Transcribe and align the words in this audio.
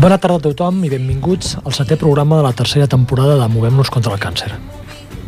Bona 0.00 0.16
tarda 0.16 0.38
a 0.38 0.40
tothom 0.40 0.78
i 0.86 0.88
benvinguts 0.88 1.58
al 1.60 1.74
setè 1.76 1.98
programa 2.00 2.38
de 2.38 2.44
la 2.46 2.54
tercera 2.56 2.86
temporada 2.88 3.34
de 3.36 3.48
Movem-nos 3.52 3.90
contra 3.92 4.14
el 4.14 4.20
càncer. 4.22 4.48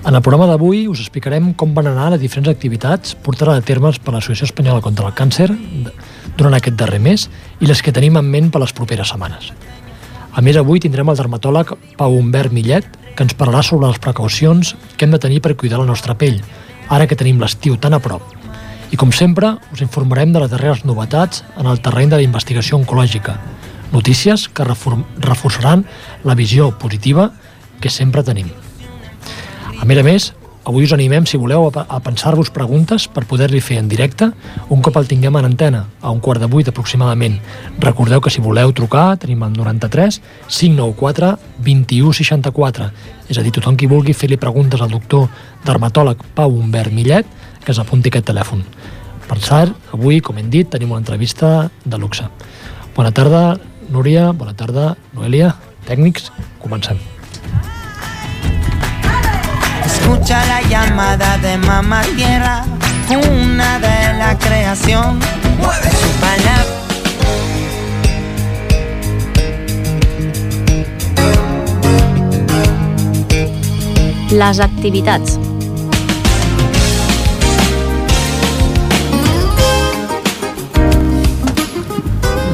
En 0.09 0.17
el 0.17 0.23
programa 0.25 0.47
d'avui 0.49 0.87
us 0.89 1.03
explicarem 1.03 1.51
com 1.61 1.75
van 1.77 1.91
anar 1.91 2.07
les 2.15 2.23
diferents 2.23 2.49
activitats 2.49 3.13
portades 3.27 3.61
a 3.61 3.67
termes 3.69 3.99
per 4.01 4.15
l'Associació 4.15 4.49
Espanyola 4.49 4.81
contra 4.81 5.11
el 5.11 5.13
Càncer 5.19 5.51
durant 6.39 6.57
aquest 6.57 6.79
darrer 6.81 7.03
mes 7.05 7.27
i 7.61 7.69
les 7.69 7.85
que 7.85 7.93
tenim 7.93 8.17
en 8.17 8.33
ment 8.33 8.49
per 8.49 8.63
les 8.65 8.73
properes 8.73 9.13
setmanes. 9.13 9.51
A 10.33 10.41
més, 10.41 10.57
avui 10.57 10.81
tindrem 10.81 11.13
el 11.13 11.21
dermatòleg 11.21 11.75
Pau 12.01 12.17
Humbert 12.17 12.57
Millet, 12.57 12.89
que 13.13 13.29
ens 13.29 13.37
parlarà 13.37 13.61
sobre 13.61 13.91
les 13.91 14.01
precaucions 14.01 14.73
que 14.97 15.05
hem 15.05 15.13
de 15.13 15.21
tenir 15.21 15.43
per 15.45 15.53
cuidar 15.53 15.83
la 15.83 15.91
nostra 15.91 16.17
pell, 16.17 16.41
ara 16.89 17.05
que 17.05 17.19
tenim 17.21 17.45
l'estiu 17.45 17.77
tan 17.77 17.93
a 17.93 18.01
prop. 18.01 18.25
I 18.89 18.97
com 18.97 19.13
sempre, 19.13 19.53
us 19.69 19.85
informarem 19.85 20.33
de 20.33 20.41
les 20.41 20.55
darreres 20.57 20.87
novetats 20.89 21.45
en 21.61 21.69
el 21.69 21.85
terreny 21.85 22.09
de 22.09 22.23
la 22.23 22.31
investigació 22.31 22.81
oncològica, 22.81 23.37
notícies 23.93 24.49
que 24.49 24.65
refor- 24.65 25.05
reforçaran 25.21 25.87
la 26.25 26.35
visió 26.35 26.71
positiva 26.79 27.33
que 27.81 27.91
sempre 27.91 28.23
tenim. 28.23 28.49
A 29.81 29.85
més 29.85 29.99
a 29.99 30.03
més, 30.07 30.33
avui 30.65 30.85
us 30.87 30.93
animem, 30.95 31.27
si 31.27 31.37
voleu, 31.37 31.67
a, 31.75 31.99
pensar-vos 32.01 32.53
preguntes 32.55 33.09
per 33.11 33.25
poder-li 33.27 33.61
fer 33.61 33.81
en 33.81 33.89
directe 33.91 34.29
un 34.71 34.83
cop 34.83 34.97
el 35.01 35.09
tinguem 35.11 35.35
en 35.41 35.49
antena, 35.49 35.87
a 36.01 36.13
un 36.15 36.21
quart 36.23 36.41
de 36.41 36.47
vuit 36.47 36.69
aproximadament. 36.71 37.41
Recordeu 37.83 38.21
que 38.23 38.31
si 38.31 38.41
voleu 38.41 38.73
trucar, 38.73 39.17
tenim 39.19 39.43
el 39.43 39.57
93 39.59 40.21
594 40.47 41.33
21 41.59 42.13
64. 42.13 42.91
És 43.29 43.39
a 43.39 43.43
dir, 43.43 43.51
tothom 43.53 43.77
qui 43.77 43.91
vulgui 43.91 44.15
fer-li 44.15 44.39
preguntes 44.39 44.81
al 44.81 44.95
doctor 44.95 45.27
dermatòleg 45.67 46.23
Pau 46.37 46.55
Humbert 46.55 46.93
Millet, 46.95 47.27
que 47.65 47.75
s'apunti 47.75 48.11
aquest 48.11 48.31
telèfon. 48.31 48.63
Per 49.27 49.39
cert, 49.43 49.75
avui, 49.95 50.21
com 50.21 50.39
hem 50.39 50.51
dit, 50.51 50.69
tenim 50.71 50.91
una 50.91 51.03
entrevista 51.03 51.71
de 51.85 51.99
luxe. 51.99 52.27
Bona 52.95 53.11
tarda, 53.11 53.57
Núria, 53.93 54.31
bona 54.33 54.55
tarda, 54.57 54.97
Noelia, 55.13 55.51
tècnics, 55.85 56.31
comencem. 56.63 56.97
Escucha 59.85 60.39
la 60.49 60.63
llamada 60.63 61.37
de 61.43 61.59
mamá 61.59 62.01
tierra, 62.17 62.65
una 63.11 63.79
de 63.85 64.17
la 64.17 64.39
creación. 64.39 65.21
Su 65.21 66.11
palabra. 66.25 66.65
Les 74.31 74.61
activitats. 74.61 75.42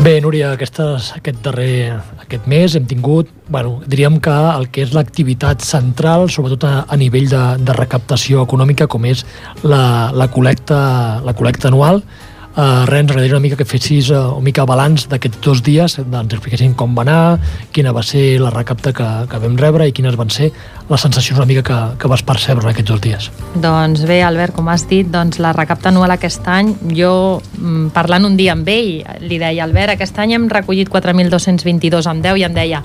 Bé, 0.09 0.23
Núria, 0.25 0.55
aquestes, 0.55 1.11
aquest 1.19 1.43
darrer 1.45 1.99
aquest 2.23 2.47
mes 2.49 2.73
hem 2.79 2.87
tingut, 2.89 3.29
bueno, 3.53 3.75
diríem 3.85 4.15
que 4.25 4.33
el 4.33 4.65
que 4.73 4.87
és 4.87 4.95
l'activitat 4.97 5.61
central, 5.61 6.31
sobretot 6.33 6.65
a, 6.65 6.71
a 6.89 6.97
nivell 6.97 7.27
de, 7.29 7.43
de 7.61 7.75
recaptació 7.77 8.41
econòmica, 8.49 8.87
com 8.89 9.05
és 9.05 9.27
la, 9.61 10.09
la, 10.17 10.31
col·lecta, 10.33 10.79
la 11.27 11.35
col·lecta 11.37 11.69
anual. 11.69 12.01
Uh, 12.59 12.83
res, 12.91 13.05
ens 13.05 13.13
agradaria 13.13 13.37
una 13.37 13.45
mica 13.45 13.55
que 13.55 13.65
fessis 13.69 14.09
uh, 14.11 14.33
una 14.35 14.43
mica 14.49 14.65
balanç 14.67 15.05
d'aquests 15.07 15.39
dos 15.45 15.61
dies, 15.63 15.93
ens 16.03 16.33
expliquessin 16.35 16.73
com 16.75 16.97
va 16.97 17.05
anar, 17.05 17.19
quina 17.71 17.93
va 17.95 18.03
ser 18.03 18.41
la 18.43 18.51
recapta 18.51 18.91
que, 18.91 19.07
que 19.31 19.39
vam 19.45 19.55
rebre 19.61 19.87
i 19.87 19.95
quines 19.95 20.17
van 20.19 20.33
ser 20.35 20.49
les 20.89 21.05
sensacions 21.07 21.39
una 21.39 21.47
mica 21.47 21.63
que, 21.63 21.77
que 22.03 22.11
vas 22.11 22.25
percebre 22.27 22.67
en 22.67 22.73
aquests 22.73 22.91
dos 22.91 23.05
dies. 23.05 23.29
Doncs 23.63 24.03
bé, 24.11 24.25
Albert, 24.27 24.57
com 24.57 24.73
has 24.73 24.89
dit, 24.91 25.07
doncs 25.07 25.39
la 25.39 25.55
recapta 25.55 25.93
anual 25.93 26.17
aquest 26.17 26.51
any, 26.51 26.75
jo 26.99 27.13
mm, 27.39 27.93
parlant 27.95 28.27
un 28.27 28.35
dia 28.35 28.59
amb 28.59 28.67
ell, 28.75 28.91
li 29.23 29.39
deia, 29.39 29.63
Albert, 29.63 29.95
aquest 29.95 30.19
any 30.19 30.35
hem 30.35 30.51
recollit 30.51 30.91
4.222 30.91 32.11
amb 32.11 32.27
10 32.27 32.43
i 32.43 32.49
em 32.49 32.59
deia, 32.59 32.83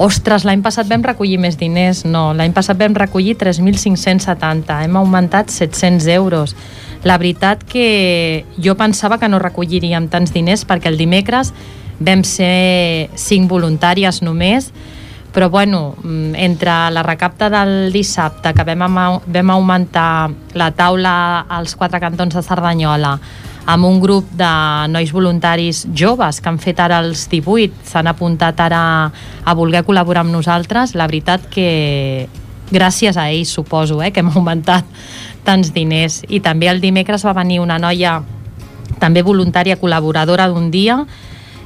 ostres, 0.00 0.46
l'any 0.48 0.62
passat 0.64 0.88
vam 0.88 1.04
recollir 1.04 1.38
més 1.40 1.58
diners. 1.60 2.04
No, 2.08 2.30
l'any 2.36 2.54
passat 2.56 2.78
vam 2.80 2.96
recollir 2.96 3.36
3.570, 3.40 4.80
hem 4.86 4.96
augmentat 4.96 5.52
700 5.52 6.08
euros. 6.16 6.56
La 7.04 7.18
veritat 7.20 7.62
que 7.64 8.44
jo 8.60 8.76
pensava 8.80 9.20
que 9.20 9.28
no 9.28 9.40
recolliríem 9.40 10.08
tants 10.12 10.32
diners 10.32 10.66
perquè 10.68 10.90
el 10.90 10.98
dimecres 11.00 11.52
vam 12.00 12.24
ser 12.24 13.10
cinc 13.20 13.48
voluntàries 13.48 14.22
només, 14.24 14.70
però 15.32 15.50
bueno, 15.52 15.94
mm, 16.02 16.34
entre 16.34 16.72
la 16.90 17.04
recapta 17.04 17.50
del 17.52 17.92
dissabte, 17.92 18.54
que 18.56 18.64
vam, 18.64 19.20
vam 19.26 19.50
augmentar 19.50 20.30
la 20.54 20.70
taula 20.72 21.46
als 21.48 21.76
quatre 21.76 22.00
cantons 22.00 22.34
de 22.34 22.42
Cerdanyola, 22.42 23.18
amb 23.66 23.86
un 23.86 24.00
grup 24.00 24.28
de 24.36 24.50
nois 24.92 25.12
voluntaris 25.12 25.84
joves 25.94 26.40
que 26.40 26.48
han 26.48 26.58
fet 26.58 26.80
ara 26.80 27.00
els 27.04 27.26
18, 27.30 27.84
s'han 27.84 28.08
apuntat 28.10 28.60
ara 28.60 28.82
a 29.44 29.54
voler 29.54 29.84
col·laborar 29.86 30.24
amb 30.24 30.34
nosaltres, 30.34 30.94
la 30.94 31.08
veritat 31.10 31.48
que 31.52 32.28
gràcies 32.70 33.18
a 33.18 33.28
ells 33.30 33.50
suposo 33.50 34.00
eh, 34.02 34.10
que 34.10 34.22
hem 34.22 34.30
augmentat 34.30 34.86
tants 35.44 35.72
diners. 35.74 36.22
I 36.28 36.40
també 36.40 36.70
el 36.70 36.80
dimecres 36.80 37.24
va 37.26 37.34
venir 37.36 37.60
una 37.60 37.78
noia 37.78 38.20
també 39.00 39.22
voluntària 39.22 39.78
col·laboradora 39.80 40.48
d'un 40.50 40.70
dia 40.70 41.00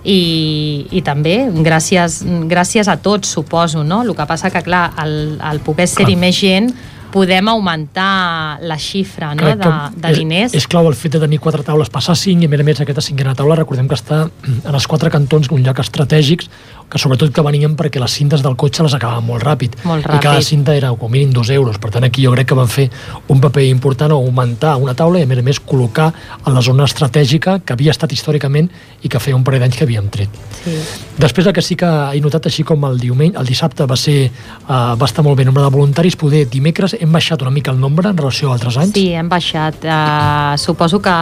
i, 0.04 0.86
i 0.92 1.00
també 1.04 1.48
gràcies, 1.64 2.22
gràcies 2.50 2.88
a 2.88 2.98
tots 3.00 3.32
suposo, 3.36 3.82
no? 3.84 4.02
El 4.04 4.14
que 4.16 4.26
passa 4.28 4.50
que 4.52 4.62
clar, 4.64 4.90
al, 5.00 5.38
al 5.40 5.62
poder 5.64 5.88
ser-hi 5.88 6.16
més 6.20 6.36
gent 6.36 6.70
podem 7.14 7.48
augmentar 7.52 8.58
la 8.66 8.78
xifra 8.80 9.32
no? 9.34 9.44
Crec 9.44 9.62
de, 9.62 9.72
de 10.02 10.14
diners 10.18 10.54
És, 10.54 10.64
és 10.64 10.70
clau 10.70 10.88
el 10.90 10.96
fet 10.98 11.14
de 11.14 11.22
tenir 11.22 11.38
quatre 11.42 11.62
taules, 11.66 11.90
passar 11.94 12.16
cinc, 12.18 12.42
i 12.42 12.48
a 12.48 12.52
més 12.52 12.64
a 12.64 12.66
més 12.66 12.80
aquesta 12.84 13.04
cinquena 13.04 13.36
taula 13.38 13.58
recordem 13.60 13.86
que 13.90 13.98
està 13.98 14.24
en 14.26 14.74
els 14.74 14.88
quatre 14.90 15.12
cantons, 15.14 15.50
un 15.54 15.62
lloc 15.62 15.78
estratègics, 15.84 16.50
que 16.90 17.00
sobretot 17.00 17.32
que 17.34 17.42
venien 17.42 17.72
perquè 17.78 17.98
les 17.98 18.12
cintes 18.12 18.42
del 18.44 18.56
cotxe 18.60 18.84
les 18.84 18.94
acabaven 18.94 19.24
molt 19.26 19.42
ràpid. 19.42 19.78
Molt 19.88 20.04
I 20.04 20.18
cada 20.20 20.36
ràpid. 20.36 20.46
cinta 20.46 20.74
era 20.76 20.92
com 20.94 21.08
a 21.08 21.12
mínim 21.12 21.32
dos 21.32 21.50
euros. 21.50 21.78
Per 21.80 21.90
tant, 21.90 22.04
aquí 22.04 22.22
jo 22.22 22.32
crec 22.34 22.48
que 22.50 22.58
van 22.58 22.68
fer 22.68 22.88
un 23.32 23.40
paper 23.40 23.64
important 23.70 24.12
a 24.12 24.18
augmentar 24.18 24.76
una 24.76 24.94
taula 24.94 25.18
i 25.18 25.24
a 25.24 25.30
més 25.30 25.40
a 25.40 25.42
més 25.46 25.60
col·locar 25.60 26.10
en 26.44 26.54
la 26.54 26.62
zona 26.62 26.84
estratègica 26.84 27.58
que 27.64 27.74
havia 27.74 27.94
estat 27.94 28.12
històricament 28.12 28.68
i 29.02 29.08
que 29.08 29.20
feia 29.20 29.36
un 29.36 29.44
parell 29.44 29.64
d'anys 29.64 29.78
que 29.80 29.88
havíem 29.88 30.10
tret. 30.12 30.28
sí. 30.62 30.76
Després 31.18 31.46
el 31.46 31.54
que 31.54 31.62
sí 31.62 31.76
que 31.78 31.86
he 31.86 32.20
notat, 32.20 32.46
així 32.46 32.64
com 32.66 32.84
el 32.84 32.98
diumenge, 32.98 33.38
el 33.38 33.46
dissabte 33.46 33.86
va 33.86 33.96
ser 33.96 34.30
uh, 34.68 34.94
va 34.98 35.06
estar 35.06 35.22
molt 35.24 35.36
bé 35.38 35.44
el 35.44 35.46
nombre 35.46 35.62
de 35.62 35.70
voluntaris, 35.70 36.16
poder 36.16 36.44
dimecres 36.50 36.96
hem 37.04 37.12
baixat 37.14 37.42
una 37.44 37.52
mica 37.54 37.70
el 37.72 37.78
nombre 37.80 38.08
en 38.10 38.16
relació 38.16 38.50
a 38.50 38.56
altres 38.58 38.76
anys. 38.80 38.94
Sí, 38.96 39.10
hem 39.14 39.28
baixat. 39.28 39.84
Uh, 39.84 40.58
suposo 40.58 41.00
que 41.04 41.14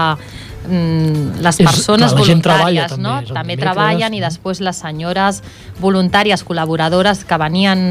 mm, 0.69 1.41
les 1.43 1.61
És- 1.61 1.67
persones 1.67 2.13
clar, 2.15 2.25
gent 2.27 2.43
treballa 2.43 2.87
voluntàries 2.87 2.97
també, 2.97 3.03
no? 3.09 3.15
és 3.21 3.29
també 3.35 3.57
dimecres, 3.57 3.77
treballen 3.77 4.15
i 4.15 4.21
després 4.25 4.61
les 4.63 4.77
senyores 4.87 5.43
voluntàries 5.81 6.45
col·laboradores 6.47 7.25
que 7.27 7.39
venien 7.39 7.87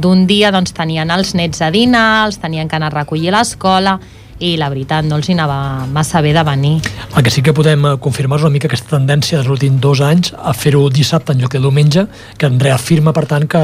d'un 0.00 0.26
dia 0.26 0.50
doncs 0.52 0.72
tenien 0.76 1.10
els 1.10 1.34
nets 1.34 1.62
a 1.62 1.70
dinar, 1.70 2.26
els 2.26 2.38
tenien 2.42 2.68
que 2.68 2.76
anar 2.76 2.92
a 2.92 2.98
recollir 3.02 3.32
a 3.32 3.38
l'escola 3.40 3.98
i 4.42 4.56
la 4.58 4.66
veritat 4.72 5.06
no 5.06 5.16
els 5.20 5.28
hi 5.28 5.36
anava 5.36 5.86
massa 5.86 6.20
bé 6.20 6.32
de 6.34 6.42
venir. 6.42 6.80
El 7.14 7.22
que 7.22 7.30
sí 7.30 7.42
que 7.46 7.52
podem 7.54 7.84
eh, 7.86 7.92
confirmar 8.02 8.40
és 8.40 8.42
una 8.42 8.50
mica 8.50 8.66
aquesta 8.66 8.96
tendència 8.96 9.38
dels 9.38 9.50
últims 9.54 9.78
dos 9.80 10.00
anys 10.02 10.32
a 10.34 10.50
fer-ho 10.52 10.88
dissabte 10.90 11.30
en 11.32 11.38
lloc 11.44 11.52
de 11.54 11.60
diumenge, 11.62 12.06
que 12.38 12.46
en 12.50 12.58
reafirma, 12.58 13.12
per 13.14 13.26
tant, 13.30 13.46
que, 13.46 13.62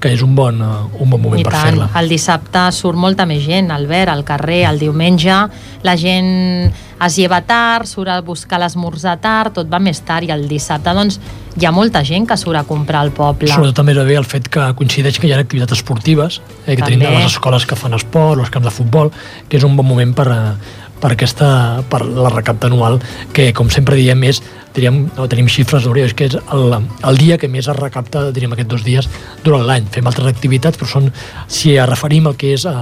que 0.00 0.12
és 0.16 0.22
un 0.24 0.34
bon, 0.34 0.56
eh, 0.64 1.02
un 1.04 1.10
bon 1.10 1.20
moment 1.20 1.40
I 1.40 1.44
per 1.44 1.52
fer-la. 1.54 1.90
el 2.00 2.08
dissabte 2.08 2.62
surt 2.72 2.98
molta 2.98 3.26
més 3.28 3.44
gent, 3.44 3.70
Albert, 3.70 4.10
al 4.10 4.24
carrer, 4.24 4.64
el 4.70 4.80
diumenge 4.80 5.36
la 5.84 5.96
gent 6.00 6.72
es 7.00 7.16
lleva 7.16 7.40
tard, 7.48 7.88
surt 7.88 8.10
a 8.12 8.18
buscar 8.24 8.58
l'esmorzar 8.60 9.16
tard, 9.20 9.54
tot 9.56 9.68
va 9.72 9.78
més 9.80 10.00
tard, 10.04 10.26
i 10.28 10.32
el 10.34 10.46
dissabte 10.48 10.92
doncs 10.96 11.20
hi 11.56 11.66
ha 11.66 11.72
molta 11.72 12.02
gent 12.04 12.26
que 12.28 12.36
surt 12.36 12.60
a 12.60 12.64
comprar 12.68 13.00
al 13.00 13.12
poble. 13.16 13.48
Sobretot 13.52 13.80
també 13.80 13.94
bé 13.96 14.16
el 14.20 14.28
fet 14.28 14.48
que 14.52 14.66
coincideix 14.76 15.18
que 15.18 15.28
hi 15.28 15.32
ha 15.32 15.40
activitats 15.40 15.78
esportives, 15.78 16.40
eh, 16.66 16.76
que 16.76 16.82
tenim 16.82 17.00
També. 17.00 17.16
les 17.16 17.32
escoles 17.32 17.66
que 17.66 17.76
fan 17.76 17.96
esport, 17.96 18.40
els 18.40 18.50
camps 18.50 18.68
de 18.68 18.74
futbol, 18.74 19.12
que 19.48 19.56
és 19.56 19.64
un 19.64 19.76
bon 19.76 19.86
moment 19.86 20.14
per, 20.14 20.28
eh, 20.28 20.89
per, 21.00 21.14
aquesta, 21.16 21.82
per 21.90 22.02
la 22.06 22.30
recapta 22.32 22.68
anual, 22.70 23.00
que 23.34 23.50
com 23.56 23.70
sempre 23.72 23.96
diem 23.98 24.22
és, 24.28 24.42
diríem, 24.74 25.02
no, 25.16 25.26
tenim 25.30 25.48
xifres, 25.50 25.86
no, 25.86 25.94
és 25.98 26.14
que 26.14 26.28
és 26.30 26.36
el, 26.40 26.76
el 26.76 27.20
dia 27.20 27.38
que 27.40 27.48
més 27.50 27.68
es 27.68 27.78
recapta, 27.78 28.28
diríem, 28.34 28.54
aquests 28.54 28.70
dos 28.70 28.84
dies 28.86 29.08
durant 29.44 29.64
l'any. 29.66 29.88
Fem 29.94 30.06
altres 30.06 30.30
activitats, 30.30 30.78
però 30.78 30.90
són, 30.90 31.10
si 31.50 31.74
es 31.74 31.88
referim 31.88 32.30
al 32.30 32.38
que 32.40 32.54
és 32.56 32.66
eh, 32.68 32.76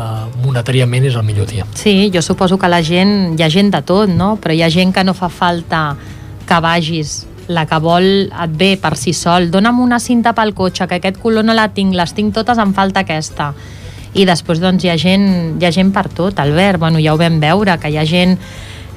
monetàriament, 0.44 1.08
és 1.08 1.16
el 1.18 1.26
millor 1.26 1.48
dia. 1.50 1.66
Sí, 1.78 2.10
jo 2.14 2.22
suposo 2.24 2.58
que 2.58 2.70
la 2.70 2.82
gent, 2.84 3.38
hi 3.38 3.46
ha 3.46 3.50
gent 3.52 3.72
de 3.74 3.82
tot, 3.86 4.10
no? 4.10 4.36
Però 4.42 4.54
hi 4.54 4.62
ha 4.66 4.70
gent 4.72 4.92
que 4.94 5.06
no 5.06 5.16
fa 5.16 5.30
falta 5.32 5.82
que 6.48 6.62
vagis 6.64 7.22
la 7.48 7.64
que 7.64 7.78
vol 7.80 8.28
et 8.28 8.56
ve 8.60 8.74
per 8.80 8.92
si 9.00 9.14
sol, 9.16 9.48
dona'm 9.50 9.80
una 9.80 9.98
cinta 10.04 10.34
pel 10.36 10.52
cotxe, 10.56 10.86
que 10.86 10.98
aquest 11.00 11.16
color 11.20 11.46
no 11.48 11.56
la 11.56 11.70
tinc, 11.72 11.96
les 11.96 12.12
tinc 12.12 12.34
totes, 12.36 12.60
em 12.60 12.74
falta 12.76 13.06
aquesta 13.06 13.54
i 14.14 14.24
després 14.28 14.62
doncs 14.62 14.84
hi 14.84 14.92
ha 14.92 14.96
gent, 15.00 15.28
hi 15.60 15.68
ha 15.68 15.72
gent 15.74 15.92
per 15.92 16.06
tot, 16.08 16.38
Albert, 16.40 16.80
bueno, 16.80 17.02
ja 17.02 17.12
ho 17.14 17.20
vam 17.20 17.40
veure, 17.42 17.76
que 17.80 17.92
hi 17.92 17.98
ha 18.00 18.06
gent 18.08 18.38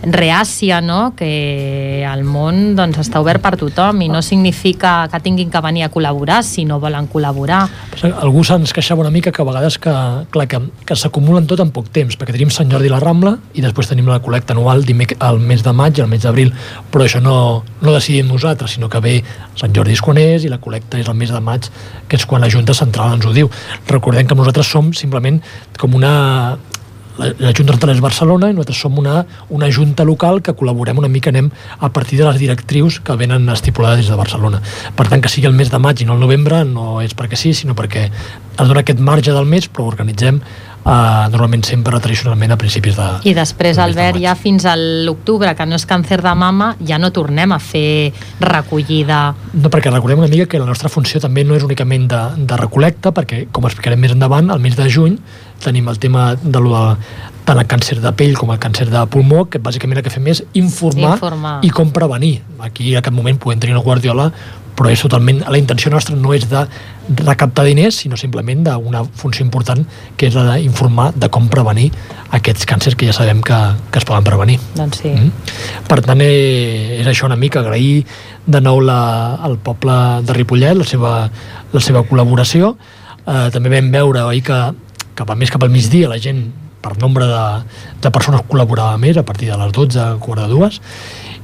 reàcia, 0.03 0.81
no? 0.81 1.13
que 1.15 2.03
el 2.07 2.23
món 2.25 2.75
doncs, 2.77 2.97
està 3.03 3.21
obert 3.21 3.41
per 3.43 3.53
tothom 3.59 4.01
i 4.01 4.09
no 4.09 4.21
significa 4.25 5.07
que 5.11 5.19
tinguin 5.21 5.51
que 5.53 5.61
venir 5.61 5.85
a 5.85 5.91
col·laborar 5.93 6.41
si 6.45 6.65
no 6.65 6.79
volen 6.81 7.07
col·laborar. 7.11 7.61
Algú 8.09 8.43
se'ns 8.47 8.73
queixava 8.73 9.05
una 9.05 9.13
mica 9.13 9.31
que 9.31 9.41
a 9.43 9.45
vegades 9.45 9.77
que, 9.81 9.93
clar, 10.33 10.47
que, 10.49 10.61
que 10.87 10.97
s'acumulen 10.97 11.45
tot 11.49 11.61
en 11.61 11.73
poc 11.73 11.91
temps, 11.93 12.17
perquè 12.17 12.35
tenim 12.35 12.49
Sant 12.53 12.71
Jordi 12.71 12.89
i 12.89 12.93
la 12.93 13.01
Rambla 13.03 13.35
i 13.53 13.65
després 13.65 13.91
tenim 13.91 14.09
la 14.09 14.21
col·lecta 14.23 14.55
anual 14.57 14.81
el 14.81 15.39
mes 15.39 15.63
de 15.63 15.73
maig 15.73 15.97
i 15.97 16.03
el 16.03 16.09
mes 16.09 16.25
d'abril, 16.25 16.51
però 16.91 17.05
això 17.05 17.21
no, 17.21 17.63
no 17.81 17.93
decidim 17.93 18.27
nosaltres, 18.27 18.75
sinó 18.75 18.89
que 18.89 19.01
ve 19.03 19.15
Sant 19.59 19.73
Jordi 19.75 19.93
és 19.93 20.01
quan 20.01 20.17
és 20.17 20.45
i 20.45 20.51
la 20.51 20.59
col·lecta 20.61 20.99
és 20.99 21.07
el 21.07 21.17
mes 21.17 21.31
de 21.31 21.39
maig, 21.43 21.69
que 22.07 22.17
és 22.17 22.25
quan 22.25 22.41
la 22.41 22.49
Junta 22.49 22.73
Central 22.77 23.15
ens 23.15 23.25
ho 23.25 23.33
diu. 23.35 23.51
Recordem 23.87 24.27
que 24.27 24.37
nosaltres 24.37 24.71
som 24.71 24.91
simplement 24.97 25.41
com 25.77 25.95
una 25.97 26.57
la, 27.17 27.31
la 27.39 27.53
Junta 27.57 27.91
és 27.91 28.01
Barcelona 28.03 28.49
i 28.49 28.55
nosaltres 28.55 28.81
som 28.83 28.97
una, 28.99 29.21
una 29.49 29.69
junta 29.71 30.05
local 30.07 30.41
que 30.41 30.55
col·laborem 30.57 31.01
una 31.01 31.11
mica, 31.11 31.31
anem 31.31 31.51
a 31.79 31.89
partir 31.89 32.19
de 32.19 32.27
les 32.27 32.39
directrius 32.39 32.99
que 32.99 33.15
venen 33.19 33.49
estipulades 33.49 34.03
des 34.03 34.09
de 34.09 34.19
Barcelona. 34.19 34.61
Per 34.95 35.07
tant, 35.07 35.21
que 35.21 35.29
sigui 35.29 35.49
el 35.49 35.57
mes 35.57 35.71
de 35.71 35.79
maig 35.79 36.01
i 36.01 36.07
no 36.07 36.17
el 36.17 36.23
novembre 36.23 36.63
no 36.65 37.01
és 37.01 37.15
perquè 37.17 37.39
sí, 37.39 37.53
sinó 37.53 37.75
perquè 37.75 38.07
es 38.07 38.67
dona 38.67 38.81
aquest 38.83 38.99
marge 38.99 39.33
del 39.33 39.47
mes, 39.49 39.69
però 39.71 39.89
organitzem 39.91 40.41
Uh, 40.81 41.27
normalment 41.29 41.61
sempre 41.61 41.99
tradicionalment 42.01 42.55
a 42.55 42.57
principis 42.57 42.95
de 42.97 43.03
I 43.29 43.35
després, 43.37 43.75
de 43.77 43.83
Albert, 43.83 44.15
de 44.17 44.23
ja 44.23 44.31
fins 44.33 44.63
a 44.65 44.71
l'octubre 44.73 45.51
que 45.53 45.67
no 45.69 45.77
és 45.77 45.85
càncer 45.85 46.17
de 46.25 46.31
mama, 46.33 46.71
ja 46.81 46.97
no 46.97 47.11
tornem 47.13 47.53
a 47.53 47.59
fer 47.61 48.09
recollida 48.41 49.19
No, 49.53 49.69
perquè 49.69 49.93
recordem 49.93 50.23
una 50.23 50.31
mica 50.31 50.47
que 50.49 50.57
la 50.57 50.65
nostra 50.65 50.89
funció 50.89 51.21
també 51.21 51.43
no 51.45 51.53
és 51.53 51.61
únicament 51.67 52.09
de, 52.09 52.23
de 52.49 52.57
recolecta, 52.57 53.13
perquè 53.13 53.43
com 53.53 53.69
explicarem 53.69 54.01
més 54.01 54.17
endavant, 54.17 54.49
al 54.49 54.63
mes 54.63 54.73
de 54.73 54.89
juny 54.89 55.19
tenim 55.63 55.89
el 55.89 55.99
tema 55.99 56.31
de, 56.35 56.59
lo 56.59 56.73
de 56.73 56.95
tant 57.45 57.59
el 57.59 57.67
càncer 57.67 57.99
de 58.01 58.11
pell 58.17 58.35
com 58.37 58.51
el 58.53 58.59
càncer 58.61 58.89
de 58.91 59.03
pulmó, 59.11 59.45
que 59.49 59.59
bàsicament 59.59 60.01
el 60.01 60.05
que 60.05 60.13
fem 60.13 60.27
és 60.31 60.43
informar, 60.53 61.17
informar. 61.17 61.59
i 61.65 61.71
com 61.73 61.93
prevenir. 61.93 62.39
Aquí 62.61 62.93
a 62.95 63.01
aquest 63.01 63.15
moment 63.15 63.39
podem 63.41 63.61
tenir 63.61 63.77
una 63.77 63.85
guardiola 63.85 64.31
però 64.81 64.89
és 64.89 65.01
totalment, 65.03 65.43
la 65.51 65.59
intenció 65.59 65.91
nostra 65.93 66.15
no 66.17 66.31
és 66.33 66.47
de 66.49 66.63
recaptar 67.21 67.65
diners, 67.67 67.99
sinó 68.01 68.17
simplement 68.17 68.63
d'una 68.65 69.03
funció 69.19 69.45
important 69.45 69.83
que 70.17 70.29
és 70.31 70.37
la 70.37 70.55
d'informar 70.55 71.11
de 71.13 71.29
com 71.33 71.49
prevenir 71.51 71.91
aquests 72.33 72.65
càncers 72.69 72.97
que 72.97 73.09
ja 73.09 73.13
sabem 73.13 73.43
que, 73.45 73.57
que 73.91 74.01
es 74.01 74.07
poden 74.07 74.25
prevenir. 74.25 74.57
Doncs 74.77 75.03
sí. 75.03 75.11
Mm? 75.13 75.51
Per 75.89 75.99
tant, 76.05 76.23
eh, 76.25 77.01
és 77.01 77.09
això 77.11 77.27
una 77.29 77.37
mica, 77.37 77.61
agrair 77.61 78.05
de 78.47 78.61
nou 78.63 78.81
la, 78.81 79.01
al 79.43 79.59
poble 79.61 79.97
de 80.25 80.37
Ripollet 80.39 80.79
la 80.79 80.87
seva, 80.87 81.13
la 81.73 81.83
seva 81.83 82.05
col·laboració. 82.07 82.73
Eh, 83.21 83.49
també 83.53 83.75
vam 83.75 83.91
veure 83.93 84.25
oi, 84.31 84.41
que 84.45 84.63
cap 85.21 85.31
a 85.33 85.37
més 85.39 85.53
cap 85.53 85.63
al 85.63 85.73
migdia 85.73 86.09
la 86.11 86.19
gent 86.21 86.43
per 86.81 86.95
nombre 86.97 87.27
de, 87.29 87.41
de 88.01 88.11
persones 88.13 88.41
col·laborava 88.49 88.97
més 89.01 89.17
a 89.17 89.25
partir 89.25 89.51
de 89.51 89.57
les 89.59 89.73
12, 89.75 90.07
quart 90.23 90.43
de 90.43 90.49
dues 90.49 90.81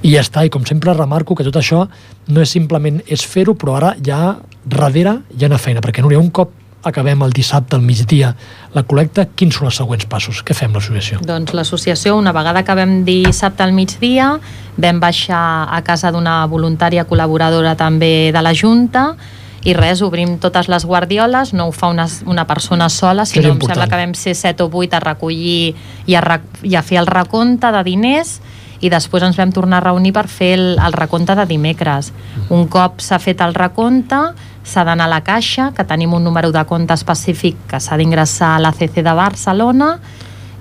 i 0.06 0.14
ja 0.14 0.22
està, 0.22 0.44
i 0.46 0.54
com 0.54 0.66
sempre 0.66 0.94
remarco 0.94 1.36
que 1.38 1.46
tot 1.46 1.58
això 1.62 1.86
no 2.28 2.44
és 2.44 2.54
simplement 2.54 3.00
és 3.06 3.26
fer-ho, 3.26 3.56
però 3.58 3.78
ara 3.78 3.96
ja 4.04 4.38
darrere 4.66 5.20
hi 5.34 5.46
ha 5.46 5.52
una 5.52 5.62
feina, 5.62 5.82
perquè 5.82 6.04
Núria, 6.04 6.22
un 6.22 6.34
cop 6.34 6.54
acabem 6.88 7.24
el 7.26 7.34
dissabte 7.36 7.76
al 7.76 7.82
migdia 7.82 8.34
la 8.76 8.84
col·lecta, 8.88 9.26
quins 9.36 9.58
són 9.58 9.68
els 9.70 9.80
següents 9.80 10.06
passos? 10.10 10.44
Què 10.46 10.56
fem 10.56 10.76
l'associació? 10.76 11.20
Doncs 11.26 11.56
l'associació, 11.58 12.16
una 12.20 12.34
vegada 12.36 12.62
acabem 12.64 13.02
dissabte 13.08 13.66
al 13.66 13.74
migdia, 13.76 14.36
vam 14.78 15.02
baixar 15.02 15.42
a 15.74 15.82
casa 15.86 16.14
d'una 16.14 16.40
voluntària 16.48 17.08
col·laboradora 17.10 17.76
també 17.80 18.32
de 18.34 18.44
la 18.46 18.54
Junta, 18.56 19.10
i 19.66 19.74
res, 19.74 20.02
obrim 20.06 20.38
totes 20.40 20.70
les 20.70 20.86
guardioles, 20.86 21.54
no 21.54 21.68
ho 21.68 21.72
fa 21.74 21.90
una, 21.92 22.06
una 22.26 22.46
persona 22.48 22.90
sola, 22.90 23.26
sinó 23.26 23.56
em 23.56 23.60
sembla 23.62 23.88
que 23.90 24.00
vam 24.00 24.14
ser 24.16 24.36
7 24.38 24.64
o 24.64 24.70
8 24.72 25.00
a 25.00 25.02
recollir 25.04 25.74
i 26.06 26.16
a, 26.16 26.40
i 26.64 26.78
a 26.78 26.84
fer 26.86 27.02
el 27.02 27.10
recompte 27.10 27.72
de 27.74 27.84
diners 27.88 28.38
i 28.82 28.92
després 28.94 29.26
ens 29.26 29.38
vam 29.40 29.52
tornar 29.52 29.80
a 29.82 29.88
reunir 29.88 30.14
per 30.14 30.28
fer 30.30 30.54
el, 30.58 30.68
el 30.78 30.94
recompte 30.94 31.34
de 31.36 31.48
dimecres. 31.50 32.12
Un 32.54 32.68
cop 32.70 33.02
s'ha 33.02 33.18
fet 33.20 33.42
el 33.42 33.56
recompte, 33.58 34.20
s'ha 34.68 34.84
d'anar 34.86 35.08
a 35.08 35.14
la 35.16 35.24
caixa, 35.26 35.72
que 35.74 35.86
tenim 35.88 36.14
un 36.14 36.24
número 36.24 36.52
de 36.54 36.64
compte 36.70 36.94
específic 36.94 37.58
que 37.72 37.80
s'ha 37.82 37.98
d'ingressar 37.98 38.56
a 38.56 38.62
l'ACC 38.62 39.02
de 39.02 39.14
Barcelona, 39.18 39.96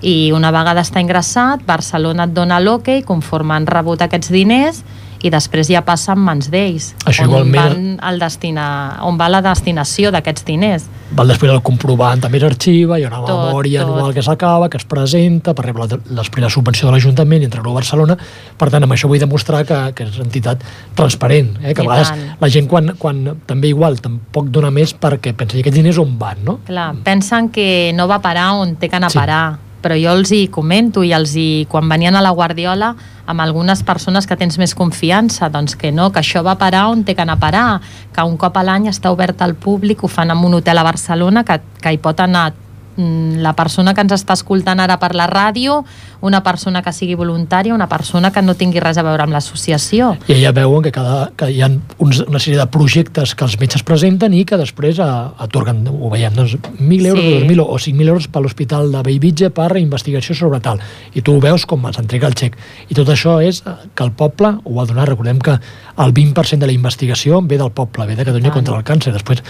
i 0.01 0.31
una 0.33 0.51
vegada 0.53 0.83
està 0.85 1.01
ingressat, 1.01 1.63
Barcelona 1.65 2.27
et 2.27 2.33
dona 2.33 2.59
l'OK, 2.61 3.01
conforme 3.05 3.55
han 3.55 3.65
rebut 3.69 4.01
aquests 4.05 4.29
diners, 4.33 4.83
i 5.27 5.31
després 5.33 5.69
ja 5.71 5.83
passa 5.85 6.15
en 6.15 6.23
mans 6.23 6.49
d'ells 6.53 6.93
on, 7.05 7.13
igualment... 7.25 7.57
van 7.57 7.83
el 8.09 8.21
destina, 8.21 8.67
on 9.07 9.19
va 9.19 9.29
la 9.31 9.41
destinació 9.45 10.11
d'aquests 10.15 10.47
diners 10.47 10.87
val 11.17 11.29
després 11.31 11.51
el 11.53 11.61
comprovant 11.65 12.21
també 12.23 12.41
s'arxiva 12.43 12.97
hi 12.99 13.05
ha 13.05 13.11
una 13.11 13.21
tot, 13.23 13.43
memòria 13.47 13.83
tot. 13.83 13.93
anual 13.93 14.15
que 14.15 14.23
s'acaba 14.25 14.69
que 14.71 14.79
es 14.81 14.87
presenta 14.89 15.53
per 15.57 15.67
rebre 15.67 15.87
després 15.89 16.43
la 16.43 16.51
subvenció 16.53 16.89
de 16.89 16.95
l'Ajuntament 16.95 17.45
i 17.45 17.49
entregar 17.49 17.71
a 17.71 17.77
Barcelona 17.77 18.17
per 18.57 18.71
tant 18.73 18.87
amb 18.87 18.95
això 18.95 19.11
vull 19.11 19.21
demostrar 19.21 19.63
que, 19.67 19.79
que 19.97 20.07
és 20.07 20.19
entitat 20.23 20.65
transparent 20.97 21.53
eh? 21.61 21.73
que 21.73 21.83
a 21.83 21.87
vegades 21.87 22.11
tant. 22.13 22.25
la 22.41 22.51
gent 22.51 22.67
quan, 22.71 22.95
quan 22.99 23.23
també 23.47 23.71
igual 23.71 23.99
tampoc 24.03 24.51
dona 24.53 24.71
més 24.73 24.95
perquè 24.97 25.35
pensa 25.37 25.55
que 25.55 25.63
aquests 25.65 25.79
diners 25.79 26.01
on 26.03 26.17
van 26.19 26.43
no? 26.47 26.59
Clar, 26.67 26.91
pensen 27.05 27.51
que 27.53 27.93
no 27.95 28.09
va 28.09 28.19
parar 28.23 28.51
on 28.59 28.75
té 28.79 28.91
que 28.91 28.99
anar 28.99 29.11
sí. 29.13 29.17
a 29.17 29.25
parar 29.25 29.66
però 29.87 29.95
jo 29.95 30.11
els 30.11 30.33
hi 30.35 30.49
comento 30.51 30.99
i 31.07 31.13
els 31.15 31.31
hi, 31.39 31.63
quan 31.71 31.87
venien 31.87 32.17
a 32.19 32.23
la 32.23 32.33
Guardiola 32.35 32.91
amb 33.27 33.39
algunes 33.39 33.85
persones 33.87 34.27
que 34.27 34.35
tens 34.35 34.57
més 34.59 34.73
confiança, 34.75 35.47
doncs 35.47 35.77
que 35.79 35.93
no, 35.95 36.09
que 36.11 36.19
això 36.19 36.43
va 36.43 36.57
parar 36.59 36.89
on 36.91 37.05
té 37.07 37.15
que 37.15 37.23
anar 37.23 37.37
a 37.37 37.39
parar, 37.39 37.67
que 38.11 38.25
un 38.27 38.35
cop 38.35 38.59
a 38.59 38.65
l'any 38.67 38.89
està 38.91 39.13
obert 39.15 39.39
al 39.43 39.55
públic, 39.55 40.03
ho 40.03 40.11
fan 40.11 40.35
en 40.35 40.43
un 40.43 40.59
hotel 40.59 40.79
a 40.79 40.83
Barcelona, 40.83 41.45
que, 41.47 41.61
que 41.79 41.95
hi 41.95 42.01
pot 42.03 42.19
anar 42.19 42.49
la 42.97 43.53
persona 43.53 43.93
que 43.93 44.01
ens 44.01 44.15
està 44.15 44.33
escoltant 44.37 44.79
ara 44.81 44.97
per 44.97 45.13
la 45.15 45.27
ràdio, 45.29 45.83
una 46.25 46.41
persona 46.43 46.81
que 46.81 46.93
sigui 46.95 47.15
voluntària, 47.15 47.75
una 47.75 47.87
persona 47.89 48.31
que 48.33 48.41
no 48.41 48.55
tingui 48.57 48.81
res 48.81 48.97
a 48.97 49.05
veure 49.05 49.23
amb 49.23 49.35
l'associació. 49.35 50.15
I 50.27 50.39
ja 50.41 50.53
veuen 50.55 50.83
que, 50.85 50.91
cada, 50.95 51.29
que 51.37 51.51
hi 51.53 51.61
ha 51.61 51.69
uns, 51.69 52.23
una 52.25 52.41
sèrie 52.41 52.57
de 52.59 52.67
projectes 52.73 53.35
que 53.37 53.45
els 53.45 53.57
metges 53.61 53.85
presenten 53.85 54.33
i 54.33 54.43
que 54.47 54.57
després 54.57 54.99
atorguen, 54.99 55.85
ho 55.91 56.11
veiem, 56.13 56.33
doncs, 56.37 56.57
1.000 56.79 57.11
euros, 57.13 57.23
sí. 57.23 57.37
2.000 57.45 57.65
o 57.67 57.77
5.000 57.77 58.13
euros 58.15 58.29
per 58.33 58.43
l'Hospital 58.43 58.91
de 58.93 59.03
Bellvitge 59.05 59.51
per 59.53 59.69
investigació 59.77 60.35
sobre 60.35 60.61
tal. 60.63 60.81
I 61.13 61.21
tu 61.21 61.37
ho 61.37 61.43
veus 61.43 61.67
com 61.69 61.85
s'entrega 61.93 62.31
el 62.31 62.37
xec. 62.37 62.57
I 62.89 62.97
tot 62.97 63.09
això 63.13 63.37
és 63.43 63.61
que 63.63 64.05
el 64.05 64.13
poble 64.17 64.57
ho 64.63 64.81
ha 64.81 64.87
donat. 64.89 65.09
Recordem 65.11 65.39
que 65.39 65.57
el 65.57 66.13
20% 66.13 66.65
de 66.65 66.69
la 66.69 66.75
investigació 66.75 67.41
ve 67.41 67.57
del 67.57 67.71
poble, 67.71 68.07
ve 68.09 68.15
de 68.15 68.25
Catalunya 68.25 68.51
ah. 68.51 68.57
contra 68.57 68.77
el 68.77 68.87
càncer. 68.87 69.13
Després 69.13 69.43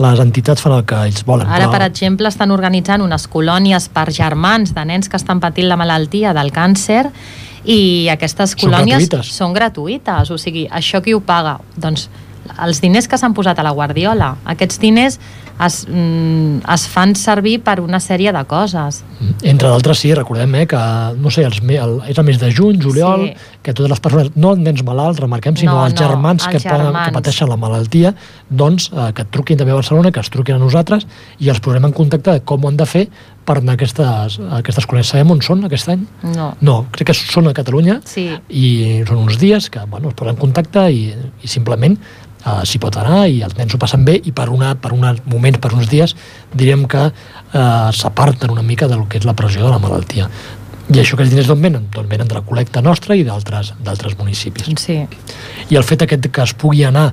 les 0.00 0.22
entitats 0.22 0.62
fan 0.62 0.74
el 0.78 0.86
que 0.88 0.98
ells 1.08 1.24
volen. 1.28 1.48
Ara, 1.48 1.66
però... 1.68 1.76
per 1.76 1.88
exemple, 1.90 2.30
estan 2.30 2.54
organitzant 2.54 3.04
unes 3.04 3.26
colònies 3.30 3.90
per 3.92 4.08
germans 4.16 4.74
de 4.76 4.84
nens 4.88 5.10
que 5.10 5.20
estan 5.20 5.42
patint 5.42 5.68
la 5.68 5.78
malaltia 5.80 6.34
del 6.36 6.52
càncer 6.54 7.04
i 7.68 8.08
aquestes 8.12 8.56
colònies 8.56 9.04
són 9.04 9.10
gratuïtes. 9.10 9.36
són 9.36 9.54
gratuïtes. 9.56 10.32
O 10.32 10.40
sigui, 10.40 10.66
això 10.70 11.02
qui 11.04 11.14
ho 11.14 11.20
paga? 11.20 11.58
Doncs 11.76 12.08
els 12.56 12.80
diners 12.80 13.06
que 13.08 13.18
s'han 13.20 13.36
posat 13.36 13.60
a 13.60 13.66
la 13.66 13.74
Guardiola. 13.76 14.34
Aquests 14.48 14.80
diners 14.80 15.20
es, 15.66 15.86
mm, 15.88 16.62
es 16.74 16.86
fan 16.88 17.14
servir 17.18 17.58
per 17.64 17.78
una 17.80 18.00
sèrie 18.00 18.32
de 18.32 18.42
coses. 18.48 19.02
Entre 19.42 19.68
d'altres, 19.68 20.00
sí, 20.00 20.12
recordem 20.16 20.54
eh, 20.54 20.66
que, 20.70 20.80
no 21.20 21.32
sé, 21.32 21.44
els, 21.48 21.60
el, 21.60 21.96
és 22.08 22.18
el 22.18 22.26
mes 22.26 22.40
de 22.40 22.50
juny, 22.54 22.80
juliol, 22.82 23.26
sí. 23.28 23.56
que 23.62 23.74
totes 23.74 23.92
les 23.92 24.00
persones, 24.00 24.30
no 24.36 24.54
els 24.54 24.62
nens 24.64 24.84
malalts, 24.86 25.20
remarquem, 25.20 25.56
sinó 25.60 25.76
no, 25.76 25.88
els 25.88 25.98
germans, 25.98 26.44
no, 26.44 26.50
els 26.50 26.56
que, 26.56 26.62
germans. 26.68 26.88
Poden, 26.92 27.10
que 27.10 27.18
pateixen 27.18 27.50
la 27.50 27.58
malaltia, 27.60 28.14
doncs 28.48 28.90
eh, 28.92 29.10
que 29.16 29.26
et 29.26 29.34
truquin 29.34 29.60
també 29.60 29.74
a 29.74 29.80
Barcelona, 29.80 30.14
que 30.14 30.24
es 30.24 30.32
truquin 30.32 30.56
a 30.56 30.62
nosaltres 30.62 31.06
i 31.40 31.52
els 31.52 31.60
posarem 31.60 31.90
en 31.90 31.96
contacte 31.96 32.38
de 32.38 32.44
com 32.46 32.64
ho 32.64 32.72
han 32.72 32.80
de 32.80 32.88
fer 32.88 33.06
per 33.50 33.58
anar 33.58 33.74
a 33.74 33.78
aquestes, 33.78 34.38
a 34.40 34.60
aquestes 34.60 34.86
colònies. 34.86 35.10
Sabem 35.10 35.34
on 35.34 35.40
són 35.44 35.64
aquest 35.66 35.90
any? 35.92 36.06
No. 36.36 36.52
No, 36.64 36.80
crec 36.94 37.10
que 37.10 37.16
són 37.18 37.50
a 37.50 37.54
Catalunya 37.56 38.00
sí. 38.08 38.28
i 38.48 38.66
són 39.08 39.24
uns 39.24 39.40
dies 39.40 39.70
que 39.72 39.82
bueno, 39.90 40.12
es 40.12 40.18
posen 40.18 40.36
en 40.36 40.40
contacte 40.40 40.86
i, 40.94 41.08
i 41.42 41.50
simplement 41.50 41.98
uh, 42.44 42.62
s'hi 42.64 42.80
pot 42.82 42.96
anar 43.00 43.24
i 43.28 43.42
els 43.46 43.56
nens 43.58 43.74
ho 43.74 43.80
passen 43.80 44.04
bé 44.06 44.18
i 44.18 44.32
per, 44.36 44.48
una, 44.52 44.74
per 44.76 44.92
uns 44.96 45.22
moments, 45.30 45.60
per 45.62 45.72
uns 45.76 45.90
dies, 45.90 46.14
diríem 46.54 46.86
que 46.90 47.08
uh, 47.10 47.90
s'aparten 47.96 48.52
una 48.52 48.64
mica 48.66 48.88
del 48.90 49.06
que 49.08 49.20
és 49.20 49.28
la 49.28 49.36
pressió 49.38 49.66
de 49.66 49.72
la 49.74 49.82
malaltia. 49.82 50.30
I 50.90 50.98
això 50.98 51.14
que 51.16 51.22
els 51.22 51.30
diners 51.30 51.46
d'on 51.46 51.60
venen? 51.62 51.84
Doncs 51.94 52.10
venen 52.10 52.26
de 52.26 52.34
la 52.34 52.42
col·lecta 52.42 52.82
nostra 52.82 53.14
i 53.14 53.22
d'altres 53.22 54.16
municipis. 54.18 54.72
Sí. 54.82 55.04
I 55.70 55.78
el 55.78 55.86
fet 55.86 56.02
aquest 56.02 56.26
que 56.34 56.42
es 56.42 56.54
pugui 56.58 56.82
anar 56.86 57.12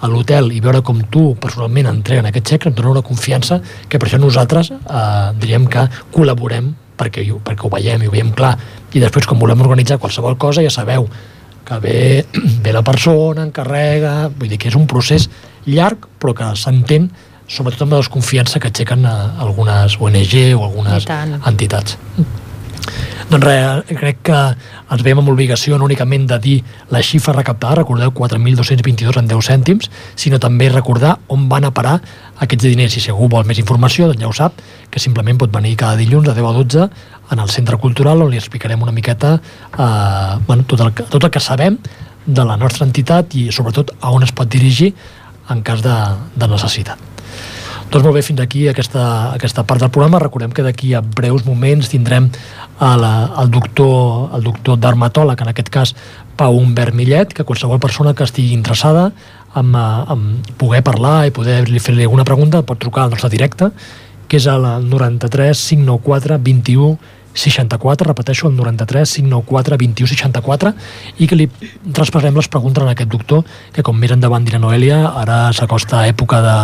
a 0.00 0.08
l'hotel 0.08 0.48
i 0.56 0.60
veure 0.64 0.80
com 0.80 1.02
tu 1.12 1.34
personalment 1.40 1.90
entreguen 1.90 2.28
aquest 2.30 2.54
xec 2.54 2.68
ens 2.70 2.76
dona 2.76 2.94
una 2.94 3.04
confiança 3.04 3.60
que 3.88 3.98
per 3.98 4.08
això 4.08 4.20
nosaltres 4.20 4.72
eh, 4.72 5.00
diríem 5.42 5.66
que 5.68 5.84
col·laborem 6.14 6.72
perquè, 7.00 7.26
perquè 7.44 7.66
ho 7.66 7.72
veiem 7.72 8.04
i 8.04 8.08
ho 8.08 8.14
veiem 8.14 8.32
clar, 8.36 8.54
i 8.92 9.02
després 9.02 9.28
quan 9.28 9.40
volem 9.40 9.60
organitzar 9.60 10.00
qualsevol 10.00 10.38
cosa 10.40 10.64
ja 10.64 10.72
sabeu 10.72 11.08
que 11.70 11.80
ve, 11.86 12.26
ve 12.64 12.74
la 12.74 12.82
persona, 12.86 13.46
encarrega, 13.46 14.14
vull 14.34 14.50
dir 14.50 14.58
que 14.60 14.70
és 14.70 14.78
un 14.78 14.88
procés 14.90 15.28
llarg 15.70 16.08
però 16.20 16.34
que 16.36 16.52
s'entén 16.58 17.10
sobretot 17.50 17.86
amb 17.86 17.96
la 17.96 18.02
desconfiança 18.02 18.60
que 18.62 18.70
aixequen 18.70 19.06
eh, 19.06 19.16
algunes 19.46 19.98
ONG 20.00 20.36
o 20.54 20.64
algunes 20.66 21.06
entitats. 21.46 21.98
Doncs 23.30 23.44
res, 23.46 23.90
crec 23.94 24.24
que 24.26 24.36
ens 24.90 25.02
veiem 25.06 25.20
amb 25.20 25.30
obligació 25.30 25.76
no 25.78 25.86
únicament 25.86 26.24
de 26.32 26.38
dir 26.42 26.54
la 26.90 26.98
xifra 26.98 27.30
recaptada, 27.36 27.76
recordeu 27.78 28.10
4.222 28.10 29.20
en 29.20 29.28
10 29.30 29.46
cèntims, 29.46 29.86
sinó 30.18 30.40
també 30.42 30.66
recordar 30.72 31.12
on 31.30 31.44
van 31.52 31.68
a 31.68 31.70
parar 31.70 32.00
aquests 32.42 32.66
diners. 32.66 32.96
Si 32.98 33.12
algú 33.12 33.28
vol 33.30 33.46
més 33.46 33.60
informació, 33.62 34.08
doncs 34.10 34.24
ja 34.24 34.26
ho 34.26 34.34
sap, 34.34 34.58
que 34.90 34.98
simplement 34.98 35.38
pot 35.38 35.54
venir 35.54 35.76
cada 35.78 35.94
dilluns 36.00 36.26
de 36.26 36.34
10 36.34 36.48
a 36.48 36.56
12 36.56 36.88
en 37.30 37.44
el 37.44 37.54
Centre 37.54 37.78
Cultural 37.78 38.24
on 38.24 38.32
li 38.34 38.40
explicarem 38.40 38.82
una 38.82 38.96
miqueta 38.96 39.36
eh, 39.38 40.34
bueno, 40.48 40.66
tot, 40.66 40.82
el, 40.82 40.90
tot 40.98 41.22
el 41.22 41.30
que 41.30 41.44
sabem 41.44 41.78
de 42.26 42.48
la 42.48 42.58
nostra 42.58 42.82
entitat 42.88 43.38
i 43.38 43.46
sobretot 43.54 43.94
a 44.00 44.10
on 44.10 44.26
es 44.26 44.34
pot 44.34 44.50
dirigir 44.50 44.90
en 45.54 45.62
cas 45.62 45.86
de, 45.86 45.94
de 46.34 46.50
necessitat. 46.50 47.10
Doncs 47.90 48.04
molt 48.06 48.14
bé, 48.14 48.20
fins 48.22 48.38
aquí 48.38 48.68
aquesta, 48.70 49.04
aquesta 49.34 49.64
part 49.66 49.82
del 49.82 49.90
programa. 49.90 50.20
Recordem 50.22 50.52
que 50.54 50.62
d'aquí 50.62 50.92
a 50.94 51.00
breus 51.02 51.42
moments 51.42 51.88
tindrem 51.90 52.28
el, 52.80 53.04
el 53.42 53.50
doctor, 53.50 54.30
el 54.36 54.44
doctor 54.44 54.78
dermatòleg, 54.80 55.42
en 55.42 55.52
aquest 55.52 55.68
cas 55.72 55.94
Pau 56.40 56.56
Humbert 56.56 56.96
Millet, 56.96 57.34
que 57.36 57.44
qualsevol 57.44 57.80
persona 57.80 58.14
que 58.14 58.24
estigui 58.24 58.54
interessada 58.56 59.10
en, 59.56 59.74
en 59.74 60.26
poder 60.56 60.82
parlar 60.86 61.26
i 61.28 61.34
poder 61.34 61.62
fer-li 61.78 62.06
alguna 62.06 62.24
pregunta 62.24 62.62
pot 62.64 62.80
trucar 62.80 63.04
al 63.04 63.14
nostre 63.14 63.30
directe, 63.32 63.70
que 64.30 64.38
és 64.38 64.46
el 64.46 64.66
93 64.88 65.64
594 65.74 66.38
21 66.38 66.98
64, 67.32 68.08
repeteixo, 68.08 68.48
el 68.48 68.56
93 68.56 69.12
594 69.20 69.76
21 69.78 70.08
64 70.10 70.72
i 71.18 71.28
que 71.30 71.38
li 71.38 71.46
traspassem 71.94 72.34
les 72.34 72.48
preguntes 72.50 72.82
a 72.82 72.90
aquest 72.90 73.10
doctor 73.10 73.44
que 73.74 73.84
com 73.86 73.96
més 73.96 74.10
endavant 74.10 74.46
dirà 74.46 74.58
Noelia 74.58 75.04
ara 75.20 75.52
s'acosta 75.54 76.06
època 76.10 76.40
de, 76.42 76.56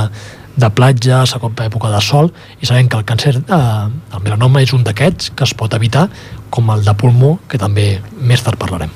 de 0.56 0.70
platja, 0.72 1.24
s'acosta 1.28 1.66
època 1.68 1.90
de 1.92 2.00
sol 2.00 2.30
i 2.60 2.68
sabem 2.68 2.88
que 2.88 2.98
el 2.98 3.04
càncer, 3.08 3.36
eh, 3.36 4.16
el 4.16 4.22
melanoma 4.24 4.62
és 4.64 4.72
un 4.72 4.84
d'aquests 4.84 5.32
que 5.36 5.44
es 5.44 5.54
pot 5.54 5.74
evitar 5.74 6.08
com 6.50 6.70
el 6.72 6.84
de 6.84 6.94
pulmó 6.94 7.38
que 7.48 7.60
també 7.60 8.00
més 8.20 8.42
tard 8.42 8.58
parlarem. 8.58 8.90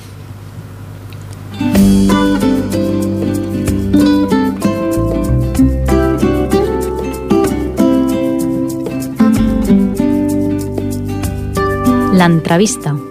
L'entrevista. 12.21 13.10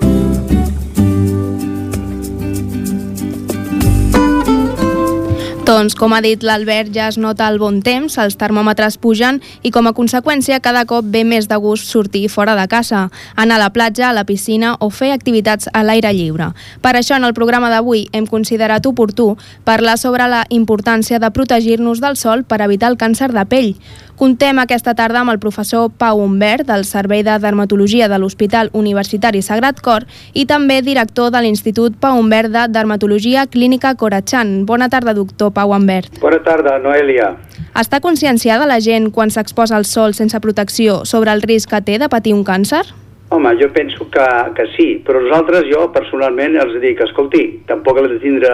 Doncs, 5.70 5.94
com 5.94 6.16
ha 6.18 6.20
dit 6.26 6.42
l'Albert, 6.42 6.90
ja 6.96 7.12
es 7.12 7.20
nota 7.22 7.46
el 7.46 7.60
bon 7.62 7.76
temps, 7.86 8.16
els 8.18 8.40
termòmetres 8.42 8.96
pugen 8.98 9.38
i 9.62 9.70
com 9.70 9.86
a 9.86 9.92
conseqüència 9.94 10.58
cada 10.66 10.82
cop 10.90 11.06
ve 11.14 11.22
més 11.22 11.46
de 11.46 11.60
gust 11.62 11.94
sortir 11.94 12.24
fora 12.34 12.56
de 12.58 12.66
casa, 12.72 13.04
anar 13.36 13.60
a 13.60 13.64
la 13.68 13.70
platja, 13.70 14.08
a 14.10 14.16
la 14.18 14.26
piscina 14.26 14.74
o 14.82 14.90
fer 14.90 15.12
activitats 15.14 15.70
a 15.70 15.86
l'aire 15.86 16.10
lliure. 16.18 16.50
Per 16.82 16.96
això, 16.98 17.22
en 17.22 17.30
el 17.30 17.38
programa 17.38 17.70
d'avui 17.70 18.08
hem 18.18 18.26
considerat 18.26 18.90
oportú 18.90 19.36
parlar 19.64 20.00
sobre 20.02 20.26
la 20.26 20.48
importància 20.50 21.22
de 21.22 21.30
protegir-nos 21.30 22.02
del 22.02 22.18
sol 22.18 22.48
per 22.50 22.64
evitar 22.66 22.90
el 22.90 22.98
càncer 22.98 23.30
de 23.30 23.46
pell. 23.46 23.76
Contem 24.20 24.58
aquesta 24.60 24.92
tarda 25.00 25.22
amb 25.22 25.32
el 25.32 25.38
professor 25.40 25.86
Pau 25.96 26.20
Humbert, 26.20 26.66
del 26.68 26.82
Servei 26.84 27.22
de 27.24 27.38
Dermatologia 27.40 28.10
de 28.12 28.18
l'Hospital 28.20 28.68
Universitari 28.76 29.40
Sagrat 29.40 29.80
Cor 29.80 30.04
i 30.34 30.44
també 30.44 30.82
director 30.84 31.30
de 31.32 31.40
l'Institut 31.46 31.96
Pau 32.02 32.20
Humbert 32.20 32.52
de 32.52 32.66
Dermatologia 32.68 33.46
Clínica 33.48 33.94
Coratxan. 33.96 34.66
Bona 34.68 34.90
tarda, 34.92 35.14
doctor 35.16 35.54
Humbert. 35.66 36.20
Bona 36.22 36.40
tarda, 36.46 36.78
Noelia. 36.80 37.34
Està 37.80 38.00
conscienciada 38.04 38.68
la 38.68 38.80
gent 38.84 39.12
quan 39.16 39.30
s'exposa 39.32 39.78
al 39.78 39.86
sol 39.86 40.16
sense 40.18 40.40
protecció 40.44 41.04
sobre 41.06 41.32
el 41.32 41.44
risc 41.46 41.72
que 41.72 41.84
té 41.86 42.00
de 42.02 42.10
patir 42.10 42.34
un 42.36 42.44
càncer? 42.44 42.84
Home, 43.30 43.52
jo 43.62 43.70
penso 43.70 44.08
que, 44.10 44.26
que 44.58 44.66
sí, 44.74 44.88
però 45.06 45.22
nosaltres, 45.22 45.68
jo 45.70 45.86
personalment, 45.94 46.56
els 46.58 46.80
dic, 46.82 47.04
escolti, 47.06 47.44
tampoc 47.70 48.00
hem 48.02 48.08
de 48.10 48.18
tindre 48.24 48.54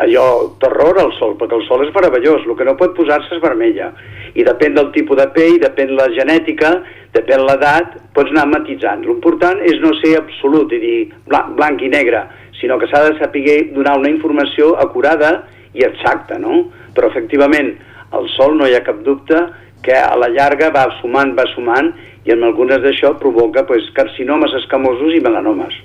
allò 0.00 0.56
terror 0.60 0.98
al 1.00 1.12
sol, 1.18 1.34
perquè 1.40 1.56
el 1.56 1.64
sol 1.68 1.84
és 1.84 1.92
meravellós, 1.94 2.44
el 2.46 2.56
que 2.56 2.66
no 2.68 2.76
pot 2.80 2.94
posar-se 2.96 3.36
és 3.36 3.42
vermella. 3.42 3.90
I 4.36 4.44
depèn 4.44 4.76
del 4.76 4.88
tipus 4.94 5.20
de 5.20 5.26
pell, 5.36 5.58
depèn 5.60 5.94
la 5.96 6.08
genètica, 6.16 6.72
depèn 7.16 7.44
l'edat, 7.44 7.96
pots 8.16 8.32
anar 8.32 8.46
matitzant. 8.52 9.04
L'important 9.04 9.60
és 9.64 9.80
no 9.84 9.92
ser 10.00 10.16
absolut 10.20 10.72
i 10.72 10.80
dir 10.80 10.96
blanc, 11.28 11.54
blanc 11.60 11.84
i 11.84 11.92
negre, 11.92 12.24
sinó 12.60 12.80
que 12.80 12.88
s'ha 12.90 13.04
de 13.08 13.18
saber 13.20 13.58
donar 13.76 13.98
una 14.00 14.12
informació 14.12 14.74
acurada 14.80 15.42
i 15.76 15.84
exacta, 15.86 16.40
no? 16.40 16.66
Però 16.96 17.10
efectivament, 17.12 17.74
el 18.16 18.28
sol 18.36 18.56
no 18.58 18.68
hi 18.68 18.76
ha 18.76 18.84
cap 18.86 19.02
dubte 19.04 19.42
que 19.84 19.96
a 19.96 20.16
la 20.18 20.28
llarga 20.32 20.70
va 20.74 20.86
sumant, 21.00 21.34
va 21.36 21.44
sumant, 21.52 21.92
i 22.26 22.32
en 22.34 22.42
algunes 22.42 22.80
d'això 22.82 23.12
provoca 23.20 23.66
pues, 23.68 23.86
carcinomes 23.94 24.54
escamosos 24.58 25.14
i 25.14 25.20
melanomes. 25.22 25.76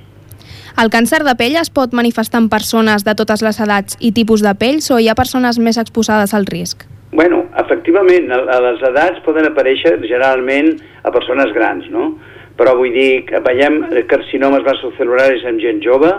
El 0.81 0.89
càncer 0.89 1.21
de 1.27 1.35
pell 1.37 1.57
es 1.59 1.69
pot 1.69 1.91
manifestar 1.93 2.39
en 2.41 2.47
persones 2.49 3.03
de 3.05 3.13
totes 3.19 3.43
les 3.45 3.59
edats 3.59 3.97
i 3.99 4.13
tipus 4.15 4.41
de 4.41 4.53
pells 4.57 4.87
o 4.89 4.97
hi 4.97 5.09
ha 5.11 5.17
persones 5.19 5.59
més 5.59 5.77
exposades 5.77 6.33
al 6.33 6.47
risc? 6.47 6.87
Bueno, 7.11 7.43
efectivament, 7.59 8.31
a 8.31 8.59
les 8.63 8.83
edats 8.87 9.19
poden 9.25 9.49
aparèixer 9.49 9.97
generalment 9.99 10.77
a 11.03 11.11
persones 11.11 11.51
grans, 11.53 11.89
no? 11.91 12.13
Però 12.55 12.77
vull 12.79 12.93
dir 12.95 13.25
que 13.27 13.41
veiem 13.43 13.81
carcinomes 14.07 14.63
vasocel·lularis 14.63 15.43
en 15.49 15.59
gent 15.59 15.83
jove, 15.83 16.13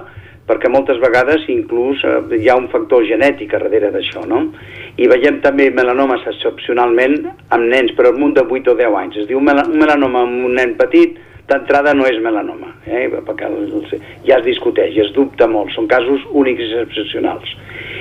perquè 0.48 0.70
moltes 0.72 0.98
vegades 1.02 1.44
inclús 1.52 2.02
eh, 2.04 2.20
hi 2.38 2.48
ha 2.50 2.58
un 2.58 2.68
factor 2.72 3.04
genètic 3.08 3.54
a 3.54 3.60
darrere 3.62 3.92
d'això, 3.94 4.24
no? 4.28 4.44
I 5.00 5.08
veiem 5.08 5.40
també 5.44 5.70
melanomes 5.72 6.24
excepcionalment 6.28 7.18
amb 7.54 7.68
nens, 7.68 7.92
però 7.96 8.12
al 8.12 8.18
munt 8.20 8.34
de 8.36 8.44
8 8.44 8.72
o 8.74 8.78
10 8.78 8.96
anys. 9.02 9.20
Es 9.22 9.28
diu 9.30 9.40
un 9.40 9.46
melanoma 9.48 10.26
amb 10.26 10.48
un 10.48 10.58
nen 10.58 10.74
petit, 10.80 11.18
d'entrada 11.48 11.92
no 11.94 12.06
és 12.06 12.18
melanoma, 12.22 12.70
eh? 12.86 13.08
perquè 13.26 13.48
ja 14.26 14.38
es 14.38 14.44
discuteix, 14.46 14.96
es 15.04 15.12
dubta 15.16 15.48
molt, 15.50 15.72
són 15.74 15.88
casos 15.90 16.22
únics 16.30 16.62
i 16.62 16.80
excepcionals. 16.84 17.54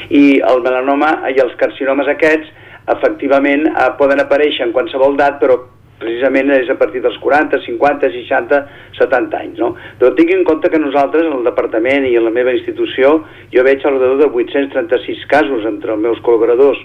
I 0.10 0.24
el 0.46 0.62
melanoma 0.64 1.14
i 1.32 1.40
els 1.42 1.56
carcinomes 1.60 2.10
aquests 2.12 2.52
efectivament 2.92 3.68
eh, 3.72 3.90
poden 3.98 4.22
aparèixer 4.24 4.68
en 4.68 4.76
qualsevol 4.76 5.18
edat, 5.18 5.40
però 5.42 5.60
precisament 6.02 6.52
és 6.58 6.70
a 6.70 6.78
partir 6.80 7.04
dels 7.04 7.18
40, 7.24 7.62
50, 7.66 8.10
60, 8.18 8.62
70 8.98 9.40
anys. 9.40 9.62
No? 9.62 9.74
Però 10.00 10.14
tinguin 10.18 10.42
en 10.42 10.48
compte 10.48 10.72
que 10.74 10.82
nosaltres, 10.82 11.28
en 11.30 11.38
el 11.40 11.48
departament 11.48 12.10
i 12.10 12.16
en 12.20 12.28
la 12.28 12.34
meva 12.34 12.56
institució, 12.58 13.20
jo 13.54 13.68
veig 13.68 13.86
al 13.86 14.00
redor 14.00 14.20
de 14.24 14.32
836 14.32 15.30
casos 15.32 15.70
entre 15.70 15.96
els 15.96 16.04
meus 16.04 16.20
col·laboradors 16.26 16.82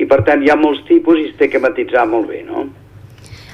i 0.00 0.06
per 0.08 0.22
tant 0.28 0.42
hi 0.44 0.52
ha 0.52 0.56
molts 0.56 0.84
tipus 0.88 1.18
i 1.20 1.28
es 1.30 1.36
té 1.40 1.50
que 1.52 1.60
matitzar 1.60 2.06
molt 2.08 2.30
bé. 2.30 2.44
No? 2.46 2.68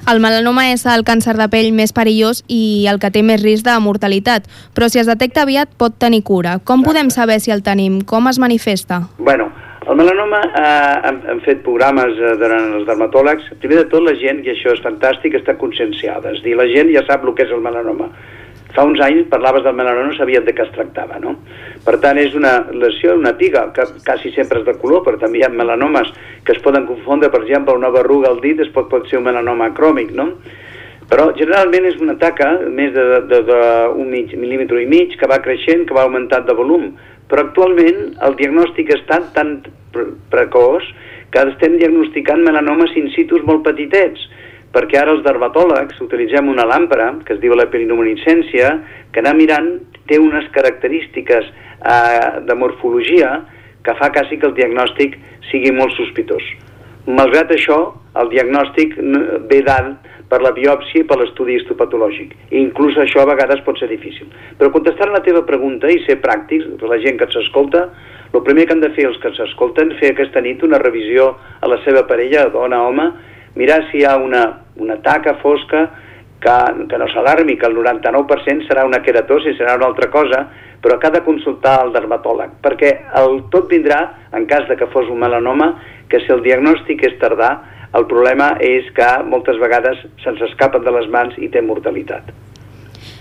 El 0.07 0.21
melanoma 0.23 0.69
és 0.71 0.85
el 0.87 1.03
càncer 1.03 1.35
de 1.35 1.49
pell 1.51 1.73
més 1.75 1.91
perillós 1.95 2.45
i 2.47 2.87
el 2.87 3.01
que 3.03 3.11
té 3.11 3.25
més 3.27 3.41
risc 3.43 3.67
de 3.67 3.75
mortalitat, 3.83 4.47
però 4.77 4.87
si 4.87 5.01
es 5.03 5.11
detecta 5.11 5.43
aviat 5.43 5.73
pot 5.75 5.97
tenir 5.99 6.23
cura. 6.23 6.61
Com 6.63 6.85
Exacte. 6.85 6.93
podem 6.93 7.11
saber 7.11 7.41
si 7.43 7.51
el 7.51 7.65
tenim? 7.67 7.99
Com 8.07 8.31
es 8.31 8.39
manifesta? 8.39 9.03
Bueno, 9.19 9.51
el 9.88 9.95
melanoma, 9.95 10.40
eh, 10.50 11.09
hem, 11.09 11.21
hem 11.31 11.40
fet 11.45 11.61
programes 11.62 12.19
eh, 12.19 12.33
durant 12.40 12.73
els 12.78 12.87
dermatòlegs. 12.88 13.52
Primer 13.62 13.85
de 13.85 13.87
tot, 13.93 14.02
la 14.02 14.16
gent, 14.19 14.43
i 14.43 14.50
això 14.50 14.75
és 14.75 14.83
fantàstic, 14.83 15.37
està 15.38 15.55
conscienciada. 15.61 16.33
És 16.35 16.43
dir, 16.43 16.57
la 16.59 16.66
gent 16.73 16.90
ja 16.95 17.05
sap 17.07 17.25
el 17.25 17.37
que 17.38 17.47
és 17.47 17.55
el 17.55 17.62
melanoma. 17.62 18.11
Fa 18.75 18.85
uns 18.85 19.00
anys 19.00 19.28
parlaves 19.31 19.62
del 19.64 19.76
melanoma 19.78 20.11
no 20.11 20.19
sabien 20.19 20.45
de 20.45 20.52
què 20.52 20.66
es 20.66 20.75
tractava, 20.75 21.21
no? 21.23 21.37
Per 21.87 21.97
tant, 22.02 22.19
és 22.19 22.35
una 22.37 22.59
lesió, 22.75 23.14
una 23.16 23.37
piga, 23.38 23.69
que 23.73 23.87
quasi 24.05 24.35
sempre 24.35 24.61
és 24.61 24.66
de 24.66 24.75
color, 24.83 25.05
però 25.07 25.23
també 25.23 25.40
hi 25.40 25.47
ha 25.47 25.55
melanomes 25.55 26.11
que 26.45 26.52
es 26.57 26.62
poden 26.66 26.85
confondre, 26.90 27.31
per 27.31 27.45
exemple, 27.45 27.78
una 27.78 27.95
berruga 27.95 28.28
al 28.35 28.43
dit 28.43 28.61
es 28.61 28.75
pot, 28.75 28.90
pot 28.90 29.07
ser 29.09 29.23
un 29.23 29.28
melanoma 29.31 29.71
cròmic, 29.76 30.11
no? 30.19 30.33
Però 31.07 31.28
generalment 31.38 31.85
és 31.87 32.00
una 32.02 32.16
taca 32.19 32.57
més 32.66 32.90
d'un 32.93 34.09
mig, 34.11 34.33
mil·límetre 34.35 34.83
i 34.83 34.88
mig 34.90 35.14
que 35.16 35.28
va 35.31 35.38
creixent, 35.45 35.87
que 35.87 35.95
va 35.95 36.02
augmentant 36.02 36.49
de 36.49 36.57
volum. 36.59 36.90
Però 37.30 37.42
actualment 37.42 38.16
el 38.26 38.37
diagnòstic 38.38 38.92
està 38.95 39.21
tan 39.35 39.59
precoç 40.30 40.87
que 41.35 41.42
estem 41.50 41.78
diagnosticant 41.80 42.45
melanomes 42.47 42.95
in 43.00 43.11
situ 43.14 43.40
molt 43.49 43.64
petitets 43.66 44.23
perquè 44.76 44.99
ara 45.00 45.14
els 45.14 45.25
dermatòlegs 45.25 46.00
utilitzem 46.04 46.49
una 46.52 46.66
làmpara 46.68 47.09
que 47.25 47.33
es 47.37 47.40
diu 47.40 47.54
la 47.56 47.68
periluminescència, 47.73 48.73
que 49.12 49.23
anar 49.23 49.33
mirant 49.38 49.71
té 50.11 50.18
unes 50.21 50.49
característiques 50.52 51.49
eh, 51.49 52.42
de 52.45 52.54
morfologia 52.54 53.30
que 53.87 53.95
fa 53.97 54.11
quasi 54.12 54.37
que 54.37 54.50
el 54.50 54.56
diagnòstic 54.59 55.16
sigui 55.50 55.73
molt 55.73 55.95
sospitós. 55.97 56.45
Malgrat 57.06 57.52
això, 57.54 57.78
el 58.21 58.33
diagnòstic 58.33 58.97
ve 59.49 59.62
dalt 59.64 60.11
per 60.30 60.40
la 60.42 60.52
biòpsia 60.56 61.02
i 61.02 61.06
per 61.06 61.18
l'estudi 61.21 61.56
histopatològic. 61.59 62.35
I 62.50 62.59
inclús 62.61 62.99
això 62.99 63.23
a 63.23 63.28
vegades 63.30 63.62
pot 63.66 63.78
ser 63.78 63.88
difícil. 63.90 64.30
Però 64.59 64.73
contestant 64.75 65.12
la 65.14 65.23
teva 65.26 65.45
pregunta 65.47 65.90
i 65.90 66.02
ser 66.06 66.18
pràctics, 66.23 66.66
la 66.83 66.99
gent 67.02 67.21
que 67.21 67.30
s'escolta, 67.30 67.87
el 68.35 68.42
primer 68.42 68.66
que 68.66 68.75
han 68.75 68.83
de 68.83 68.90
fer 68.97 69.06
els 69.09 69.21
que 69.23 69.30
s'escolten 69.37 69.95
fer 70.00 70.12
aquesta 70.12 70.42
nit 70.42 70.64
una 70.66 70.83
revisió 70.83 71.30
a 71.61 71.71
la 71.71 71.78
seva 71.85 72.02
parella, 72.11 72.49
dona, 72.52 72.83
home, 72.88 73.06
mirar 73.56 73.85
si 73.90 74.02
hi 74.02 74.04
ha 74.04 74.16
una, 74.21 74.42
una 74.76 74.99
taca 75.04 75.38
fosca 75.42 75.87
que, 76.42 76.56
que 76.90 76.99
no 76.99 77.09
s'alarmi, 77.12 77.56
que 77.56 77.71
el 77.71 77.76
99% 77.78 78.66
serà 78.66 78.85
una 78.87 79.00
queratosi, 79.02 79.54
serà 79.56 79.76
una 79.78 79.88
altra 79.88 80.11
cosa, 80.12 80.47
però 80.83 80.99
que 81.00 81.09
ha 81.09 81.14
de 81.14 81.25
consultar 81.25 81.78
el 81.87 81.95
dermatòleg, 81.95 82.59
perquè 82.62 82.92
el 83.23 83.40
tot 83.54 83.71
vindrà, 83.73 84.02
en 84.37 84.45
cas 84.50 84.68
de 84.68 84.76
que 84.76 84.90
fos 84.92 85.09
un 85.11 85.23
melanoma, 85.23 85.73
que 86.11 86.21
si 86.23 86.30
el 86.35 86.45
diagnòstic 86.45 87.06
és 87.09 87.16
tardà, 87.23 87.54
el 87.95 88.09
problema 88.11 88.55
és 88.61 88.88
que 88.97 89.12
moltes 89.28 89.61
vegades 89.62 90.02
se'ns 90.25 90.43
escapen 90.50 90.85
de 90.85 90.99
les 90.99 91.09
mans 91.12 91.38
i 91.38 91.49
té 91.52 91.62
mortalitat 91.62 92.35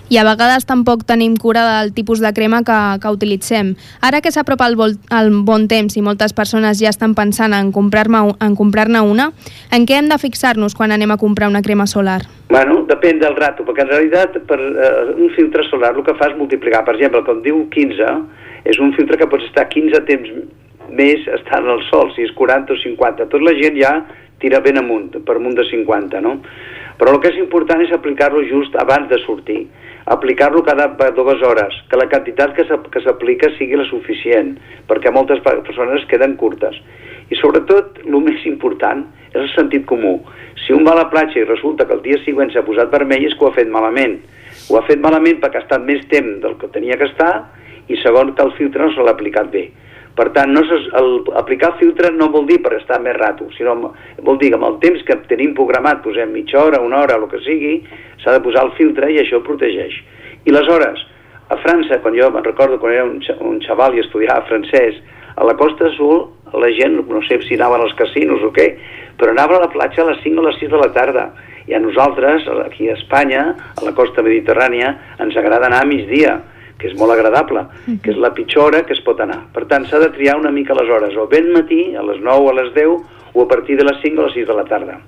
i 0.10 0.18
a 0.18 0.26
vegades 0.26 0.68
tampoc 0.70 1.04
tenim 1.08 1.36
cura 1.38 1.64
del 1.66 1.94
tipus 1.94 2.22
de 2.22 2.32
crema 2.34 2.62
que, 2.64 2.78
que 3.02 3.12
utilitzem. 3.12 3.74
Ara 4.06 4.22
que 4.22 4.32
s'apropa 4.32 4.68
el, 4.70 4.78
el 5.10 5.32
bon 5.48 5.68
temps 5.72 5.98
i 5.98 6.04
moltes 6.06 6.36
persones 6.38 6.80
ja 6.82 6.92
estan 6.94 7.16
pensant 7.18 7.56
en 7.58 7.72
comprar-ne 7.74 8.22
en 8.42 8.56
comprar 8.56 8.88
una, 9.02 9.32
en 9.74 9.86
què 9.86 9.98
hem 9.98 10.10
de 10.10 10.18
fixar-nos 10.22 10.76
quan 10.76 10.92
anem 10.92 11.12
a 11.12 11.18
comprar 11.18 11.50
una 11.50 11.62
crema 11.62 11.88
solar? 11.88 12.22
Bueno, 12.50 12.84
depèn 12.86 13.20
del 13.20 13.36
rato, 13.36 13.66
perquè 13.66 13.82
en 13.82 13.90
realitat 13.90 14.38
per 14.46 14.60
uh, 14.60 15.16
un 15.18 15.32
filtre 15.36 15.66
solar 15.70 15.96
el 15.96 16.04
que 16.06 16.14
fa 16.20 16.30
és 16.30 16.38
multiplicar. 16.38 16.84
Per 16.86 16.94
exemple, 16.94 17.24
quan 17.26 17.42
diu 17.42 17.64
15, 17.74 18.12
és 18.70 18.78
un 18.80 18.94
filtre 18.94 19.18
que 19.18 19.30
pots 19.32 19.48
estar 19.50 19.66
15 19.72 20.04
temps 20.06 20.30
més 20.96 21.26
estant 21.34 21.66
al 21.66 21.82
sol, 21.90 22.12
si 22.14 22.28
és 22.28 22.34
40 22.38 22.76
o 22.76 22.78
50. 22.78 23.26
Tot 23.32 23.42
la 23.42 23.56
gent 23.58 23.80
ja 23.82 23.96
tira 24.42 24.62
ben 24.66 24.80
amunt, 24.82 25.12
per 25.26 25.38
amunt 25.40 25.58
de 25.58 25.68
50, 25.70 26.22
no? 26.22 26.40
Però 27.00 27.12
el 27.12 27.20
que 27.24 27.34
és 27.34 27.42
important 27.42 27.82
és 27.84 27.92
aplicar-lo 27.92 28.44
just 28.48 28.76
abans 28.80 29.10
de 29.12 29.20
sortir 29.26 29.66
aplicar-lo 30.06 30.64
cada 30.64 30.88
dues 31.12 31.42
hores, 31.42 31.74
que 31.90 31.98
la 31.98 32.08
quantitat 32.08 32.54
que 32.56 33.02
s'aplica 33.02 33.50
sigui 33.58 33.78
la 33.78 33.88
suficient, 33.90 34.54
perquè 34.88 35.12
moltes 35.12 35.42
persones 35.42 36.04
es 36.04 36.08
queden 36.10 36.36
curtes. 36.38 36.78
I 37.30 37.38
sobretot, 37.40 38.04
el 38.06 38.18
més 38.22 38.46
important 38.46 39.02
és 39.32 39.42
el 39.42 39.50
sentit 39.56 39.86
comú. 39.90 40.20
Si 40.62 40.74
un 40.74 40.86
va 40.86 40.94
a 40.94 41.02
la 41.02 41.10
platja 41.10 41.42
i 41.42 41.48
resulta 41.48 41.88
que 41.90 41.98
el 41.98 42.04
dia 42.06 42.22
següent 42.22 42.54
s'ha 42.54 42.66
posat 42.66 42.94
vermell 42.94 43.26
és 43.26 43.34
que 43.34 43.46
ho 43.46 43.50
ha 43.50 43.58
fet 43.58 43.70
malament. 43.70 44.20
Ho 44.70 44.78
ha 44.78 44.86
fet 44.86 45.02
malament 45.02 45.42
perquè 45.42 45.60
ha 45.60 45.66
estat 45.66 45.82
més 45.86 46.06
temps 46.12 46.38
del 46.44 46.56
que 46.62 46.70
tenia 46.74 46.98
que 47.02 47.10
estar 47.10 47.34
i 47.90 47.98
segon 48.02 48.34
que 48.38 48.46
el 48.46 48.54
filtre 48.60 48.86
no 48.86 48.94
se 48.94 49.02
l'ha 49.02 49.18
aplicat 49.18 49.50
bé. 49.52 49.68
Per 50.16 50.30
tant, 50.36 50.54
no 50.56 50.62
el, 50.64 51.10
aplicar 51.36 51.74
el 51.74 51.80
filtre 51.82 52.12
no 52.16 52.30
vol 52.32 52.46
dir 52.48 52.62
per 52.64 52.78
estar 52.78 53.02
més 53.04 53.18
rato, 53.18 53.50
sinó 53.58 53.74
vol 54.24 54.38
dir 54.40 54.54
que 54.54 54.60
amb 54.60 54.68
el 54.70 54.78
temps 54.84 55.04
que 55.04 55.18
tenim 55.28 55.52
programat, 55.58 56.00
posem 56.06 56.32
mitja 56.32 56.62
hora, 56.62 56.80
una 56.80 57.02
hora, 57.02 57.18
el 57.20 57.28
que 57.32 57.42
sigui, 57.44 57.74
s'ha 58.24 58.38
de 58.38 58.44
posar 58.46 58.64
el 58.70 58.72
filtre 58.78 59.12
i 59.12 59.20
això 59.20 59.42
protegeix. 59.44 59.98
I 60.48 60.56
les 60.56 60.72
hores, 60.72 61.04
a 61.52 61.60
França, 61.60 62.00
quan 62.00 62.16
jo 62.16 62.32
me'n 62.32 62.48
recordo 62.48 62.80
quan 62.80 62.96
era 62.96 63.04
un, 63.10 63.20
un 63.44 63.60
xaval 63.66 63.98
i 63.98 64.06
estudiava 64.06 64.48
francès, 64.48 65.04
a 65.36 65.44
la 65.44 65.58
Costa 65.60 65.90
Azul 65.92 66.30
la 66.56 66.72
gent, 66.72 67.02
no 67.12 67.22
sé 67.28 67.42
si 67.44 67.60
anaven 67.60 67.84
als 67.84 67.94
casinos 68.00 68.44
o 68.48 68.54
què, 68.56 68.70
però 69.20 69.36
anava 69.36 69.60
a 69.60 69.66
la 69.66 69.72
platja 69.74 70.04
a 70.04 70.10
les 70.14 70.24
5 70.24 70.40
o 70.40 70.48
les 70.48 70.60
6 70.62 70.72
de 70.72 70.80
la 70.80 70.92
tarda. 70.96 71.28
I 71.68 71.76
a 71.76 71.80
nosaltres, 71.82 72.46
aquí 72.64 72.88
a 72.88 72.96
Espanya, 72.96 73.44
a 73.76 73.84
la 73.84 73.92
costa 73.98 74.24
mediterrània, 74.24 74.94
ens 75.20 75.36
agrada 75.36 75.68
anar 75.68 75.82
a 75.84 75.90
migdia 75.90 76.38
que 76.86 76.92
és 76.92 77.00
molt 77.00 77.16
agradable, 77.16 77.66
que 78.04 78.14
és 78.14 78.22
la 78.22 78.34
pitjor 78.38 78.70
hora 78.70 78.84
que 78.86 78.94
es 78.94 79.02
pot 79.02 79.20
anar. 79.24 79.42
Per 79.56 79.66
tant, 79.66 79.88
s'ha 79.90 80.00
de 80.04 80.12
triar 80.14 80.38
una 80.38 80.54
mica 80.54 80.78
les 80.78 80.90
hores, 80.90 81.18
o 81.18 81.26
ben 81.32 81.50
matí, 81.54 81.96
a 81.98 82.04
les 82.06 82.22
9 82.22 82.46
o 82.46 82.52
a 82.52 82.56
les 82.62 82.74
10, 82.76 82.96
o 83.34 83.42
a 83.42 83.48
partir 83.48 83.78
de 83.78 83.86
les 83.88 83.98
5 84.04 84.22
o 84.22 84.28
les 84.28 84.38
6 84.38 84.48
de 84.48 84.58
la 84.58 84.66
tarda. 84.70 85.00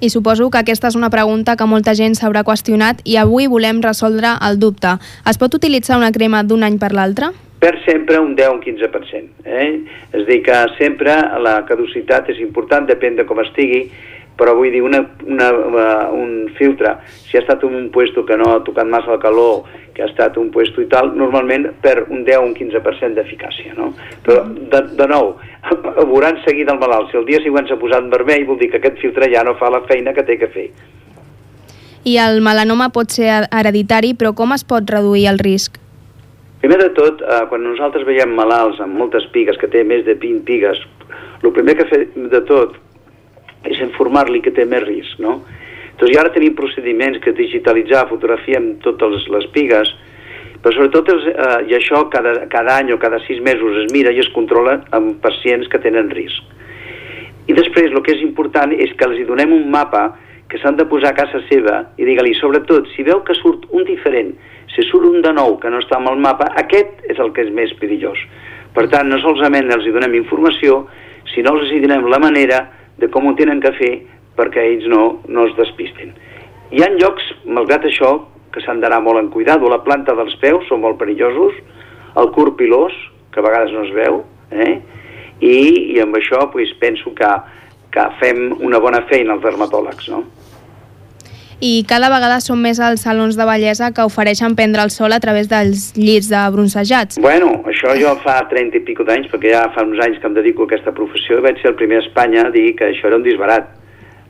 I 0.00 0.10
suposo 0.10 0.50
que 0.50 0.60
aquesta 0.60 0.90
és 0.90 0.98
una 0.98 1.10
pregunta 1.10 1.56
que 1.56 1.66
molta 1.66 1.94
gent 1.98 2.14
s'haurà 2.18 2.44
qüestionat 2.46 3.00
i 3.08 3.16
avui 3.16 3.46
volem 3.50 3.80
resoldre 3.82 4.36
el 4.46 4.58
dubte. 4.60 4.98
Es 5.26 5.38
pot 5.40 5.54
utilitzar 5.54 5.98
una 5.98 6.12
crema 6.12 6.42
d'un 6.44 6.62
any 6.66 6.78
per 6.78 6.92
l'altre? 6.92 7.30
Per 7.58 7.72
sempre 7.86 8.18
un 8.20 8.34
10 8.36 8.50
o 8.50 8.56
un 8.58 8.60
15%. 8.60 9.46
Eh? 9.46 9.68
És 10.12 10.20
a 10.20 10.26
dir, 10.28 10.42
que 10.44 10.58
sempre 10.78 11.14
la 11.40 11.62
caducitat 11.66 12.28
és 12.30 12.42
important, 12.44 12.86
depèn 12.86 13.16
de 13.16 13.24
com 13.24 13.40
estigui, 13.40 13.86
però 14.38 14.54
vull 14.58 14.72
dir, 14.74 14.82
una, 14.82 15.00
una, 15.26 15.48
uh, 15.52 16.14
un 16.18 16.50
filtre, 16.58 16.96
si 17.28 17.36
ha 17.36 17.42
estat 17.42 17.62
en 17.64 17.74
un 17.74 17.90
puesto 17.94 18.24
que 18.26 18.36
no 18.36 18.50
ha 18.50 18.62
tocat 18.66 18.88
massa 18.90 19.14
el 19.14 19.20
calor, 19.22 19.68
que 19.94 20.02
ha 20.02 20.08
estat 20.10 20.36
un 20.40 20.50
puesto 20.50 20.82
i 20.82 20.88
tal, 20.90 21.12
normalment 21.16 21.68
per 21.84 22.06
un 22.08 22.24
10 22.26 22.40
o 22.40 22.48
un 22.48 22.54
15% 22.56 23.14
d'eficàcia, 23.14 23.76
no? 23.78 23.92
Però, 24.26 24.42
de, 24.72 24.82
de 24.98 25.08
nou, 25.10 25.36
veuran 26.10 26.42
seguir 26.46 26.66
del 26.66 26.80
malalt. 26.82 27.12
Si 27.12 27.20
el 27.20 27.28
dia 27.28 27.40
següent 27.44 27.70
s'ha 27.70 27.78
posat 27.78 28.02
en 28.02 28.10
vermell, 28.12 28.46
vol 28.48 28.58
dir 28.58 28.72
que 28.72 28.82
aquest 28.82 28.98
filtre 29.02 29.30
ja 29.32 29.46
no 29.46 29.54
fa 29.60 29.70
la 29.70 29.84
feina 29.86 30.14
que 30.16 30.26
té 30.26 30.38
que 30.40 30.50
fer. 30.50 30.68
I 32.04 32.18
el 32.20 32.42
melanoma 32.44 32.90
pot 32.92 33.14
ser 33.14 33.46
hereditari, 33.48 34.12
però 34.18 34.34
com 34.36 34.52
es 34.52 34.66
pot 34.66 34.90
reduir 34.90 35.28
el 35.30 35.38
risc? 35.40 35.78
Primer 36.60 36.80
de 36.80 36.90
tot, 36.96 37.22
eh, 37.22 37.44
quan 37.48 37.62
nosaltres 37.64 38.04
veiem 38.08 38.34
malalts 38.34 38.80
amb 38.80 38.96
moltes 38.98 39.24
pigues, 39.32 39.56
que 39.60 39.68
té 39.68 39.84
més 39.84 40.04
de 40.04 40.16
20 40.16 40.44
pigues, 40.48 40.80
el 41.44 41.52
primer 41.52 41.76
que 41.76 41.86
fem 41.90 42.28
de 42.32 42.40
tot 42.48 42.76
és 43.70 43.80
informar-li 43.84 44.42
que 44.44 44.52
té 44.54 44.66
més 44.68 44.84
risc, 44.86 45.20
no? 45.22 45.40
Doncs 45.98 46.10
i 46.10 46.18
ara 46.18 46.32
tenim 46.34 46.56
procediments 46.58 47.20
que 47.22 47.34
digitalitzar, 47.36 48.08
fotografiem 48.10 48.74
totes 48.82 49.28
les 49.30 49.46
pigues, 49.54 49.92
però 50.64 50.72
sobretot, 50.74 51.10
els, 51.12 51.26
eh, 51.28 51.60
i 51.68 51.76
això 51.76 52.06
cada, 52.10 52.46
cada 52.48 52.78
any 52.80 52.90
o 52.94 52.98
cada 52.98 53.20
sis 53.26 53.40
mesos 53.44 53.82
es 53.84 53.92
mira 53.92 54.10
i 54.10 54.20
es 54.22 54.30
controla 54.32 54.78
amb 54.96 55.18
pacients 55.22 55.68
que 55.68 55.78
tenen 55.78 56.08
risc. 56.10 56.40
I 57.46 57.52
després 57.52 57.92
el 57.92 58.00
que 58.02 58.14
és 58.16 58.22
important 58.24 58.72
és 58.72 58.94
que 58.96 59.04
els 59.04 59.20
donem 59.28 59.52
un 59.52 59.68
mapa 59.70 60.14
que 60.48 60.58
s'han 60.62 60.78
de 60.78 60.86
posar 60.88 61.12
a 61.12 61.18
casa 61.18 61.42
seva 61.50 61.82
i 62.00 62.08
digue-li, 62.08 62.32
sobretot, 62.38 62.88
si 62.94 63.04
veu 63.04 63.20
que 63.26 63.36
surt 63.36 63.68
un 63.76 63.84
diferent, 63.84 64.32
si 64.72 64.84
surt 64.88 65.10
un 65.10 65.20
de 65.20 65.32
nou 65.36 65.58
que 65.60 65.68
no 65.68 65.82
està 65.82 65.98
amb 65.98 66.12
el 66.14 66.20
mapa, 66.24 66.48
aquest 66.64 67.04
és 67.12 67.20
el 67.20 67.34
que 67.36 67.44
és 67.44 67.52
més 67.52 67.72
perillós. 67.80 68.20
Per 68.74 68.88
tant, 68.88 69.10
no 69.10 69.20
solament 69.20 69.68
els 69.70 69.84
hi 69.84 69.92
donem 69.92 70.16
informació, 70.16 70.86
sinó 71.34 71.58
els 71.58 71.70
hi 71.70 71.82
donem 71.84 72.08
la 72.08 72.22
manera 72.22 72.64
de 73.00 73.08
com 73.12 73.26
ho 73.26 73.34
tenen 73.38 73.60
que 73.62 73.72
fer 73.78 73.94
perquè 74.38 74.62
ells 74.72 74.86
no, 74.90 75.20
no 75.30 75.46
es 75.48 75.56
despistin. 75.58 76.14
Hi 76.74 76.82
ha 76.82 76.90
llocs, 76.96 77.26
malgrat 77.46 77.86
això, 77.86 78.16
que 78.54 78.62
s'han 78.62 78.80
d'anar 78.82 79.00
molt 79.02 79.20
en 79.20 79.30
cuidat, 79.34 79.62
o 79.62 79.70
la 79.70 79.82
planta 79.86 80.14
dels 80.18 80.34
peus 80.42 80.66
són 80.70 80.82
molt 80.82 80.98
perillosos, 81.00 81.58
el 82.20 82.30
curt 82.34 82.56
pilós, 82.58 82.94
que 83.34 83.42
a 83.42 83.46
vegades 83.46 83.74
no 83.74 83.82
es 83.86 83.92
veu, 83.94 84.22
eh? 84.54 84.78
I, 85.42 85.56
i 85.94 86.00
amb 86.02 86.14
això 86.14 86.44
pues, 86.52 86.70
penso 86.78 87.10
que, 87.18 87.30
que 87.94 88.04
fem 88.20 88.46
una 88.62 88.78
bona 88.82 89.02
feina 89.10 89.34
els 89.34 89.42
dermatòlegs, 89.42 90.08
no? 90.14 90.22
I 91.60 91.84
cada 91.88 92.10
vegada 92.12 92.40
són 92.40 92.62
més 92.62 92.80
els 92.82 93.04
salons 93.06 93.36
de 93.38 93.46
bellesa 93.48 93.90
que 93.94 94.06
ofereixen 94.06 94.56
prendre 94.58 94.82
el 94.82 94.90
sol 94.90 95.12
a 95.12 95.20
través 95.20 95.48
dels 95.50 95.92
llits 95.96 96.30
de 96.30 96.40
bronzejats. 96.54 97.20
Bueno, 97.22 97.62
això 97.70 97.94
jo 98.00 98.14
fa 98.24 98.40
30 98.50 98.80
i 98.80 98.84
pico 98.86 99.06
d'anys, 99.06 99.30
perquè 99.32 99.54
ja 99.54 99.68
fa 99.74 99.84
uns 99.86 100.00
anys 100.04 100.18
que 100.20 100.30
em 100.30 100.34
dedico 100.34 100.64
a 100.64 100.70
aquesta 100.70 100.94
professió, 100.96 101.38
i 101.38 101.46
vaig 101.46 101.60
ser 101.62 101.72
el 101.72 101.78
primer 101.78 102.00
a 102.00 102.06
Espanya 102.06 102.48
a 102.48 102.50
dir 102.54 102.72
que 102.78 102.90
això 102.90 103.08
era 103.10 103.20
un 103.20 103.26
disbarat, 103.26 103.70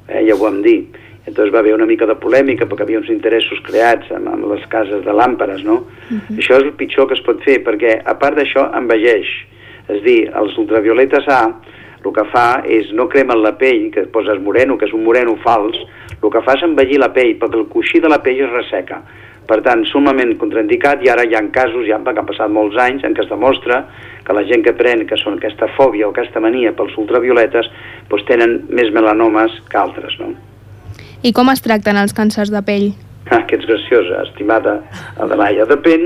eh, 0.09 0.23
ja 0.27 0.35
ho 0.35 0.43
vam 0.43 0.61
dir. 0.63 0.83
Entonces 1.27 1.55
va 1.55 1.61
haver 1.61 1.75
una 1.75 1.87
mica 1.89 2.07
de 2.07 2.17
polèmica 2.21 2.67
perquè 2.69 2.85
havia 2.85 3.01
uns 3.01 3.09
interessos 3.09 3.61
creats 3.65 4.11
amb, 4.13 4.29
amb 4.29 4.45
les 4.51 4.65
cases 4.69 5.01
de 5.07 5.13
làmperes, 5.13 5.65
no? 5.65 5.85
Uh 6.11 6.19
-huh. 6.19 6.37
Això 6.37 6.59
és 6.61 6.65
el 6.65 6.75
pitjor 6.77 7.09
que 7.09 7.15
es 7.15 7.25
pot 7.25 7.41
fer, 7.43 7.65
perquè 7.65 8.03
a 8.05 8.15
part 8.15 8.37
d'això 8.37 8.71
envelleix. 8.77 9.27
És 9.89 10.03
dir, 10.03 10.31
els 10.35 10.57
ultravioletes 10.59 11.29
A 11.29 11.53
el 12.05 12.15
que 12.17 12.25
fa 12.31 12.47
és 12.69 12.91
no 12.97 13.09
cremen 13.09 13.43
la 13.43 13.55
pell, 13.61 13.91
que 13.93 14.07
poses 14.13 14.41
moreno, 14.41 14.79
que 14.79 14.89
és 14.89 14.97
un 14.97 15.05
moreno 15.05 15.37
fals, 15.45 15.79
el 16.21 16.31
que 16.33 16.43
fa 16.45 16.57
és 16.59 16.65
envellir 16.67 17.01
la 17.01 17.13
pell, 17.15 17.37
perquè 17.41 17.61
el 17.61 17.71
coixí 17.73 18.01
de 18.01 18.11
la 18.13 18.21
pell 18.25 18.43
es 18.45 18.53
resseca. 18.53 19.01
Per 19.45 19.59
tant, 19.61 19.83
sumament 19.85 20.33
contraindicat, 20.41 21.03
i 21.05 21.11
ara 21.13 21.27
hi 21.29 21.35
ha 21.37 21.43
casos, 21.53 21.85
ja 21.89 21.99
han 21.99 22.05
passat 22.05 22.49
molts 22.49 22.79
anys, 22.81 23.05
en 23.05 23.13
què 23.17 23.25
es 23.25 23.29
demostra 23.29 23.83
que 24.25 24.33
la 24.33 24.45
gent 24.49 24.65
que 24.65 24.73
pren, 24.73 25.05
que 25.07 25.19
són 25.21 25.37
aquesta 25.37 25.69
fòbia 25.77 26.09
o 26.09 26.15
aquesta 26.15 26.41
mania 26.41 26.73
pels 26.73 26.97
ultravioletes, 27.01 27.69
doncs 28.09 28.25
tenen 28.31 28.63
més 28.71 28.93
melanomes 28.93 29.59
que 29.69 29.81
altres, 29.81 30.17
no? 30.21 30.33
I 31.25 31.33
com 31.37 31.49
es 31.53 31.61
tracten 31.65 32.01
els 32.01 32.17
càncers 32.17 32.53
de 32.53 32.63
pell? 32.65 32.93
Ah, 33.33 33.47
que 33.49 33.57
ets 33.57 33.65
graciosa, 33.65 34.19
estimada 34.27 34.75
Adelaia. 35.17 35.65
Depèn 35.65 36.03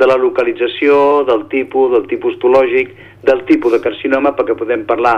de 0.00 0.06
la 0.10 0.16
localització, 0.18 1.22
del 1.28 1.44
tipus, 1.52 1.92
del 1.92 2.08
tipus 2.10 2.34
histològic, 2.34 2.90
del 3.22 3.44
tipus 3.48 3.72
de 3.72 3.80
carcinoma, 3.80 4.34
perquè 4.36 4.56
podem 4.58 4.84
parlar 4.84 5.16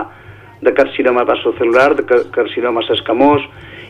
de 0.61 0.73
carcinoma 0.75 1.25
vasocel·lular, 1.27 1.95
de 1.95 2.05
carcinoma 2.31 2.83
escamós, 2.95 3.43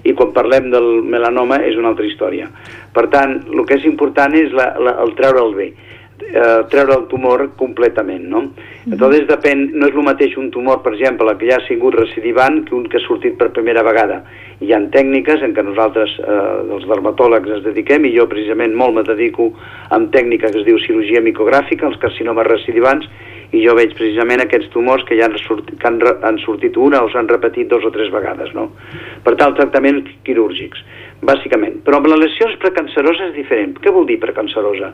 i 0.03 0.13
quan 0.15 0.33
parlem 0.35 0.69
del 0.71 0.89
melanoma 1.03 1.59
és 1.67 1.77
una 1.77 1.91
altra 1.91 2.07
història. 2.07 2.47
Per 2.95 3.07
tant, 3.11 3.39
el 3.51 3.65
que 3.67 3.79
és 3.79 3.87
important 3.89 4.35
és 4.37 4.53
la, 4.55 4.71
la, 4.79 4.95
el 5.03 5.15
treure'l 5.17 5.55
bé, 5.57 5.73
eh, 6.29 6.61
treure 6.71 6.95
el 6.95 7.07
tumor 7.11 7.49
completament, 7.57 8.23
no? 8.23 8.41
Mm 8.41 8.51
-hmm. 8.85 9.27
depèn, 9.27 9.71
no 9.73 9.87
és 9.87 9.95
el 9.95 10.03
mateix 10.03 10.37
un 10.37 10.51
tumor, 10.51 10.81
per 10.81 10.93
exemple, 10.93 11.37
que 11.37 11.49
ja 11.49 11.57
ha 11.57 11.67
sigut 11.67 11.95
recidivant 11.95 12.65
que 12.65 12.75
un 12.75 12.87
que 12.87 12.97
ha 12.97 13.07
sortit 13.07 13.37
per 13.37 13.51
primera 13.51 13.83
vegada. 13.83 14.23
Hi 14.61 14.73
ha 14.73 14.79
tècniques 14.79 15.41
en 15.41 15.53
què 15.53 15.63
nosaltres, 15.63 16.09
eh, 16.19 16.73
els 16.73 16.87
dermatòlegs, 16.87 17.49
ens 17.49 17.63
dediquem, 17.63 18.05
i 18.05 18.17
jo 18.17 18.27
precisament 18.27 18.73
molt 18.75 18.93
me 18.93 19.03
dedico 19.03 19.53
amb 19.89 20.11
tècnica 20.11 20.51
que 20.51 20.59
es 20.59 20.65
diu 20.65 20.77
cirurgia 20.79 21.21
micogràfica, 21.21 21.87
els 21.87 21.97
carcinomes 21.97 22.47
recidivants, 22.47 23.05
i 23.51 23.63
jo 23.63 23.73
veig 23.77 23.95
precisament 23.97 24.43
aquests 24.43 24.69
tumors 24.73 25.03
que 25.07 25.17
ja 25.17 25.25
han, 25.25 25.37
sortit, 25.41 25.77
que 25.81 25.87
han, 25.89 25.97
han 26.25 26.37
sortit 26.43 26.77
una 26.77 27.01
o 27.05 27.09
s'han 27.09 27.29
repetit 27.31 27.69
dos 27.71 27.85
o 27.85 27.91
tres 27.93 28.11
vegades, 28.13 28.51
no? 28.53 28.67
Per 29.25 29.33
tant, 29.39 29.55
tractaments 29.57 30.11
quirúrgics, 30.27 30.83
bàsicament. 31.25 31.79
Però 31.85 31.97
amb 31.97 32.11
les 32.11 32.21
lesions 32.27 32.59
precanceroses 32.61 33.31
és 33.31 33.39
diferent. 33.39 33.73
Què 33.81 33.93
vol 33.95 34.05
dir 34.09 34.19
precancerosa? 34.21 34.93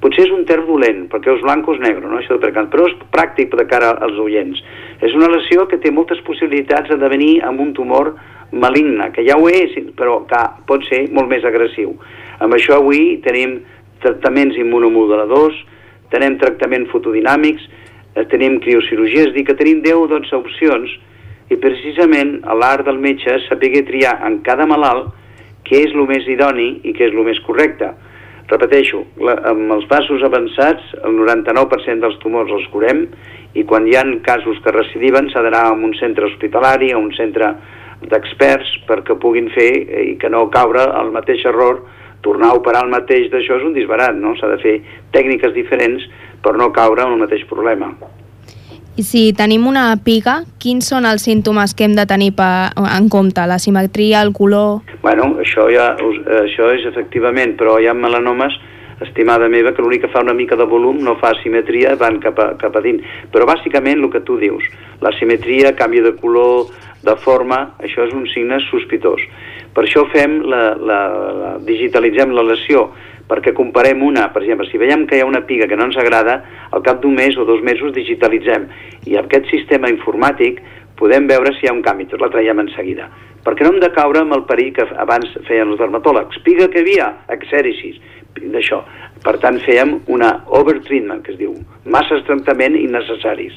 Potser 0.00 0.28
és 0.28 0.32
un 0.32 0.46
term 0.48 0.64
dolent, 0.64 1.02
perquè 1.12 1.34
és 1.34 1.42
blanc 1.44 1.66
o 1.68 1.74
és 1.74 1.80
negre, 1.82 2.06
no? 2.06 2.16
això 2.16 2.38
de 2.38 2.44
precant, 2.44 2.70
però 2.72 2.86
és 2.88 2.94
pràctic 3.12 3.52
de 3.58 3.66
cara 3.68 3.90
als 4.00 4.16
oients. 4.22 4.62
És 5.04 5.16
una 5.16 5.28
lesió 5.28 5.66
que 5.68 5.80
té 5.82 5.90
moltes 5.92 6.22
possibilitats 6.24 6.88
de 6.88 6.96
devenir 7.00 7.42
amb 7.44 7.60
un 7.60 7.74
tumor 7.76 8.14
maligne, 8.52 9.10
que 9.12 9.26
ja 9.26 9.36
ho 9.36 9.50
és, 9.50 9.74
però 9.98 10.22
que 10.30 10.40
pot 10.70 10.86
ser 10.88 11.02
molt 11.12 11.28
més 11.28 11.44
agressiu. 11.44 11.92
Amb 12.40 12.56
això 12.56 12.78
avui 12.78 13.18
tenim 13.26 13.58
tractaments 14.00 14.56
immunomoduladors, 14.56 15.58
tenim 16.10 16.36
tractaments 16.40 16.90
fotodinàmics, 16.92 17.68
eh, 18.14 18.26
tenim 18.32 18.58
criocirurgia, 18.60 19.28
és 19.28 19.34
dir, 19.34 19.44
que 19.46 19.56
tenim 19.58 19.82
10 19.82 19.94
o 19.94 20.06
12 20.10 20.36
opcions 20.36 20.98
i 21.50 21.58
precisament 21.58 22.38
a 22.46 22.54
l'art 22.54 22.86
del 22.86 23.00
metge 23.02 23.32
és 23.34 23.48
saber 23.48 23.72
triar 23.88 24.20
en 24.26 24.40
cada 24.46 24.66
malalt 24.66 25.10
què 25.66 25.82
és 25.86 25.94
el 25.94 26.06
més 26.08 26.26
idoni 26.26 26.80
i 26.84 26.94
què 26.94 27.08
és 27.08 27.14
el 27.14 27.26
més 27.26 27.40
correcte. 27.46 27.90
Repeteixo, 28.50 29.04
la, 29.22 29.36
amb 29.52 29.70
els 29.76 29.84
passos 29.90 30.22
avançats, 30.26 30.82
el 31.06 31.14
99% 31.20 32.02
dels 32.02 32.18
tumors 32.22 32.50
els 32.50 32.66
curem 32.72 33.04
i 33.54 33.62
quan 33.66 33.86
hi 33.86 33.94
ha 33.98 34.02
casos 34.26 34.58
que 34.64 34.74
recidiven 34.74 35.30
s'ha 35.30 35.42
d'anar 35.46 35.68
a 35.68 35.76
un 35.76 35.94
centre 35.98 36.26
hospitalari, 36.26 36.90
a 36.90 36.98
un 36.98 37.12
centre 37.14 37.54
d'experts 38.10 38.72
perquè 38.88 39.14
puguin 39.22 39.50
fer 39.54 39.70
i 40.10 40.16
que 40.18 40.30
no 40.32 40.48
caure 40.50 40.86
el 41.02 41.10
mateix 41.14 41.44
error 41.46 41.82
tornar 42.22 42.52
a 42.52 42.60
operar 42.60 42.84
el 42.84 42.92
mateix 42.92 43.30
d'això 43.32 43.58
és 43.58 43.66
un 43.66 43.76
disbarat, 43.76 44.16
no? 44.16 44.34
S'ha 44.38 44.50
de 44.52 44.58
fer 44.62 44.78
tècniques 45.14 45.54
diferents 45.56 46.04
per 46.42 46.56
no 46.56 46.72
caure 46.72 47.04
en 47.04 47.14
el 47.16 47.22
mateix 47.24 47.44
problema. 47.48 47.92
I 48.98 49.04
si 49.06 49.20
tenim 49.32 49.68
una 49.70 49.94
pica, 50.04 50.40
quins 50.60 50.88
són 50.90 51.06
els 51.08 51.22
símptomes 51.24 51.72
que 51.76 51.86
hem 51.86 51.94
de 51.96 52.04
tenir 52.10 52.32
pa, 52.36 52.72
en 52.74 53.06
compte? 53.08 53.44
La 53.48 53.60
simetria, 53.62 54.20
el 54.20 54.34
color... 54.36 54.82
Bueno, 55.00 55.36
això, 55.40 55.68
ja, 55.72 55.94
això 56.42 56.72
és 56.74 56.84
efectivament, 56.90 57.54
però 57.56 57.78
hi 57.80 57.88
ha 57.88 57.94
melanomes, 57.96 58.58
estimada 59.06 59.48
meva, 59.48 59.72
que 59.72 59.80
l'únic 59.80 60.04
que 60.04 60.12
fa 60.12 60.20
una 60.20 60.34
mica 60.36 60.58
de 60.58 60.66
volum 60.68 60.98
no 61.06 61.14
fa 61.22 61.30
simetria, 61.40 61.94
van 61.96 62.18
cap 62.20 62.42
a, 62.42 62.50
cap 62.60 62.76
a 62.76 62.82
dins. 62.84 63.06
Però 63.32 63.46
bàsicament 63.48 64.02
el 64.02 64.10
que 64.12 64.20
tu 64.26 64.36
dius, 64.42 64.66
la 65.00 65.14
simetria, 65.16 65.72
canvi 65.78 66.02
de 66.04 66.12
color, 66.20 66.68
de 67.06 67.16
forma, 67.24 67.62
això 67.80 68.04
és 68.04 68.12
un 68.12 68.26
signe 68.34 68.60
sospitós. 68.68 69.22
Per 69.74 69.84
això 69.86 70.04
fem 70.10 70.40
la, 70.50 70.62
la, 70.74 70.98
la, 71.40 71.52
digitalitzem 71.66 72.34
la 72.34 72.44
lesió, 72.46 72.88
perquè 73.30 73.52
comparem 73.54 74.02
una, 74.02 74.26
per 74.34 74.42
exemple, 74.42 74.66
si 74.66 74.80
veiem 74.82 75.06
que 75.06 75.18
hi 75.18 75.22
ha 75.22 75.28
una 75.28 75.44
piga 75.46 75.68
que 75.70 75.78
no 75.78 75.86
ens 75.86 75.98
agrada, 76.02 76.40
al 76.74 76.82
cap 76.86 77.00
d'un 77.02 77.14
mes 77.14 77.38
o 77.38 77.46
dos 77.46 77.62
mesos 77.62 77.94
digitalitzem, 77.94 78.66
i 79.06 79.16
amb 79.16 79.30
aquest 79.30 79.50
sistema 79.52 79.90
informàtic 79.92 80.58
podem 80.98 81.28
veure 81.30 81.54
si 81.54 81.64
hi 81.64 81.70
ha 81.70 81.76
un 81.76 81.84
canvi, 81.86 82.08
tot 82.10 82.20
la 82.20 82.30
traiem 82.32 82.60
en 82.60 82.72
seguida. 82.74 83.08
Perquè 83.44 83.64
no 83.64 83.72
hem 83.72 83.80
de 83.80 83.92
caure 83.94 84.20
amb 84.20 84.34
el 84.36 84.44
perill 84.48 84.74
que 84.76 84.84
abans 85.00 85.30
feien 85.46 85.70
els 85.70 85.80
dermatòlegs. 85.80 86.42
Piga 86.44 86.68
que 86.68 86.82
havia, 86.82 87.06
exèricis, 87.32 87.96
d'això. 88.36 88.82
Per 89.24 89.36
tant, 89.40 89.58
fèiem 89.64 89.98
una 90.12 90.34
overtreatment, 90.60 91.22
que 91.24 91.32
es 91.34 91.40
diu, 91.40 91.54
masses 91.84 92.24
tractament 92.28 92.76
innecessaris. 92.76 93.56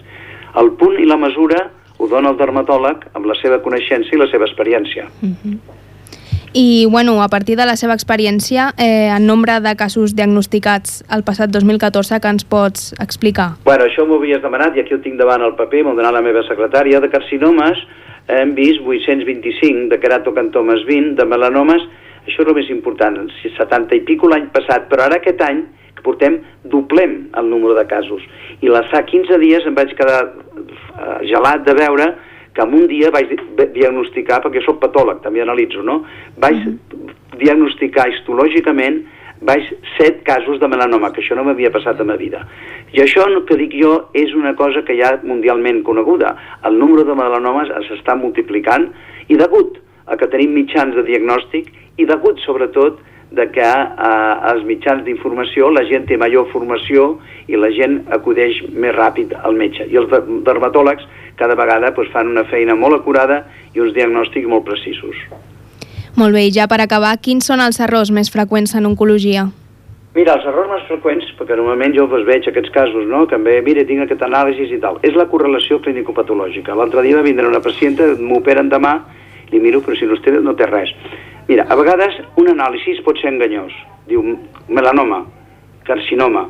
El 0.59 0.75
punt 0.79 0.99
i 1.01 1.07
la 1.09 1.19
mesura 1.19 1.65
ho 1.97 2.07
dona 2.07 2.31
el 2.31 2.39
dermatòleg 2.39 3.09
amb 3.17 3.27
la 3.29 3.35
seva 3.41 3.59
coneixença 3.65 4.13
i 4.13 4.21
la 4.21 4.29
seva 4.31 4.47
experiència. 4.47 5.09
Mm 5.21 5.35
-hmm. 5.43 5.82
I, 6.53 6.85
bueno, 6.85 7.23
a 7.23 7.29
partir 7.29 7.57
de 7.57 7.65
la 7.65 7.73
seva 7.75 7.95
experiència, 7.97 8.67
eh, 8.77 9.09
en 9.09 9.25
nombre 9.25 9.55
de 9.59 9.73
casos 9.75 10.13
diagnosticats 10.13 11.01
el 11.09 11.23
passat 11.25 11.49
2014, 11.49 12.19
que 12.21 12.29
ens 12.29 12.45
pots 12.45 12.91
explicar? 13.01 13.55
Bueno, 13.65 13.87
això 13.89 14.05
m'ho 14.05 14.19
havies 14.21 14.43
demanat 14.43 14.77
i 14.77 14.83
aquí 14.83 14.93
ho 14.93 15.01
tinc 15.01 15.17
davant 15.17 15.41
el 15.41 15.55
paper, 15.57 15.81
m'ho 15.87 15.95
donat 15.97 16.13
la 16.13 16.21
meva 16.21 16.43
secretària. 16.45 17.01
De 17.01 17.09
carcinomes 17.09 17.81
hem 18.29 18.53
vist 18.53 18.85
825, 18.85 19.89
de 19.89 19.99
queratocantomes 19.99 20.85
20, 20.85 21.15
de 21.17 21.25
melanomes, 21.25 21.87
això 22.27 22.43
és 22.45 22.51
el 22.51 22.59
més 22.59 22.69
important, 22.69 23.17
70 23.41 23.97
i 23.97 24.03
pico 24.05 24.29
l'any 24.29 24.45
passat, 24.53 24.85
però 24.91 25.07
ara 25.07 25.17
aquest 25.17 25.41
any, 25.41 25.63
que 25.97 26.05
portem, 26.05 26.37
doblem 26.69 27.31
el 27.33 27.49
número 27.49 27.73
de 27.79 27.87
casos. 27.89 28.21
I 28.61 28.69
la 28.69 28.85
fa 28.93 29.01
15 29.09 29.41
dies 29.41 29.65
em 29.65 29.73
vaig 29.73 29.97
quedar 29.97 30.21
eh, 30.29 31.17
gelat 31.25 31.65
de 31.65 31.73
veure 31.81 32.11
que 32.53 32.61
en 32.61 32.73
un 32.73 32.87
dia 32.87 33.09
vaig 33.11 33.33
diagnosticar, 33.73 34.41
perquè 34.43 34.61
sóc 34.65 34.79
patòleg, 34.81 35.21
també 35.23 35.41
analitzo, 35.41 35.81
no? 35.81 36.03
Vaig 36.37 36.57
mm 36.57 36.77
-hmm. 36.77 37.39
diagnosticar 37.39 38.09
histològicament 38.09 39.03
vaig 39.43 39.63
set 39.97 40.23
casos 40.23 40.59
de 40.59 40.67
melanoma, 40.67 41.11
que 41.11 41.21
això 41.21 41.35
no 41.35 41.43
m'havia 41.43 41.71
passat 41.71 41.99
a 41.99 42.03
ma 42.03 42.15
vida. 42.15 42.45
I 42.93 43.01
això 43.03 43.25
que 43.47 43.57
dic 43.59 43.73
jo 43.75 44.09
és 44.13 44.33
una 44.33 44.55
cosa 44.55 44.83
que 44.83 44.95
ja 44.95 45.19
mundialment 45.23 45.83
coneguda. 45.83 46.35
El 46.63 46.77
número 46.79 47.03
de 47.03 47.15
melanomes 47.15 47.69
s'està 47.87 48.15
multiplicant 48.15 48.91
i 49.27 49.35
degut 49.35 49.79
a 50.05 50.17
que 50.17 50.27
tenim 50.27 50.53
mitjans 50.53 50.95
de 50.95 51.03
diagnòstic 51.03 51.71
i 51.97 52.05
degut 52.05 52.39
sobretot 52.39 52.99
de 53.33 53.47
que 53.49 53.65
eh, 53.65 54.49
als 54.51 54.63
mitjans 54.63 55.03
d'informació 55.03 55.71
la 55.73 55.83
gent 55.89 56.05
té 56.05 56.17
major 56.21 56.45
formació 56.51 57.17
i 57.47 57.57
la 57.57 57.71
gent 57.73 58.03
acudeix 58.13 58.61
més 58.69 58.93
ràpid 58.95 59.33
al 59.41 59.57
metge. 59.57 59.87
I 59.89 59.97
els 59.97 60.11
dermatòlegs 60.45 61.07
cada 61.39 61.55
vegada 61.55 61.91
doncs, 61.91 62.11
fan 62.13 62.29
una 62.31 62.45
feina 62.45 62.75
molt 62.75 63.01
acurada 63.01 63.43
i 63.73 63.81
uns 63.81 63.93
diagnòstics 63.95 64.47
molt 64.49 64.65
precisos. 64.65 65.17
Molt 66.15 66.35
bé, 66.35 66.45
i 66.45 66.53
ja 66.53 66.67
per 66.69 66.79
acabar, 66.83 67.15
quins 67.17 67.47
són 67.49 67.61
els 67.63 67.79
errors 67.81 68.11
més 68.13 68.29
freqüents 68.29 68.75
en 68.77 68.85
oncologia? 68.85 69.47
Mira, 70.13 70.35
els 70.37 70.45
errors 70.45 70.69
més 70.69 70.83
freqüents, 70.85 71.31
perquè 71.39 71.55
normalment 71.57 71.95
jo 71.95 72.05
doncs, 72.05 72.27
veig 72.27 72.45
aquests 72.45 72.69
casos, 72.69 73.07
no?, 73.09 73.23
que 73.25 73.33
em 73.33 73.47
ve, 73.47 73.55
mira, 73.65 73.81
tinc 73.89 74.03
aquest 74.03 74.21
anàlisi 74.21 74.67
i 74.69 74.77
tal, 74.83 74.99
és 75.01 75.17
la 75.17 75.25
correlació 75.31 75.79
clínico-patològica. 75.81 76.75
L'altre 76.77 77.01
dia 77.01 77.17
va 77.17 77.25
vindre 77.25 77.49
una 77.49 77.63
pacienta, 77.65 78.11
m'operen 78.19 78.69
demà, 78.69 78.99
li 79.49 79.61
miro, 79.63 79.81
però 79.81 79.97
si 79.97 80.05
no 80.05 80.19
té, 80.21 80.35
no 80.37 80.53
té 80.53 80.69
res. 80.69 80.93
Mira, 81.47 81.65
a 81.65 81.75
vegades 81.75 82.19
un 82.37 82.51
anàlisi 82.53 82.99
pot 83.01 83.17
ser 83.17 83.33
enganyós. 83.33 83.73
Diu 84.05 84.21
melanoma, 84.69 85.23
carcinoma, 85.89 86.45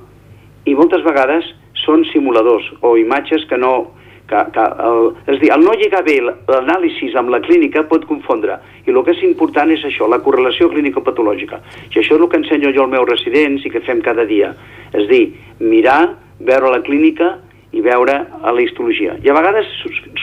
i 0.67 0.75
moltes 0.75 1.03
vegades 1.07 1.47
són 1.85 2.03
simuladors 2.11 2.67
o 2.81 2.97
imatges 2.99 3.47
que 3.47 3.57
no, 3.59 3.93
que, 4.27 4.39
que 4.55 4.65
el, 4.87 5.09
és 5.27 5.39
dir, 5.41 5.51
el 5.53 5.63
no 5.65 5.75
lligar 5.77 6.03
bé 6.05 6.17
l'anàlisi 6.23 7.11
amb 7.19 7.33
la 7.33 7.41
clínica 7.43 7.85
pot 7.89 8.05
confondre. 8.09 8.57
I 8.85 8.91
el 8.93 9.01
que 9.05 9.15
és 9.15 9.23
important 9.27 9.71
és 9.73 9.83
això, 9.87 10.07
la 10.09 10.21
correlació 10.23 10.69
clínico-patològica. 10.71 11.59
I 11.91 11.99
això 11.99 12.17
és 12.17 12.21
el 12.21 12.27
que 12.31 12.39
ensenyo 12.41 12.73
jo 12.75 12.85
als 12.85 12.93
meus 12.93 13.09
residents 13.09 13.65
i 13.65 13.71
que 13.73 13.83
fem 13.87 14.01
cada 14.05 14.25
dia. 14.29 14.53
És 14.93 15.09
dir, 15.11 15.25
mirar, 15.59 16.15
veure 16.39 16.71
la 16.71 16.83
clínica 16.85 17.37
i 17.73 17.81
veure 17.81 18.19
a 18.41 18.53
la 18.53 18.63
histologia. 18.63 19.17
I 19.23 19.29
a 19.29 19.37
vegades, 19.37 19.69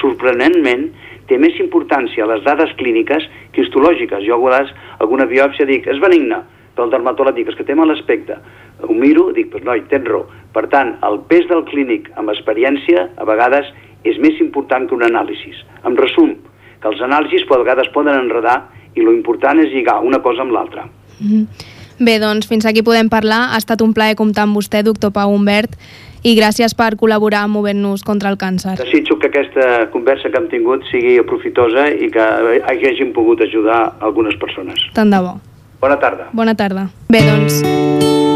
sorprenentment 0.01 0.89
té 1.31 1.39
més 1.39 1.59
importància 1.63 2.27
les 2.27 2.43
dades 2.47 2.73
clíniques 2.79 3.27
que 3.55 3.65
histològiques. 3.65 4.25
Jo 4.27 4.39
a 4.39 4.43
vegades 4.45 4.75
alguna 4.99 5.29
biòpsia 5.31 5.69
dic, 5.69 5.87
és 5.91 6.03
benigna 6.03 6.45
però 6.71 6.87
el 6.87 6.93
dermatòleg 6.95 7.35
dic, 7.37 7.49
és 7.51 7.57
que 7.59 7.67
té 7.67 7.75
mal 7.77 7.91
aspecte 7.93 8.39
ho 8.81 8.95
miro, 8.97 9.27
dic, 9.37 9.51
pues 9.53 9.65
noi, 9.67 9.83
tens 9.91 10.07
raó 10.09 10.23
per 10.55 10.67
tant, 10.73 10.95
el 11.07 11.21
pes 11.31 11.47
del 11.51 11.63
clínic 11.69 12.09
amb 12.19 12.33
experiència 12.33 13.05
a 13.21 13.27
vegades 13.29 13.69
és 14.05 14.19
més 14.19 14.41
important 14.41 14.89
que 14.89 14.95
un 14.95 15.05
anàlisi. 15.07 15.53
En 15.85 15.97
resum, 15.97 16.35
que 16.81 16.89
els 16.89 17.03
anàlisis 17.05 17.45
a 17.49 17.59
vegades 17.59 17.91
poden 17.95 18.17
enredar 18.17 18.63
i 18.95 19.05
lo 19.05 19.13
important 19.13 19.61
és 19.61 19.73
lligar 19.73 20.01
una 20.03 20.21
cosa 20.23 20.43
amb 20.43 20.53
l'altra. 20.53 20.89
Mm 21.21 21.27
-hmm. 21.27 21.47
Bé, 22.01 22.19
doncs 22.19 22.47
fins 22.49 22.65
aquí 22.65 22.83
podem 22.83 23.09
parlar. 23.09 23.53
Ha 23.53 23.59
estat 23.59 23.83
un 23.83 23.93
plaer 23.93 24.17
comptar 24.17 24.45
amb 24.45 24.57
vostè, 24.57 24.83
doctor 24.83 25.13
Pau 25.13 25.35
Humbert, 25.35 25.77
i 26.23 26.35
gràcies 26.37 26.75
per 26.77 26.97
col·laborar 26.97 27.47
movent-nos 27.49 28.03
contra 28.03 28.31
el 28.31 28.39
càncer. 28.41 28.77
Desitjo 28.81 29.19
que 29.19 29.29
aquesta 29.29 29.91
conversa 29.93 30.31
que 30.31 30.39
hem 30.41 30.49
tingut 30.49 30.85
sigui 30.91 31.21
profitosa 31.23 31.89
i 31.89 32.11
que 32.11 32.27
hagin 32.65 33.13
pogut 33.13 33.41
ajudar 33.41 33.97
algunes 34.01 34.37
persones. 34.37 34.81
Tant 34.95 35.11
de 35.11 35.21
bo. 35.21 35.39
Bona 35.81 35.97
tarda. 35.99 36.29
Bona 36.33 36.55
tarda. 36.55 36.89
Bé, 37.09 37.21
doncs... 37.21 38.29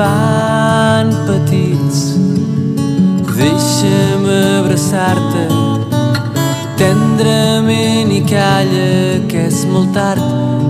fan 0.00 1.08
petits. 1.26 1.98
Deixa'm 3.36 4.24
abraçar-te 4.58 5.44
tendrament 6.80 8.12
i 8.18 8.20
calla 8.32 8.92
que 9.30 9.42
és 9.48 9.58
molt 9.72 9.92
tard 9.96 10.24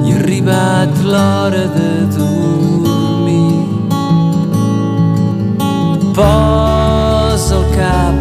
i 0.07 0.15
ha 0.15 0.19
arribat 0.23 1.03
l'hora 1.11 1.65
de 1.77 1.91
dormir. 2.17 3.59
Posa 6.19 7.59
el 7.59 7.67
cap 7.77 8.17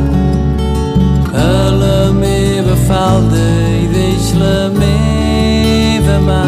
a 1.45 1.54
la 1.82 2.02
meva 2.24 2.76
falda 2.89 3.48
i 3.80 3.88
deix 3.95 4.34
la 4.41 4.60
meva 4.78 6.19
mà 6.30 6.43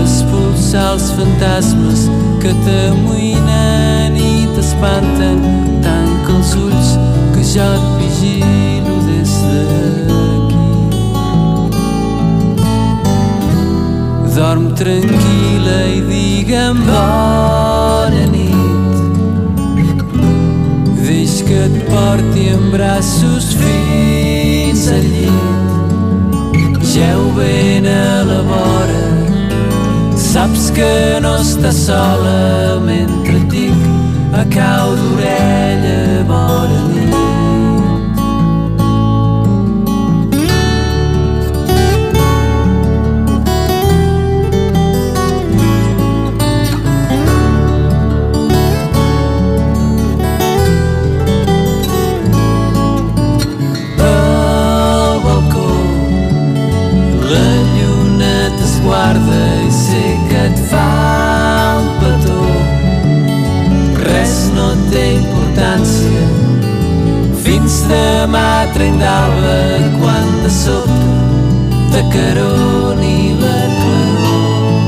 expulsar 0.00 0.88
els 0.96 1.12
fantasmes 1.18 2.08
que 2.40 2.52
t'amoïnen 2.64 4.16
i 4.16 4.46
t'espanten. 4.54 5.38
Tanca 5.84 6.32
els 6.38 6.52
ulls 6.56 6.90
que 7.34 7.42
jo 7.52 7.66
et 7.76 7.86
vigilo 8.00 8.96
des 9.08 9.34
d'aquí. 9.50 10.68
Dorm 14.36 14.66
tranquil·la 14.80 15.80
i 15.96 16.00
digue'm 16.08 16.78
bona 16.88 18.24
nit. 18.32 18.94
Deix 21.04 21.34
que 21.48 21.60
et 21.68 21.76
porti 21.92 22.48
en 22.56 22.64
braços 22.72 23.46
fins 23.60 24.88
al 24.96 25.06
llit. 25.12 26.80
Geu 26.90 27.22
ben 27.36 27.86
vora 27.86 28.19
Que 30.74 31.18
no 31.20 31.34
estàs 31.42 31.76
sola 31.86 32.78
mentre 32.84 33.40
tinc 33.50 34.34
a 34.38 34.46
cau 34.54 34.94
d'orella 34.96 36.24
vora 36.30 36.80
nit. 36.88 36.99
Demà 67.90 68.66
tren 68.74 68.98
d'alba 69.02 69.58
quan 69.98 70.26
de 70.44 70.50
sobte 70.62 71.20
de 71.92 72.02
caroni 72.14 73.18
la 73.42 73.60
claror. 73.78 74.78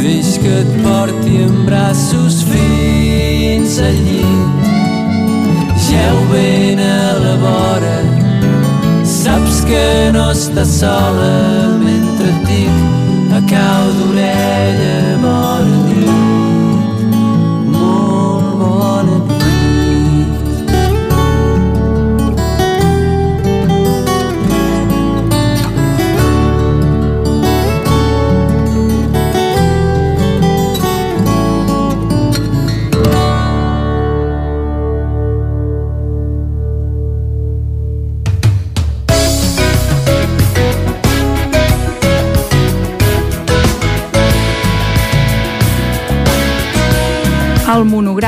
Deix 0.00 0.30
que 0.42 0.54
et 0.62 0.72
porti 0.84 1.34
en 1.46 1.54
braços 1.68 2.40
fins 2.50 3.78
al 3.88 4.00
llit. 4.06 4.72
Geu 5.86 6.18
ben 6.32 6.78
a 6.86 7.02
la 7.24 7.36
vora, 7.44 7.98
saps 9.18 9.62
que 9.68 9.86
no 10.14 10.30
estàs 10.34 10.80
sola 10.80 11.79
cau 13.50 13.84
d'orella 13.98 15.18
bona 15.22 15.69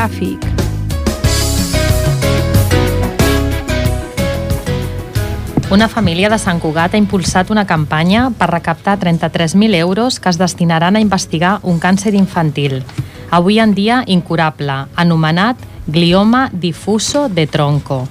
Monogràfic. 0.02 0.40
Una 5.70 5.88
família 5.88 6.28
de 6.28 6.36
Sant 6.38 6.58
Cugat 6.60 6.94
ha 6.94 7.00
impulsat 7.00 7.50
una 7.50 7.64
campanya 7.64 8.30
per 8.36 8.50
recaptar 8.50 8.98
33.000 8.98 9.74
euros 9.78 10.18
que 10.20 10.28
es 10.28 10.38
destinaran 10.38 10.96
a 10.96 11.00
investigar 11.00 11.60
un 11.62 11.78
càncer 11.80 12.14
infantil, 12.14 12.82
avui 13.30 13.58
en 13.58 13.74
dia 13.74 14.02
incurable, 14.06 14.86
anomenat 14.96 15.56
glioma 15.86 16.50
difuso 16.52 17.28
de 17.28 17.46
tronco. 17.46 18.08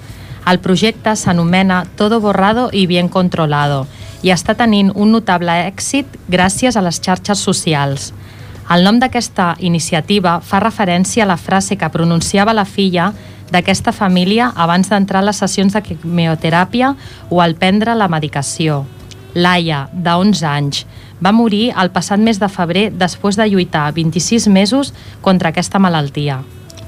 El 0.48 0.60
projecte 0.60 1.16
s'anomena 1.16 1.86
Todo 1.96 2.20
borrado 2.20 2.70
y 2.72 2.88
bien 2.88 3.10
controlado 3.10 3.86
i 4.24 4.32
està 4.32 4.56
tenint 4.56 4.92
un 4.96 5.12
notable 5.12 5.54
èxit 5.68 6.08
gràcies 6.30 6.76
a 6.78 6.82
les 6.82 7.02
xarxes 7.02 7.40
socials. 7.40 8.14
El 8.70 8.86
nom 8.86 9.00
d'aquesta 9.02 9.56
iniciativa 9.60 10.40
fa 10.46 10.62
referència 10.62 11.26
a 11.26 11.28
la 11.28 11.38
frase 11.38 11.78
que 11.78 11.90
pronunciava 11.90 12.54
la 12.54 12.66
filla 12.66 13.12
d'aquesta 13.52 13.92
família 13.92 14.52
abans 14.56 14.90
d'entrar 14.90 15.22
a 15.22 15.28
les 15.28 15.42
sessions 15.44 15.74
de 15.76 15.82
quimioteràpia 15.84 16.96
o 17.30 17.42
al 17.42 17.56
prendre 17.60 17.96
la 17.96 18.08
medicació. 18.08 18.86
Laia, 19.34 19.88
de 19.92 20.12
11 20.12 20.46
anys, 20.48 20.86
va 21.24 21.32
morir 21.36 21.72
el 21.78 21.92
passat 21.92 22.20
mes 22.20 22.40
de 22.40 22.50
febrer 22.50 22.90
després 22.92 23.38
de 23.40 23.48
lluitar 23.48 23.92
26 23.94 24.48
mesos 24.48 24.94
contra 25.22 25.52
aquesta 25.52 25.80
malaltia. 25.80 26.42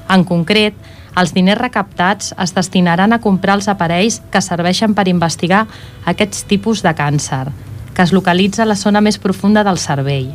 En 0.08 0.24
concret, 0.24 0.74
els 1.16 1.32
diners 1.32 1.60
recaptats 1.60 2.32
es 2.42 2.54
destinaran 2.56 3.12
a 3.12 3.20
comprar 3.22 3.54
els 3.60 3.68
aparells 3.70 4.20
que 4.32 4.42
serveixen 4.42 4.96
per 4.96 5.06
investigar 5.08 5.66
aquests 6.04 6.44
tipus 6.50 6.82
de 6.82 6.94
càncer, 6.96 7.46
que 7.94 8.02
es 8.02 8.12
localitza 8.12 8.64
a 8.64 8.68
la 8.68 8.76
zona 8.76 9.00
més 9.00 9.20
profunda 9.22 9.62
del 9.64 9.78
cervell. 9.78 10.32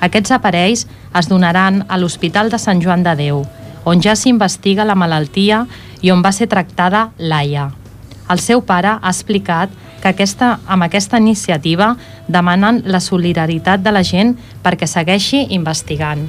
Aquests 0.00 0.32
aparells 0.36 0.86
es 1.18 1.28
donaran 1.28 1.84
a 1.88 1.98
l'Hospital 2.00 2.50
de 2.50 2.58
Sant 2.58 2.80
Joan 2.82 3.04
de 3.04 3.14
Déu, 3.18 3.44
on 3.84 4.00
ja 4.00 4.16
s'investiga 4.16 4.84
la 4.84 4.96
malaltia 4.96 5.64
i 6.00 6.12
on 6.12 6.24
va 6.24 6.32
ser 6.32 6.48
tractada 6.48 7.10
Laia. 7.18 7.70
El 8.30 8.40
seu 8.40 8.62
pare 8.62 8.96
ha 8.96 9.12
explicat 9.12 9.72
que 10.00 10.12
aquesta, 10.12 10.58
amb 10.66 10.86
aquesta 10.86 11.18
iniciativa 11.20 11.94
demanen 12.28 12.82
la 12.86 13.00
solidaritat 13.04 13.82
de 13.84 13.92
la 13.92 14.04
gent 14.06 14.36
perquè 14.64 14.88
segueixi 14.88 15.46
investigant. 15.56 16.28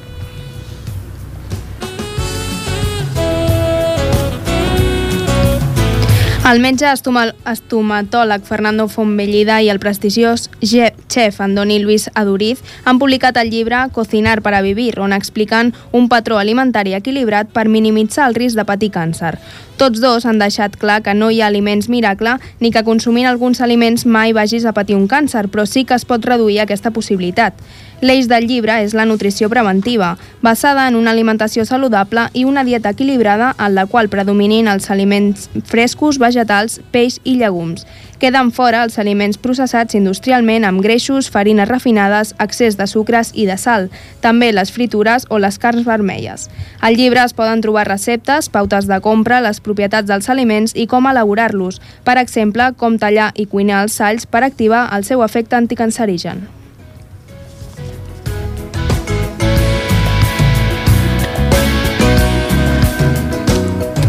El 6.52 6.60
metge 6.60 6.84
estoma- 6.92 7.30
estomatòleg 7.48 8.44
Fernando 8.44 8.90
Fontbellida 8.92 9.62
i 9.64 9.70
el 9.72 9.80
prestigiós 9.80 10.50
chef 10.60 11.40
Andoni 11.40 11.78
Luis 11.80 12.10
Aduriz 12.14 12.60
han 12.84 13.00
publicat 13.00 13.38
el 13.40 13.50
llibre 13.50 13.78
Cocinar 13.94 14.42
para 14.42 14.60
vivir, 14.62 15.00
on 15.00 15.14
expliquen 15.14 15.72
un 15.94 16.10
patró 16.10 16.40
alimentari 16.40 16.94
equilibrat 16.94 17.48
per 17.48 17.70
minimitzar 17.70 18.28
el 18.28 18.36
risc 18.36 18.60
de 18.60 18.66
patir 18.66 18.92
càncer. 18.92 19.38
Tots 19.78 20.02
dos 20.02 20.26
han 20.26 20.44
deixat 20.44 20.76
clar 20.76 21.00
que 21.06 21.14
no 21.14 21.32
hi 21.32 21.40
ha 21.40 21.48
aliments 21.48 21.88
miracle 21.88 22.36
ni 22.60 22.70
que 22.72 22.84
consumint 22.84 23.30
alguns 23.30 23.62
aliments 23.62 24.06
mai 24.06 24.34
vagis 24.34 24.66
a 24.66 24.74
patir 24.74 25.00
un 25.00 25.08
càncer, 25.08 25.48
però 25.48 25.66
sí 25.66 25.86
que 25.86 25.96
es 25.96 26.04
pot 26.04 26.26
reduir 26.26 26.60
aquesta 26.60 26.92
possibilitat. 26.92 27.56
L'eix 28.02 28.26
del 28.26 28.48
llibre 28.50 28.80
és 28.82 28.96
la 28.98 29.04
nutrició 29.06 29.46
preventiva, 29.46 30.16
basada 30.42 30.88
en 30.90 30.96
una 30.98 31.12
alimentació 31.14 31.68
saludable 31.70 32.24
i 32.34 32.48
una 32.50 32.64
dieta 32.66 32.90
equilibrada 32.96 33.52
en 33.60 33.76
la 33.76 33.84
qual 33.86 34.08
predominin 34.10 34.66
els 34.72 34.90
aliments 34.90 35.52
frescos, 35.70 36.18
vegetals, 36.18 36.80
peix 36.90 37.20
i 37.24 37.36
llegums. 37.38 37.86
Queden 38.18 38.50
fora 38.58 38.80
els 38.88 38.98
aliments 38.98 39.38
processats 39.38 39.94
industrialment 39.94 40.66
amb 40.66 40.82
greixos, 40.82 41.30
farines 41.30 41.70
refinades, 41.70 42.32
excés 42.42 42.78
de 42.78 42.88
sucres 42.90 43.32
i 43.36 43.46
de 43.46 43.58
sal, 43.62 43.92
també 44.22 44.50
les 44.50 44.74
fritures 44.74 45.28
o 45.30 45.38
les 45.38 45.60
carns 45.62 45.86
vermelles. 45.86 46.48
Al 46.82 46.98
llibre 46.98 47.22
es 47.22 47.38
poden 47.38 47.62
trobar 47.62 47.86
receptes, 47.86 48.50
pautes 48.50 48.90
de 48.90 48.98
compra, 49.02 49.44
les 49.46 49.62
propietats 49.62 50.10
dels 50.10 50.30
aliments 50.30 50.74
i 50.74 50.88
com 50.88 51.06
elaborar-los, 51.06 51.78
per 52.02 52.18
exemple, 52.18 52.72
com 52.82 52.98
tallar 52.98 53.30
i 53.36 53.46
cuinar 53.46 53.84
els 53.86 54.02
salls 54.02 54.26
per 54.26 54.42
activar 54.42 54.88
el 54.98 55.06
seu 55.06 55.22
efecte 55.22 55.62
anticancerigen. 55.62 56.61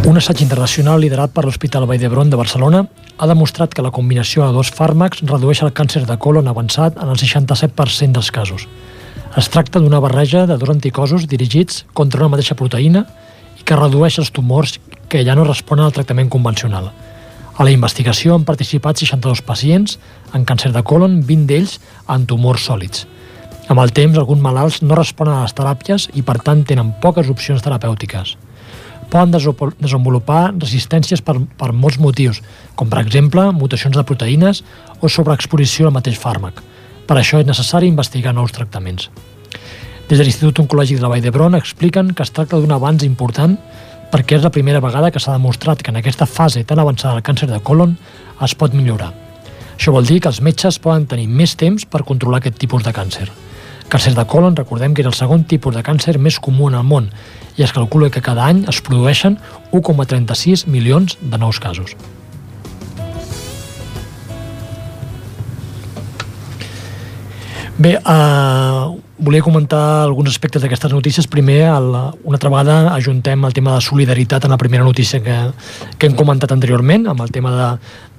Un 0.03 0.19
assaig 0.19 0.41
internacional 0.43 0.99
liderat 0.99 1.31
per 1.31 1.45
l'Hospital 1.47 1.85
Vall 1.87 2.01
d'Hebron 2.03 2.31
de 2.31 2.39
Barcelona 2.39 2.81
ha 3.23 3.27
demostrat 3.31 3.71
que 3.71 3.85
la 3.87 3.93
combinació 3.95 4.43
de 4.43 4.57
dos 4.57 4.73
fàrmacs 4.75 5.23
redueix 5.29 5.61
el 5.63 5.71
càncer 5.79 6.03
de 6.09 6.17
colon 6.19 6.51
avançat 6.51 6.99
en 6.99 7.13
el 7.13 7.21
67% 7.21 8.19
dels 8.19 8.33
casos. 8.35 8.67
Es 9.39 9.49
tracta 9.55 9.79
d'una 9.79 10.03
barreja 10.03 10.43
de 10.51 10.59
dos 10.59 10.75
anticossos 10.75 11.29
dirigits 11.31 11.85
contra 11.95 12.25
una 12.25 12.33
mateixa 12.35 12.59
proteïna 12.59 13.05
i 13.61 13.63
que 13.63 13.79
redueix 13.79 14.19
els 14.19 14.35
tumors 14.35 14.75
que 15.09 15.23
ja 15.23 15.39
no 15.39 15.47
responen 15.47 15.87
al 15.87 15.95
tractament 15.95 16.35
convencional. 16.35 16.91
A 17.55 17.63
la 17.63 17.71
investigació 17.71 18.35
han 18.35 18.49
participat 18.49 18.99
62 18.99 19.47
pacients 19.47 20.01
en 20.35 20.43
càncer 20.43 20.75
de 20.75 20.83
colon, 20.83 21.21
20 21.23 21.47
d'ells 21.47 21.79
en 22.11 22.27
tumors 22.27 22.67
sòlids. 22.67 23.07
Amb 23.71 23.79
el 23.79 23.95
temps, 23.95 24.19
alguns 24.19 24.43
malalts 24.43 24.83
no 24.83 24.99
responen 24.99 25.39
a 25.39 25.45
les 25.47 25.55
teràpies 25.55 26.11
i, 26.11 26.27
per 26.27 26.41
tant, 26.43 26.67
tenen 26.67 26.91
poques 26.99 27.31
opcions 27.31 27.63
terapèutiques. 27.63 28.35
Poden 29.13 29.33
desenvolupar 29.79 30.55
resistències 30.57 31.21
per, 31.21 31.37
per 31.59 31.73
molts 31.77 32.01
motius, 32.01 32.41
com 32.75 32.89
per 32.89 33.03
exemple 33.03 33.45
mutacions 33.53 33.97
de 33.97 34.05
proteïnes 34.09 34.63
o 35.01 35.11
sobreexposició 35.13 35.89
al 35.91 35.97
mateix 35.99 36.19
fàrmac. 36.21 36.63
Per 37.07 37.19
això 37.19 37.43
és 37.43 37.49
necessari 37.49 37.91
investigar 37.91 38.33
nous 38.33 38.55
tractaments. 38.57 39.11
Des 40.09 40.19
de 40.19 40.25
l'Institut 40.25 40.63
Oncològic 40.65 40.99
de 40.99 41.05
la 41.05 41.13
Vall 41.13 41.23
d'Hebron 41.25 41.57
expliquen 41.59 42.13
que 42.17 42.25
es 42.25 42.33
tracta 42.33 42.61
d'un 42.61 42.73
avanç 42.73 43.05
important 43.07 43.59
perquè 44.13 44.37
és 44.37 44.45
la 44.45 44.53
primera 44.53 44.81
vegada 44.85 45.11
que 45.11 45.21
s'ha 45.21 45.37
demostrat 45.37 45.83
que 45.83 45.93
en 45.93 46.01
aquesta 46.01 46.29
fase 46.29 46.65
tan 46.65 46.81
avançada 46.81 47.17
del 47.17 47.25
càncer 47.25 47.49
de 47.49 47.61
colon 47.65 47.97
es 48.45 48.55
pot 48.55 48.75
millorar. 48.77 49.13
Això 49.77 49.95
vol 49.95 50.07
dir 50.07 50.21
que 50.21 50.29
els 50.29 50.43
metges 50.45 50.79
poden 50.79 51.07
tenir 51.09 51.29
més 51.29 51.57
temps 51.57 51.87
per 51.89 52.05
controlar 52.05 52.43
aquest 52.43 52.61
tipus 52.61 52.85
de 52.85 52.93
càncer. 52.93 53.31
Càncer 53.93 54.15
de 54.17 54.23
colon, 54.25 54.55
recordem 54.57 54.95
que 54.97 55.03
és 55.03 55.09
el 55.11 55.13
segon 55.13 55.43
tipus 55.45 55.75
de 55.77 55.83
càncer 55.85 56.15
més 56.17 56.39
comú 56.41 56.71
en 56.71 56.79
el 56.79 56.87
món 56.89 57.11
i 57.61 57.65
es 57.67 57.75
calcula 57.77 58.09
que 58.09 58.23
cada 58.25 58.47
any 58.49 58.63
es 58.73 58.79
produeixen 58.81 59.37
1,36 59.69 60.65
milions 60.65 61.19
de 61.21 61.41
nous 61.43 61.59
casos. 61.61 61.93
Bé, 67.77 67.99
uh, 68.01 68.97
volia 69.19 69.45
comentar 69.45 69.83
alguns 70.07 70.31
aspectes 70.31 70.65
d'aquestes 70.65 70.93
notícies. 70.93 71.29
Primer, 71.29 71.67
el, 71.67 71.91
una 72.25 72.39
altra 72.39 72.49
vegada 72.53 72.95
ajuntem 72.95 73.45
el 73.45 73.53
tema 73.53 73.75
de 73.77 73.85
solidaritat 73.85 74.49
en 74.49 74.57
la 74.57 74.61
primera 74.61 74.89
notícia 74.89 75.21
que, 75.21 75.37
que 75.99 76.09
hem 76.09 76.17
comentat 76.17 76.57
anteriorment, 76.57 77.11
amb 77.13 77.21
el 77.27 77.33
tema 77.35 77.53
de, 77.59 77.69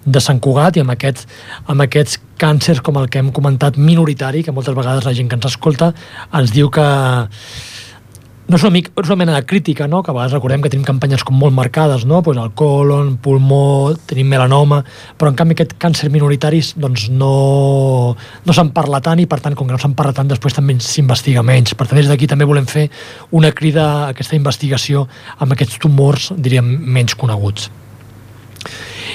de 0.06 0.22
Sant 0.24 0.40
Cugat 0.44 0.78
i 0.78 0.84
amb 0.84 0.94
aquests, 0.96 1.28
amb 1.68 1.86
aquests 1.86 2.20
càncers 2.42 2.82
com 2.84 2.98
el 3.00 3.10
que 3.10 3.22
hem 3.22 3.32
comentat 3.36 3.78
minoritari, 3.78 4.44
que 4.44 4.56
moltes 4.56 4.76
vegades 4.76 5.06
la 5.08 5.16
gent 5.16 5.30
que 5.30 5.40
ens 5.40 5.48
escolta 5.52 5.94
ens 6.34 6.52
diu 6.56 6.72
que 6.74 6.88
no 8.44 8.58
és 8.58 8.64
una, 8.66 8.74
mica, 8.76 8.92
és 9.00 9.08
una 9.08 9.16
mena 9.18 9.34
de 9.38 9.46
crítica, 9.48 9.88
no? 9.88 10.02
que 10.04 10.12
a 10.12 10.14
vegades 10.14 10.34
recordem 10.36 10.62
que 10.62 10.70
tenim 10.70 10.84
campanyes 10.86 11.24
com 11.24 11.38
molt 11.40 11.56
marcades, 11.56 12.04
no? 12.06 12.20
pues 12.22 12.38
el 12.38 12.52
colon, 12.60 13.16
pulmó, 13.24 13.96
tenim 14.10 14.28
melanoma, 14.30 14.82
però 15.18 15.32
en 15.32 15.38
canvi 15.40 15.56
aquest 15.56 15.78
càncer 15.82 16.12
minoritaris 16.14 16.74
doncs 16.78 17.08
no, 17.10 17.32
no 18.44 18.56
se'n 18.56 18.74
parla 18.76 19.00
tant 19.06 19.22
i 19.24 19.28
per 19.32 19.40
tant 19.42 19.56
com 19.56 19.70
que 19.70 19.74
no 19.76 19.82
se'n 19.82 19.96
parla 19.98 20.14
tant 20.18 20.30
després 20.30 20.58
també 20.58 20.76
s'investiga 20.84 21.42
menys. 21.46 21.74
Per 21.80 21.88
tant 21.88 22.02
des 22.02 22.12
d'aquí 22.12 22.28
també 22.30 22.48
volem 22.50 22.68
fer 22.68 22.90
una 23.32 23.54
crida 23.56 23.88
a 23.88 24.10
aquesta 24.12 24.38
investigació 24.38 25.08
amb 25.40 25.56
aquests 25.56 25.80
tumors, 25.82 26.34
diríem, 26.36 26.68
menys 26.68 27.16
coneguts. 27.16 27.72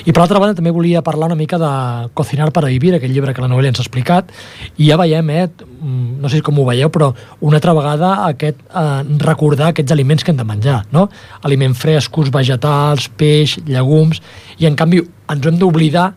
I 0.06 0.12
per 0.12 0.22
altra 0.22 0.40
banda 0.40 0.56
també 0.58 0.72
volia 0.74 1.02
parlar 1.04 1.28
una 1.30 1.38
mica 1.38 1.58
de 1.60 1.70
Cocinar 2.14 2.50
para 2.52 2.68
vivir, 2.68 2.94
aquell 2.94 3.12
llibre 3.12 3.34
que 3.34 3.44
la 3.44 3.48
Noelia 3.50 3.72
ens 3.72 3.80
ha 3.80 3.84
explicat, 3.84 4.32
i 4.76 4.88
ja 4.90 4.98
veiem, 5.00 5.30
eh, 5.30 5.48
mm, 5.48 6.18
no 6.22 6.28
sé 6.28 6.40
com 6.42 6.58
ho 6.58 6.64
veieu, 6.66 6.90
però 6.90 7.12
una 7.40 7.56
altra 7.56 7.74
vegada 7.74 8.14
aquest, 8.26 8.56
eh, 8.68 9.04
recordar 9.18 9.68
aquests 9.68 9.92
aliments 9.92 10.24
que 10.24 10.32
hem 10.32 10.36
de 10.36 10.44
menjar, 10.44 10.84
no? 10.92 11.08
Aliments 11.42 11.78
frescos, 11.78 12.30
vegetals, 12.30 13.08
peix, 13.08 13.58
llegums, 13.66 14.20
i 14.58 14.66
en 14.66 14.76
canvi 14.76 15.02
ens 15.28 15.46
hem 15.46 15.58
d'oblidar 15.58 16.12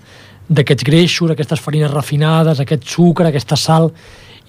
d'aquests 0.49 0.83
greixos, 0.83 1.31
aquestes 1.31 1.59
farines 1.59 1.91
refinades, 1.91 2.59
aquest 2.59 2.83
sucre, 2.85 3.27
aquesta 3.27 3.55
sal, 3.55 3.91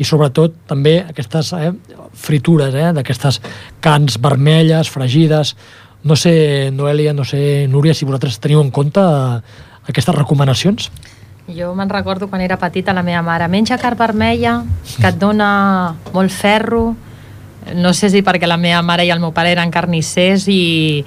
i 0.00 0.06
sobretot 0.08 0.54
també 0.70 0.96
aquestes 1.04 1.52
eh, 1.52 1.70
fritures, 2.14 2.74
eh, 2.74 2.90
d'aquestes 2.96 3.40
cans 3.85 4.18
vermelles, 4.22 4.90
fregides, 4.90 5.54
no 6.04 6.16
sé, 6.16 6.70
Noelia, 6.72 7.12
no 7.12 7.24
sé, 7.24 7.66
Núria, 7.68 7.94
si 7.94 8.04
vosaltres 8.04 8.40
teniu 8.42 8.60
en 8.60 8.70
compte 8.74 9.00
eh, 9.00 9.40
aquestes 9.88 10.14
recomanacions. 10.14 10.90
Jo 11.52 11.72
me'n 11.74 11.90
recordo 11.90 12.28
quan 12.30 12.42
era 12.42 12.58
petita 12.58 12.94
la 12.94 13.02
meva 13.02 13.22
mare, 13.22 13.48
menja 13.50 13.78
carn 13.78 13.98
vermella, 13.98 14.60
que 14.98 15.08
et 15.08 15.18
dona 15.18 15.94
molt 16.14 16.30
ferro. 16.30 16.94
No 17.78 17.92
sé 17.94 18.10
si 18.10 18.22
perquè 18.22 18.46
la 18.50 18.58
meva 18.58 18.82
mare 18.82 19.06
i 19.06 19.10
el 19.14 19.20
meu 19.22 19.32
pare 19.34 19.52
eren 19.54 19.70
carnissers 19.70 20.48
i, 20.50 21.02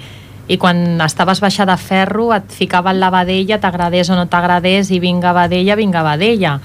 i 0.48 0.56
quan 0.60 1.00
estaves 1.04 1.40
baixa 1.44 1.66
de 1.68 1.76
ferro 1.76 2.30
et 2.36 2.52
ficava 2.52 2.92
en 2.92 3.00
la 3.00 3.10
vedella, 3.12 3.60
t'agradés 3.60 4.12
o 4.12 4.16
no 4.16 4.28
t'agradés, 4.32 4.92
i 4.92 5.00
vinga 5.00 5.34
vedella, 5.36 5.76
vinga 5.76 6.04
vedella. 6.04 6.60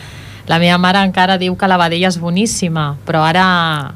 La 0.47 0.59
meva 0.59 0.77
mare 0.81 1.03
encara 1.05 1.37
diu 1.39 1.55
que 1.55 1.67
la 1.67 1.79
vedella 1.79 2.09
és 2.09 2.19
boníssima, 2.19 2.95
però 3.07 3.23
ara 3.27 3.45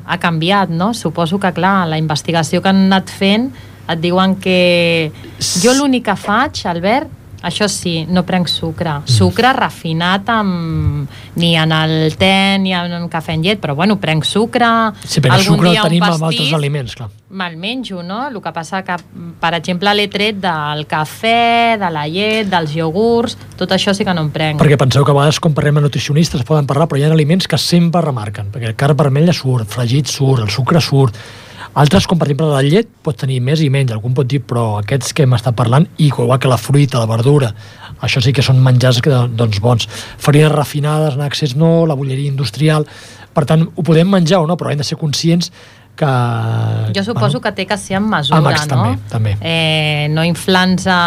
ha 0.05 0.17
canviat, 0.19 0.69
no? 0.71 0.93
Suposo 0.93 1.39
que, 1.39 1.51
clar, 1.55 1.87
la 1.87 1.99
investigació 1.99 2.61
que 2.61 2.71
han 2.71 2.85
anat 2.87 3.11
fent 3.11 3.49
et 3.89 4.01
diuen 4.01 4.35
que 4.41 5.11
jo 5.61 5.75
l'únic 5.77 6.07
que 6.09 6.17
faig, 6.19 6.65
Albert, 6.69 7.11
això 7.45 7.67
sí, 7.69 8.07
no 8.09 8.23
prenc 8.25 8.49
sucre. 8.49 8.95
Sucre 9.05 9.51
refinat 9.53 10.29
amb... 10.33 11.11
ni 11.35 11.51
en 11.59 11.71
el 11.75 12.15
te 12.17 12.57
ni 12.57 12.73
en 12.73 12.95
un 12.97 13.09
cafè 13.11 13.35
en 13.35 13.43
llet, 13.45 13.59
però 13.61 13.75
bueno, 13.75 13.99
prenc 14.01 14.25
sucre... 14.25 14.65
Sí, 15.03 15.21
però 15.21 15.35
el 15.35 15.43
algun 15.43 15.59
sucre 15.59 15.69
el 15.69 15.75
dia 15.75 15.83
un 15.83 15.89
tenim 15.91 16.05
amb 16.07 16.25
pastís, 16.25 16.39
altres 16.39 16.57
aliments, 16.57 16.95
clar. 16.97 17.11
Me'l 17.35 17.57
menjo, 17.61 18.01
no? 18.01 18.23
El 18.31 18.39
que 18.41 18.53
passa 18.55 18.81
que, 18.87 18.97
per 19.41 19.53
exemple, 19.59 19.93
l'he 19.93 20.07
tret 20.09 20.41
del 20.41 20.85
cafè, 20.89 21.77
de 21.81 21.93
la 21.93 22.07
llet, 22.09 22.49
dels 22.49 22.75
iogurts, 22.79 23.37
tot 23.59 23.77
això 23.77 23.93
sí 23.93 24.07
que 24.07 24.15
no 24.15 24.25
en 24.25 24.33
prenc. 24.33 24.61
Perquè 24.61 24.79
penseu 24.81 25.05
que 25.05 25.13
a 25.13 25.19
vegades 25.19 25.41
quan 25.43 25.53
parlem 25.53 25.81
amb 25.81 25.89
nutricionistes 25.91 26.45
poden 26.47 26.65
parlar, 26.65 26.89
però 26.89 27.01
hi 27.01 27.05
ha 27.05 27.13
aliments 27.13 27.51
que 27.51 27.61
sempre 27.61 28.01
remarquen, 28.01 28.49
perquè 28.55 28.73
el 28.73 28.79
carn 28.79 28.97
vermella 28.97 29.35
surt, 29.35 29.69
fregit 29.69 30.09
surt, 30.09 30.47
el 30.47 30.53
sucre 30.53 30.81
surt, 30.81 31.19
altres, 31.75 32.07
com 32.07 32.19
per 32.19 32.29
exemple 32.29 32.47
la 32.49 32.63
llet, 32.65 32.89
pot 33.03 33.17
tenir 33.19 33.41
més 33.43 33.61
i 33.61 33.69
menys, 33.73 33.93
algun 33.95 34.15
pot 34.15 34.27
dir, 34.31 34.41
però 34.47 34.79
aquests 34.79 35.13
que 35.15 35.25
hem 35.25 35.35
estat 35.37 35.57
parlant, 35.57 35.87
i 35.97 36.07
igual 36.07 36.39
que 36.39 36.51
la 36.51 36.59
fruita, 36.61 37.01
la 37.03 37.09
verdura, 37.09 37.51
això 38.05 38.23
sí 38.23 38.33
que 38.35 38.43
són 38.45 38.61
menjars 38.63 39.01
que, 39.03 39.11
doncs, 39.35 39.61
bons. 39.63 39.89
Farines 40.21 40.53
refinades 40.55 41.19
en 41.19 41.25
accés 41.25 41.55
no, 41.59 41.85
la 41.89 41.97
bolleria 41.99 42.31
industrial, 42.31 42.87
per 43.35 43.43
tant, 43.49 43.67
ho 43.67 43.83
podem 43.83 44.07
menjar 44.07 44.39
o 44.43 44.47
no, 44.47 44.55
però 44.55 44.71
hem 44.71 44.79
de 44.79 44.87
ser 44.87 44.97
conscients 45.01 45.51
que... 45.99 46.11
Jo 46.95 47.03
suposo 47.03 47.41
que 47.43 47.51
té 47.55 47.65
que 47.67 47.77
ser 47.79 47.99
amb 47.99 48.11
mesura, 48.15 48.39
Amb 48.39 48.51
ex, 48.51 48.65
no? 48.67 48.75
també, 48.75 49.11
també. 49.11 49.35
Eh, 49.41 50.07
no 50.11 50.23
inflants 50.27 50.87
a, 50.91 50.99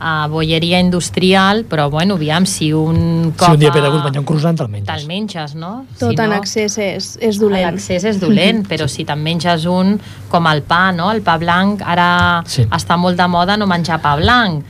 a 0.00 0.26
bolleria 0.32 0.80
industrial, 0.80 1.66
però 1.68 1.90
bueno, 1.90 2.14
aviam, 2.14 2.46
si 2.46 2.72
un 2.72 3.32
cop... 3.36 3.46
Si 3.48 3.52
un 3.52 3.60
dia 3.60 3.68
a- 3.68 3.72
ve 3.74 3.82
de 3.82 3.88
gust 3.92 4.04
menjar 4.04 4.20
un 4.22 4.26
croissant, 4.26 4.56
te'l 4.56 4.68
menges. 4.72 4.88
Te'l 4.88 5.06
menges, 5.06 5.54
no? 5.54 5.84
Tot 5.98 6.14
si 6.16 6.22
en 6.24 6.30
no, 6.30 6.36
excés 6.40 6.78
és, 6.78 7.10
és 7.20 7.38
dolent. 7.38 7.74
L'accés 7.74 8.04
és 8.08 8.18
dolent, 8.18 8.64
però 8.70 8.88
si 8.88 9.04
te'n 9.04 9.20
menges 9.22 9.66
un 9.68 9.98
com 10.32 10.46
el 10.48 10.62
pa, 10.64 10.90
no? 10.96 11.10
El 11.12 11.20
pa 11.22 11.36
blanc, 11.38 11.82
ara 11.84 12.42
Sí. 12.48 12.64
està 12.72 12.96
molt 12.96 13.16
de 13.20 13.28
moda 13.28 13.56
no 13.60 13.66
menjar 13.68 14.00
pa 14.00 14.16
blanc. 14.16 14.64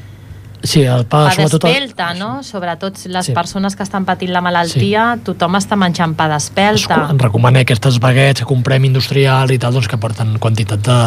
Sí, 0.62 0.83
el 0.83 1.07
pa, 1.07 1.23
Pa 1.25 1.31
sobretot... 1.33 1.62
el- 1.64 1.73
d'espelta, 1.73 2.12
no? 2.19 2.43
Sobretot 2.43 2.99
les 3.07 3.27
Sí. 3.31 3.33
persones 3.33 3.77
que 3.77 3.83
estan 3.83 4.05
patint 4.05 4.29
la 4.35 4.43
malaltia, 4.45 5.19
tothom 5.25 5.55
està 5.57 5.75
menjant 5.79 6.12
pa 6.19 6.27
Es, 6.27 6.33
d'espelta. 6.51 7.07
en 7.09 7.19
recomana 7.19 7.61
aquestes 7.62 7.97
baguettes 7.99 8.43
que 8.43 8.49
comprem 8.51 8.85
industrials 8.85 9.53
i 9.53 9.59
tal, 9.59 9.73
doncs 9.73 9.88
que 9.88 9.97
porten 9.97 10.37
quantitat 10.38 10.83
de, 10.85 10.99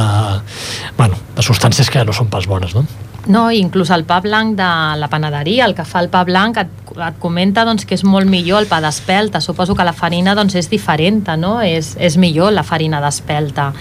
bueno, 0.97 1.15
de 1.35 1.43
substàncies 1.43 1.91
que 1.91 2.01
no 2.03 2.13
són 2.13 2.31
pas 2.33 2.47
bones, 2.47 2.73
no? 2.73 2.87
No, 3.31 3.45
inclús 3.55 3.89
el 3.95 4.03
pa 4.03 4.19
blanc 4.19 4.57
de 4.59 4.69
la 4.99 5.07
panaderia, 5.07 5.65
el 5.65 5.75
que 5.77 5.85
fa 5.87 6.01
el 6.03 6.09
pa 6.11 6.25
blanc, 6.27 6.57
et, 6.59 6.71
et 6.91 7.19
comenta 7.23 7.63
doncs, 7.63 7.85
que 7.87 7.95
és 7.95 8.03
molt 8.03 8.27
millor 8.27 8.65
el 8.65 8.67
pa 8.67 8.81
d'espelta. 8.83 9.39
Suposo 9.41 9.77
que 9.79 9.85
la 9.87 9.95
farina 9.95 10.35
doncs, 10.35 10.57
és 10.59 10.67
diferent, 10.69 11.23
no? 11.39 11.55
És, 11.63 11.93
és 11.95 12.17
millor 12.19 12.51
la 12.51 12.65
farina 12.67 12.99
d'espelta. 13.03 13.71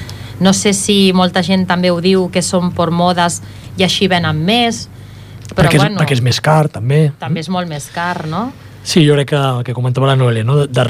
No 0.43 0.53
sé 0.55 0.73
si 0.75 1.13
molta 1.15 1.43
gent 1.43 1.67
també 1.67 1.91
ho 1.91 2.01
diu 2.03 2.29
que 2.33 2.43
són 2.43 2.71
per 2.75 2.91
modes 2.95 3.41
i 3.79 3.87
així 3.87 4.09
venen 4.11 4.39
més, 4.47 4.87
però 5.53 5.67
perquè, 5.67 5.77
és, 5.77 5.83
bueno, 5.83 6.01
perquè 6.01 6.17
és 6.17 6.23
més 6.25 6.41
car, 6.41 6.69
també. 6.73 7.03
també 7.19 7.43
és 7.43 7.51
molt 7.53 7.69
més 7.69 7.89
car, 7.95 8.27
no? 8.31 8.51
Sí, 8.83 9.05
jo 9.07 9.15
crec 9.15 9.29
que 9.31 9.39
el 9.39 9.63
que 9.63 9.75
comentava 9.75 10.09
la 10.09 10.17
Noelia, 10.19 10.43
no? 10.45 10.57
de, 10.59 10.67
de 10.67 10.85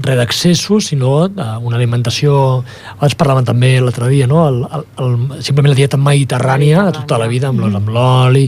res 0.00 0.20
d'excessos, 0.20 0.88
sinó 0.92 1.26
una 1.28 1.76
alimentació... 1.76 2.62
Abans 2.96 3.16
parlàvem 3.20 3.48
també 3.48 3.74
l'altre 3.84 4.08
dia, 4.08 4.28
no? 4.30 4.46
El, 4.48 4.62
el, 4.64 4.86
el, 5.04 5.42
simplement 5.44 5.74
la 5.74 5.78
dieta 5.78 6.00
mediterrània 6.00 6.86
de 6.88 6.94
tota 7.02 7.20
la 7.20 7.28
vida, 7.28 7.50
amb 7.52 7.60
l'oli, 7.60 7.76
amb, 7.76 7.92
l'oli, 7.92 8.46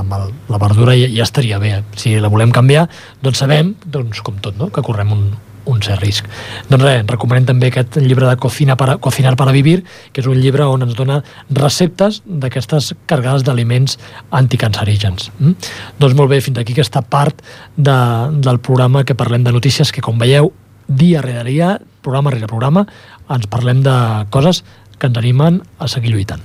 amb 0.00 0.16
el, 0.16 0.32
la 0.48 0.62
verdura, 0.62 0.96
ja, 0.96 1.10
ja 1.12 1.28
estaria 1.28 1.60
bé. 1.60 1.74
Si 2.00 2.16
la 2.16 2.32
volem 2.32 2.54
canviar, 2.54 2.86
doncs 3.22 3.44
sabem, 3.44 3.74
doncs, 3.84 4.24
com 4.24 4.40
tot, 4.40 4.56
no? 4.56 4.72
que 4.72 4.84
correm 4.86 5.12
un, 5.12 5.28
un 5.68 5.82
cert 5.84 6.02
risc. 6.02 6.28
Doncs 6.70 6.84
res, 6.84 7.04
recomanem 7.08 7.46
també 7.48 7.70
aquest 7.70 7.98
llibre 8.02 8.28
de 8.28 8.36
Cocina 8.40 8.76
para, 8.80 8.96
Cocinar 9.02 9.34
para 9.36 9.54
Vivir, 9.54 9.82
que 10.12 10.22
és 10.22 10.28
un 10.30 10.40
llibre 10.40 10.66
on 10.66 10.86
ens 10.86 10.96
dona 10.98 11.20
receptes 11.50 12.22
d'aquestes 12.24 12.94
cargades 13.10 13.44
d'aliments 13.46 13.98
anticancerígens. 14.30 15.30
Mm? 15.38 15.70
Doncs 16.00 16.16
molt 16.18 16.32
bé, 16.32 16.40
fins 16.44 16.58
aquí 16.60 16.76
aquesta 16.76 17.04
part 17.04 17.44
de, 17.76 17.98
del 18.40 18.60
programa 18.64 19.04
que 19.04 19.18
parlem 19.18 19.44
de 19.44 19.54
notícies 19.54 19.92
que, 19.92 20.04
com 20.04 20.18
veieu, 20.18 20.52
dia 20.88 21.22
rere 21.22 21.44
dia, 21.44 21.76
programa 22.02 22.32
rere 22.32 22.48
programa, 22.48 22.86
ens 23.28 23.48
parlem 23.52 23.84
de 23.84 23.96
coses 24.32 24.64
que 24.98 25.10
ens 25.10 25.20
animen 25.20 25.62
a 25.78 25.88
seguir 25.88 26.14
lluitant. 26.16 26.42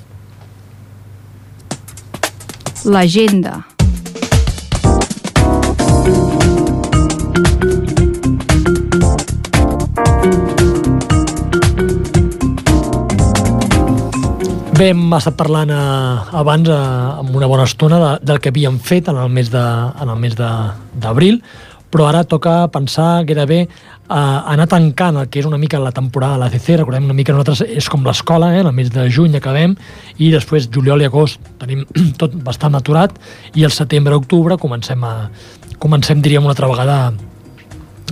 L'agenda. 2.83 3.63
Bé, 14.73 14.87
hem 14.89 15.11
estat 15.13 15.35
parlant 15.37 15.69
eh, 15.69 16.37
abans, 16.39 16.69
eh, 16.71 16.77
amb 17.21 17.35
una 17.37 17.49
bona 17.49 17.67
estona, 17.69 17.99
de, 18.01 18.11
del 18.25 18.39
que 18.41 18.49
havíem 18.49 18.79
fet 18.81 19.09
en 19.11 19.19
el 19.21 19.29
mes 19.29 19.51
de- 19.53 19.59
en 20.01 20.09
el 20.09 20.17
mes 20.17 20.33
d'abril, 20.35 21.43
però 21.93 22.07
ara 22.09 22.23
toca 22.23 22.67
pensar 22.73 23.23
que 23.25 23.33
era 23.33 23.45
bé 23.45 23.59
eh, 23.61 23.67
anar 24.09 24.65
tancant 24.67 25.19
el 25.21 25.29
que 25.29 25.39
és 25.39 25.45
una 25.45 25.59
mica 25.61 25.77
la 25.79 25.91
temporada 25.91 26.33
de 26.33 26.39
l'ACC, 26.39 26.71
recordem 26.79 27.05
una 27.05 27.13
mica 27.13 27.33
nosaltres 27.33 27.61
és 27.69 27.87
com 27.89 28.03
l'escola, 28.03 28.49
eh? 28.55 28.61
el 28.65 28.71
mes 28.73 28.89
de 28.89 29.05
juny 29.11 29.35
acabem 29.37 29.75
i 30.17 30.31
després 30.33 30.67
juliol 30.73 31.01
i 31.01 31.05
agost 31.05 31.39
tenim 31.61 31.85
tot 32.21 32.33
bastant 32.33 32.73
aturat 32.75 33.13
i 33.53 33.63
el 33.63 33.71
setembre-octubre 33.71 34.57
comencem 34.57 35.03
a 35.03 35.29
comencem, 35.77 36.19
diríem, 36.21 36.41
una 36.41 36.55
altra 36.57 36.67
vegada 36.71 37.13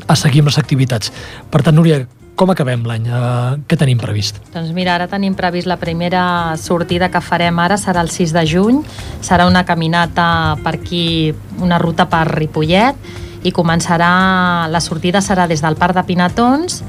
a 0.07 0.15
seguir 0.15 0.41
amb 0.41 0.49
les 0.51 0.57
activitats. 0.59 1.09
Per 1.49 1.61
tant, 1.63 1.75
Núria, 1.75 2.03
com 2.35 2.49
acabem 2.49 2.83
l'any? 2.87 3.09
Uh, 3.11 3.59
què 3.69 3.77
tenim 3.77 3.99
previst? 4.01 4.39
Doncs 4.53 4.71
mira, 4.75 4.95
ara 4.95 5.07
tenim 5.11 5.35
previst 5.37 5.69
la 5.69 5.77
primera 5.81 6.55
sortida 6.57 7.11
que 7.13 7.21
farem 7.21 7.59
ara, 7.61 7.77
serà 7.77 8.01
el 8.01 8.09
6 8.09 8.33
de 8.33 8.45
juny, 8.49 8.79
serà 9.21 9.45
una 9.49 9.65
caminata 9.67 10.57
per 10.63 10.75
aquí, 10.79 11.33
una 11.61 11.77
ruta 11.81 12.07
per 12.09 12.25
Ripollet, 12.31 12.97
i 13.43 13.51
començarà, 13.53 14.67
la 14.69 14.81
sortida 14.81 15.21
serà 15.21 15.47
des 15.49 15.61
del 15.61 15.77
Parc 15.77 15.97
de 15.97 16.03
Pinatons, 16.05 16.81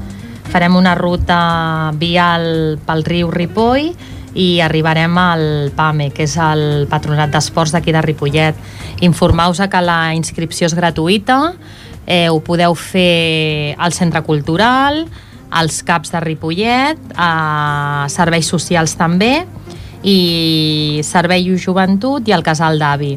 farem 0.53 0.75
una 0.77 0.93
ruta 0.95 1.91
vial 1.97 2.77
pel 2.85 3.05
riu 3.07 3.31
Ripoll 3.33 3.93
i 4.37 4.47
arribarem 4.61 5.17
al 5.17 5.45
PAME, 5.75 6.09
que 6.13 6.25
és 6.27 6.35
el 6.41 6.85
Patronat 6.89 7.33
d'Esports 7.33 7.73
d'aquí 7.73 7.93
de 7.93 8.01
Ripollet. 8.01 8.57
Informau-vos 9.05 9.61
que 9.69 9.81
la 9.81 10.13
inscripció 10.17 10.69
és 10.69 10.75
gratuïta, 10.77 11.53
eh, 12.05 12.29
ho 12.29 12.39
podeu 12.41 12.75
fer 12.75 13.75
al 13.77 13.93
Centre 13.93 14.21
Cultural, 14.25 15.05
als 15.53 15.81
CAPs 15.85 16.11
de 16.13 16.19
Ripollet, 16.23 16.99
a 17.15 18.05
serveis 18.09 18.47
socials 18.49 18.95
també, 18.99 19.45
i 20.03 20.99
Servei 21.05 21.45
i 21.47 21.57
Joventut 21.57 22.27
i 22.27 22.33
el 22.35 22.43
Casal 22.43 22.79
d'Avi. 22.81 23.13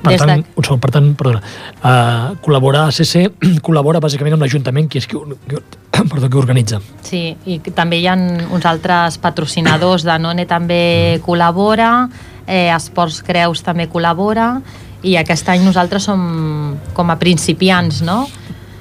Per 0.00 0.12
Des 0.14 0.22
tant, 0.22 0.40
de- 0.40 0.54
un 0.56 0.64
segon, 0.64 0.80
per 0.80 0.90
tant, 0.94 1.08
perdona, 1.18 1.40
uh, 1.84 2.30
col·laborar 2.40 2.86
a 2.88 2.92
CC 2.94 3.26
col·labora 3.66 4.00
bàsicament 4.00 4.32
amb 4.36 4.46
l'Ajuntament, 4.46 4.88
qui 4.88 5.00
és 5.02 5.06
qui, 5.10 5.18
qui, 5.50 5.58
perdó, 6.12 6.30
qui 6.30 6.38
organitza. 6.40 6.78
Sí, 7.04 7.24
i 7.44 7.58
també 7.76 7.98
hi 8.00 8.06
ha 8.08 8.14
uns 8.16 8.64
altres 8.64 9.18
patrocinadors, 9.20 10.06
Danone 10.08 10.46
també 10.48 11.20
col·labora, 11.26 12.08
eh, 12.46 12.70
Esports 12.72 13.20
Creus 13.26 13.60
també 13.66 13.90
col·labora, 13.92 14.54
i 15.02 15.16
aquest 15.20 15.48
any 15.52 15.62
nosaltres 15.64 16.04
som 16.08 16.76
com 16.96 17.10
a 17.12 17.16
principiants, 17.20 18.00
no? 18.04 18.22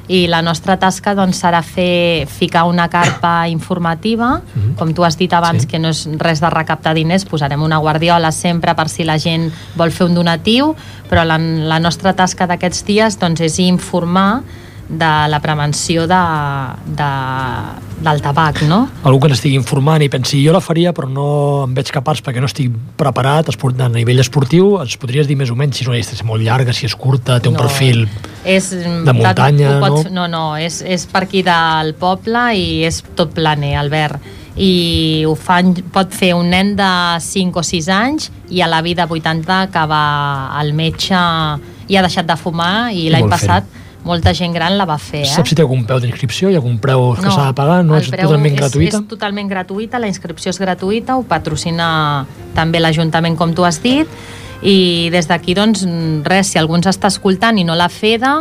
I 0.10 0.24
la 0.28 0.42
nostra 0.42 0.76
tasca 0.82 1.14
doncs, 1.14 1.38
serà 1.44 1.62
fer, 1.62 2.26
ficar 2.26 2.64
una 2.66 2.88
carpa 2.90 3.48
informativa, 3.56 4.40
com 4.80 4.94
tu 4.94 5.06
has 5.06 5.18
dit 5.20 5.34
abans, 5.34 5.64
Sí. 5.64 5.68
que 5.70 5.80
no 5.80 5.92
és 5.94 6.08
res 6.18 6.42
de 6.42 6.50
recaptar 6.50 6.96
diners, 6.98 7.26
posarem 7.30 7.62
una 7.62 7.78
guardiola 7.78 8.32
sempre 8.34 8.74
per 8.76 8.88
si 8.90 9.06
la 9.06 9.20
gent 9.22 9.52
vol 9.78 9.92
fer 9.92 10.08
un 10.10 10.16
donatiu, 10.18 10.74
però 11.10 11.24
la, 11.24 11.38
la 11.38 11.78
nostra 11.80 12.16
tasca 12.18 12.48
d'aquests 12.50 12.84
dies 12.88 13.20
doncs, 13.22 13.42
és 13.46 13.60
informar 13.60 14.42
de 14.90 15.28
la 15.30 15.38
prevenció 15.40 16.08
de, 16.10 16.20
de, 16.98 17.10
del 18.02 18.22
tabac, 18.26 18.64
no? 18.66 18.80
Algú 19.06 19.20
que 19.22 19.30
n'estigui 19.30 19.58
informant 19.60 20.02
i 20.02 20.10
pensi, 20.10 20.40
jo 20.42 20.54
la 20.56 20.62
faria 20.64 20.94
però 20.98 21.06
no 21.12 21.28
em 21.68 21.76
veig 21.78 21.92
capaç 21.94 22.24
perquè 22.26 22.42
no 22.42 22.50
estic 22.50 22.74
preparat 22.98 23.52
esport, 23.54 23.78
a 23.86 23.90
nivell 23.94 24.20
esportiu, 24.24 24.80
ens 24.82 24.98
podries 24.98 25.30
dir 25.30 25.38
més 25.38 25.52
o 25.54 25.58
menys 25.60 25.78
si 25.78 25.86
és 25.86 25.92
una 25.92 26.00
llista 26.00 26.26
molt 26.26 26.42
llarga, 26.42 26.74
si 26.74 26.88
és 26.90 26.96
curta, 26.98 27.38
té 27.40 27.52
un 27.52 27.58
No. 27.60 27.62
perfil... 27.62 28.08
És, 28.44 28.70
De 28.72 29.14
muntanya, 29.14 29.76
ho 29.78 29.80
pots, 29.84 30.10
no? 30.10 30.26
no? 30.26 30.28
No, 30.40 30.44
és, 30.58 30.82
és 30.82 31.06
per 31.12 31.26
aquí 31.28 31.42
del 31.46 31.94
poble 32.00 32.46
i 32.56 32.84
és 32.88 33.02
tot 33.16 33.34
planer, 33.36 33.76
Albert. 33.78 34.18
I 34.60 35.24
ho 35.28 35.36
fan, 35.36 35.74
pot 35.94 36.12
fer 36.16 36.34
un 36.36 36.50
nen 36.52 36.74
de 36.76 36.88
5 37.22 37.60
o 37.60 37.64
6 37.64 37.90
anys 37.94 38.30
i 38.50 38.64
a 38.64 38.68
la 38.68 38.82
vida 38.82 39.06
80 39.08 39.68
que 39.72 39.84
va 39.92 40.04
al 40.58 40.74
metge 40.74 41.20
i 41.88 41.96
ha 41.96 42.02
deixat 42.06 42.26
de 42.28 42.36
fumar 42.40 42.90
i 42.92 43.06
I 43.06 43.14
l'any 43.14 43.30
passat 43.30 43.68
molta 44.10 44.34
gent 44.38 44.56
gran 44.56 44.76
la 44.80 44.88
va 44.90 44.98
fer. 45.02 45.24
Eh? 45.28 45.32
Saps 45.32 45.54
si 45.54 45.58
té 45.58 45.66
algun 45.66 45.86
peu 45.90 46.02
d'inscripció? 46.02 46.50
Hi 46.50 46.58
ha 46.58 46.62
algun 46.64 46.80
preu 46.82 47.12
que 47.20 47.30
s'ha 47.30 47.50
de 47.52 47.56
pagar? 47.58 47.80
No 47.86 47.98
el 47.98 48.04
és 48.04 48.12
preu 48.14 48.28
totalment 48.28 48.56
és, 48.56 48.60
gratuïta? 48.64 49.02
És 49.04 49.14
totalment 49.14 49.52
gratuïta, 49.52 50.02
la 50.02 50.10
inscripció 50.12 50.54
és 50.54 50.62
gratuïta, 50.62 51.20
ho 51.20 51.26
patrocina 51.30 51.90
també 52.58 52.82
l'Ajuntament, 52.82 53.38
com 53.40 53.54
tu 53.56 53.68
has 53.68 53.82
dit, 53.84 54.10
i 54.66 55.10
des 55.14 55.30
d'aquí, 55.30 55.56
doncs, 55.56 55.86
res, 56.28 56.52
si 56.52 56.60
algú 56.60 56.76
ens 56.80 56.90
està 56.92 57.12
escoltant 57.14 57.60
i 57.60 57.64
no 57.68 57.78
la 57.80 57.88
FEDA, 57.94 58.34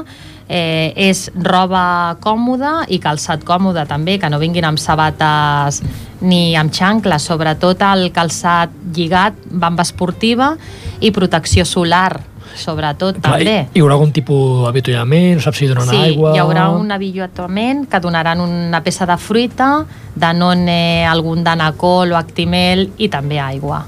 eh, 0.48 0.92
és 0.96 1.28
roba 1.36 2.16
còmoda 2.24 2.82
i 2.88 2.98
calçat 3.02 3.44
còmode 3.46 3.84
també, 3.88 4.16
que 4.18 4.30
no 4.32 4.40
vinguin 4.40 4.66
amb 4.66 4.80
sabates 4.80 5.82
ni 6.24 6.56
amb 6.58 6.72
xancles, 6.74 7.28
sobretot 7.28 7.84
el 7.92 8.08
calçat 8.16 8.72
lligat, 8.96 9.36
bamba 9.50 9.84
esportiva 9.86 10.54
i 11.00 11.12
protecció 11.14 11.64
solar, 11.68 12.18
sobretot 12.61 13.18
Clar, 13.20 13.38
també. 13.38 13.56
Hi, 13.68 13.78
hi 13.78 13.82
haurà 13.82 13.94
algun 13.96 14.12
tipus 14.12 14.64
d'avituallament? 14.66 15.36
No 15.38 15.44
saps 15.44 15.59
si 15.62 15.68
donen 15.70 15.88
Sí, 15.88 15.96
aigua? 15.96 16.34
hi 16.34 16.42
haurà 16.42 16.68
un 16.74 16.90
avituallament 16.92 17.86
que 17.88 18.00
donaran 18.00 18.40
una 18.44 18.82
peça 18.84 19.06
de 19.06 19.16
fruita, 19.16 19.84
danone, 20.14 21.06
algun 21.06 21.44
danacol 21.44 22.12
o 22.12 22.18
actimel 22.18 22.90
i 22.98 23.09
també 23.09 23.38
aigua. 23.40 23.84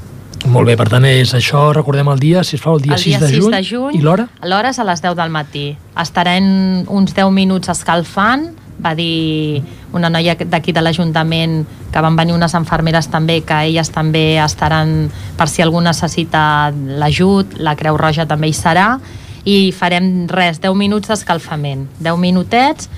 Molt 0.48 0.66
bé, 0.70 0.76
per 0.80 0.88
tant, 0.88 1.04
és 1.04 1.34
això, 1.36 1.66
recordem 1.76 2.08
el 2.08 2.18
dia, 2.18 2.42
si 2.44 2.56
fa 2.56 2.72
el 2.72 2.80
dia, 2.80 2.94
el 2.94 3.02
6, 3.02 3.04
dia 3.04 3.18
de 3.20 3.28
6 3.28 3.42
juny, 3.44 3.52
de 3.52 3.62
juny 3.62 3.98
i 3.98 4.00
l'hora? 4.00 4.24
L'hora 4.42 4.70
és 4.72 4.78
a 4.80 4.86
les 4.88 5.02
10 5.04 5.14
del 5.18 5.28
matí. 5.34 5.66
Estarem 6.00 6.46
uns 6.88 7.12
10 7.14 7.28
minuts 7.36 7.68
escalfant, 7.68 8.46
va 8.80 8.94
dir 8.96 9.60
una 9.92 10.08
noia 10.08 10.34
d'aquí 10.40 10.72
de 10.72 10.80
l'Ajuntament 10.80 11.66
que 11.92 12.02
van 12.02 12.16
venir 12.16 12.34
unes 12.36 12.54
enfermeres 12.54 13.10
també, 13.10 13.40
que 13.46 13.58
elles 13.66 13.90
també 13.90 14.38
estaran 14.42 15.10
per 15.36 15.48
si 15.50 15.62
algú 15.62 15.82
necessita 15.82 16.70
l'ajut, 16.72 17.58
la 17.58 17.76
Creu 17.76 17.98
Roja 17.98 18.26
també 18.30 18.50
hi 18.50 18.56
serà, 18.56 18.94
i 19.44 19.72
farem 19.72 20.26
res, 20.30 20.60
10 20.60 20.76
minuts 20.76 21.10
d'escalfament, 21.10 21.88
10 21.98 22.20
minutets, 22.20 22.90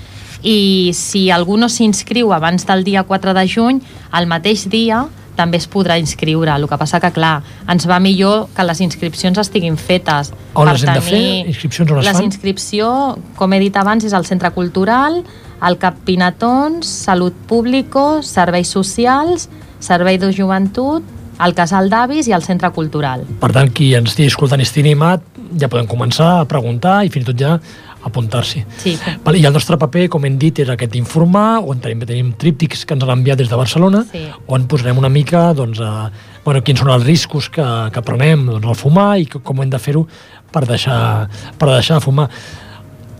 i 0.43 0.91
si 0.93 1.29
algú 1.31 1.55
no 1.57 1.69
s'inscriu 1.71 2.33
abans 2.35 2.67
del 2.67 2.83
dia 2.83 3.05
4 3.07 3.33
de 3.33 3.45
juny, 3.47 3.79
el 4.13 4.27
mateix 4.27 4.67
dia 4.69 5.05
també 5.37 5.59
es 5.61 5.67
podrà 5.69 5.97
inscriure. 6.01 6.51
El 6.53 6.67
que 6.69 6.77
passa 6.79 6.99
que, 7.03 7.11
clar, 7.15 7.37
ens 7.69 7.87
va 7.89 7.99
millor 8.03 8.47
que 8.55 8.65
les 8.65 8.81
inscripcions 8.85 9.39
estiguin 9.41 9.77
fetes. 9.77 10.33
On 10.53 10.69
les 10.69 10.83
hem 10.85 10.93
de 10.93 11.05
fer? 11.05 11.23
Inscripcions 11.53 11.91
on 11.91 12.03
es 12.03 12.09
les 12.09 12.19
fan? 12.19 12.29
inscripció, 12.29 12.91
com 13.39 13.53
he 13.53 13.61
dit 13.63 13.77
abans, 13.79 14.05
és 14.05 14.13
al 14.13 14.27
Centre 14.29 14.51
Cultural, 14.55 15.21
al 15.63 15.79
Cap 15.79 15.99
Pinatons, 16.05 16.87
Salut 16.87 17.35
Público, 17.47 18.21
Serveis 18.21 18.71
Socials, 18.71 19.49
Servei 19.83 20.19
de 20.19 20.31
Joventut, 20.35 21.03
al 21.43 21.55
Casal 21.57 21.89
d'Avis 21.89 22.27
i 22.29 22.33
al 22.35 22.43
Centre 22.45 22.69
Cultural. 22.75 23.25
Per 23.41 23.51
tant, 23.55 23.71
qui 23.73 23.93
ens 23.97 24.13
estigui 24.13 24.31
escoltant 24.31 24.61
i 24.61 24.67
estigui 24.67 24.91
animat, 24.91 25.23
ja 25.59 25.69
podem 25.69 25.87
començar 25.89 26.29
a 26.39 26.45
preguntar 26.49 27.01
i 27.05 27.11
fins 27.13 27.25
i 27.25 27.31
tot 27.31 27.39
ja 27.39 27.57
apuntar-s'hi. 28.03 28.63
Sí. 28.77 28.97
Vale, 29.23 29.39
I 29.39 29.45
el 29.45 29.53
nostre 29.53 29.77
paper, 29.79 30.07
com 30.09 30.25
hem 30.25 30.37
dit, 30.37 30.59
és 30.59 30.69
aquest 30.69 30.91
d'informar, 30.91 31.61
on 31.63 31.79
tenim, 31.83 32.03
tenim 32.07 32.33
tríptics 32.39 32.85
que 32.85 32.93
ens 32.97 33.03
han 33.03 33.13
enviat 33.17 33.37
des 33.39 33.49
de 33.49 33.55
Barcelona, 33.59 34.03
Sí. 34.11 34.25
on 34.47 34.67
posarem 34.67 34.97
una 34.97 35.09
mica 35.09 35.53
doncs, 35.53 35.79
a, 35.79 36.11
bueno, 36.43 36.61
quins 36.63 36.79
són 36.79 36.89
els 36.89 37.05
riscos 37.05 37.49
que, 37.49 37.63
que 37.93 38.01
prenem 38.01 38.45
doncs, 38.45 38.67
al 38.67 38.75
fumar 38.75 39.17
i 39.19 39.25
com 39.25 39.61
hem 39.61 39.69
de 39.69 39.79
fer-ho 39.79 40.05
per 40.51 40.65
deixar, 40.67 41.29
per 41.57 41.69
deixar 41.69 41.99
de 41.99 42.05
fumar. 42.05 42.29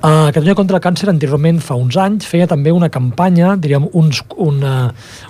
Uh, 0.04 0.28
Catalunya 0.36 0.56
contra 0.60 0.76
el 0.76 0.84
càncer 0.84 1.08
anteriorment, 1.08 1.62
fa 1.64 1.78
uns 1.80 1.96
anys, 1.96 2.26
feia 2.28 2.44
també 2.46 2.74
una 2.76 2.90
campanya, 2.92 3.54
diríem, 3.56 3.86
uns, 3.96 4.20
una, 4.36 4.90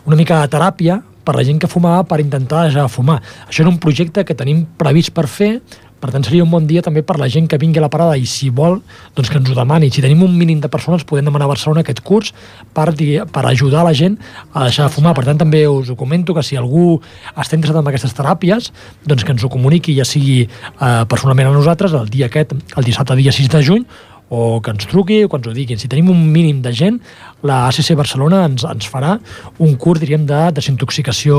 una 0.10 0.16
mica 0.18 0.40
de 0.42 0.50
teràpia 0.50 0.96
per 1.24 1.36
la 1.38 1.44
gent 1.46 1.60
que 1.62 1.70
fumava 1.70 2.02
per 2.10 2.18
intentar 2.20 2.64
deixar 2.66 2.88
de 2.88 2.90
fumar. 2.90 3.20
Això 3.46 3.62
era 3.62 3.70
un 3.70 3.78
projecte 3.78 4.26
que 4.26 4.34
tenim 4.34 4.66
previst 4.82 5.14
per 5.14 5.28
fer, 5.30 5.62
per 6.04 6.12
tant 6.12 6.26
seria 6.28 6.44
un 6.44 6.52
bon 6.52 6.66
dia 6.68 6.84
també 6.84 7.00
per 7.08 7.16
la 7.22 7.30
gent 7.32 7.48
que 7.48 7.58
vingui 7.62 7.80
a 7.80 7.86
la 7.86 7.92
parada 7.92 8.18
i 8.20 8.26
si 8.28 8.50
vol, 8.52 8.82
doncs 9.16 9.32
que 9.32 9.40
ens 9.40 9.48
ho 9.48 9.56
demani. 9.56 9.88
Si 9.88 10.04
tenim 10.04 10.26
un 10.26 10.36
mínim 10.36 10.60
de 10.60 10.68
persones, 10.72 11.06
podem 11.08 11.30
demanar 11.30 11.48
a 11.48 11.54
Barcelona 11.54 11.86
aquest 11.86 12.02
curs 12.04 12.34
per, 12.76 12.90
per 13.32 13.44
ajudar 13.48 13.86
la 13.88 13.94
gent 13.96 14.18
a 14.52 14.66
deixar 14.68 14.90
de 14.90 14.96
fumar. 14.98 15.16
Per 15.16 15.24
tant, 15.30 15.40
també 15.40 15.64
us 15.72 15.94
ho 15.94 15.96
comento 15.96 16.36
que 16.36 16.44
si 16.44 16.60
algú 16.60 16.98
està 17.32 17.56
interessat 17.56 17.80
en 17.80 17.92
aquestes 17.94 18.18
teràpies, 18.18 18.74
doncs 19.08 19.24
que 19.24 19.32
ens 19.32 19.46
ho 19.48 19.52
comuniqui, 19.54 19.96
ja 19.96 20.08
sigui 20.08 20.42
eh, 20.44 21.04
personalment 21.08 21.54
a 21.54 21.56
nosaltres, 21.56 21.96
el 21.96 22.12
dia 22.12 22.28
aquest, 22.28 22.52
el 22.52 22.90
dissabte 22.90 23.16
dia 23.22 23.32
6 23.32 23.54
de 23.56 23.64
juny, 23.64 23.88
o 24.30 24.60
que 24.64 24.72
ens 24.72 24.88
truqui 24.90 25.24
o 25.24 25.30
que 25.30 25.38
ens 25.38 25.48
ho 25.48 25.54
diguin. 25.54 25.80
Si 25.80 25.90
tenim 25.92 26.10
un 26.10 26.24
mínim 26.32 26.62
de 26.64 26.74
gent, 26.74 27.00
la 27.44 27.68
ACC 27.68 27.94
Barcelona 28.00 28.46
ens, 28.48 28.66
ens 28.66 28.90
farà 28.90 29.18
un 29.60 29.76
curs, 29.76 30.02
diríem, 30.02 30.26
de 30.30 30.42
desintoxicació 30.58 31.38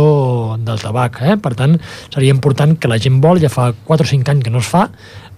del 0.63 0.81
tabac. 0.83 1.21
Eh? 1.23 1.37
Per 1.43 1.55
tant, 1.59 1.79
seria 2.15 2.35
important 2.35 2.77
que 2.79 2.91
la 2.91 3.01
gent 3.03 3.21
vol, 3.25 3.43
ja 3.43 3.53
fa 3.53 3.73
4 3.87 4.07
o 4.07 4.13
5 4.15 4.35
anys 4.35 4.47
que 4.47 4.55
no 4.55 4.63
es 4.63 4.71
fa, 4.71 4.89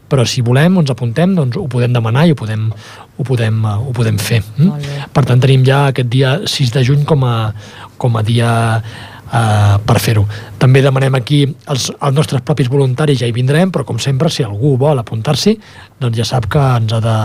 però 0.07 0.22
si 0.28 0.42
volem 0.47 0.78
ens 0.78 0.92
apuntem, 0.92 1.34
doncs 1.34 1.59
ho 1.59 1.66
podem 1.70 1.94
demanar 1.94 2.26
i 2.28 2.34
ho 2.34 2.38
podem, 2.38 2.68
ho 3.16 3.26
podem, 3.26 3.64
ho 3.64 3.92
podem 3.94 4.18
fer. 4.22 4.42
Bé. 4.57 5.03
Per 5.12 5.24
tant, 5.26 5.42
tenim 5.42 5.64
ja 5.66 5.88
aquest 5.90 6.11
dia 6.12 6.38
6 6.47 6.74
de 6.76 6.84
juny 6.86 7.03
com 7.09 7.24
a, 7.26 7.36
com 7.99 8.18
a 8.18 8.22
dia 8.26 8.51
eh, 9.33 9.77
per 9.87 9.99
fer-ho. 10.03 10.24
També 10.61 10.83
demanem 10.85 11.18
aquí 11.18 11.43
els, 11.47 11.89
els 11.91 12.16
nostres 12.16 12.45
propis 12.47 12.70
voluntaris, 12.72 13.20
ja 13.20 13.29
hi 13.29 13.35
vindrem, 13.37 13.72
però 13.72 13.85
com 13.89 14.01
sempre, 14.03 14.31
si 14.33 14.47
algú 14.47 14.77
vol 14.81 15.03
apuntar-s'hi, 15.03 15.57
doncs 16.01 16.18
ja 16.18 16.27
sap 16.29 16.49
que 16.53 16.62
ens 16.81 16.97
ha 16.97 17.03
de, 17.05 17.18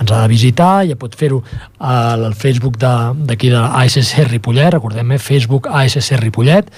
ens 0.00 0.10
ha 0.10 0.22
de 0.22 0.32
visitar, 0.32 0.72
ja 0.88 0.98
pot 1.00 1.14
fer-ho 1.18 1.42
al 1.78 2.32
Facebook 2.38 2.78
d'aquí 2.80 3.52
de, 3.52 3.58
de 3.58 3.68
ASC 3.84 4.26
Ripollet, 4.30 4.74
recordem, 4.76 5.16
eh? 5.16 5.22
Facebook 5.22 5.70
ASC 5.70 6.18
Ripollet, 6.20 6.70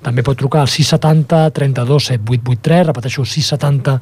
també 0.00 0.22
pot 0.24 0.38
trucar 0.40 0.62
al 0.64 0.70
670 0.72 1.50
32 1.56 2.06
7883, 2.14 2.86
repeteixo, 2.88 3.24
670 3.28 3.98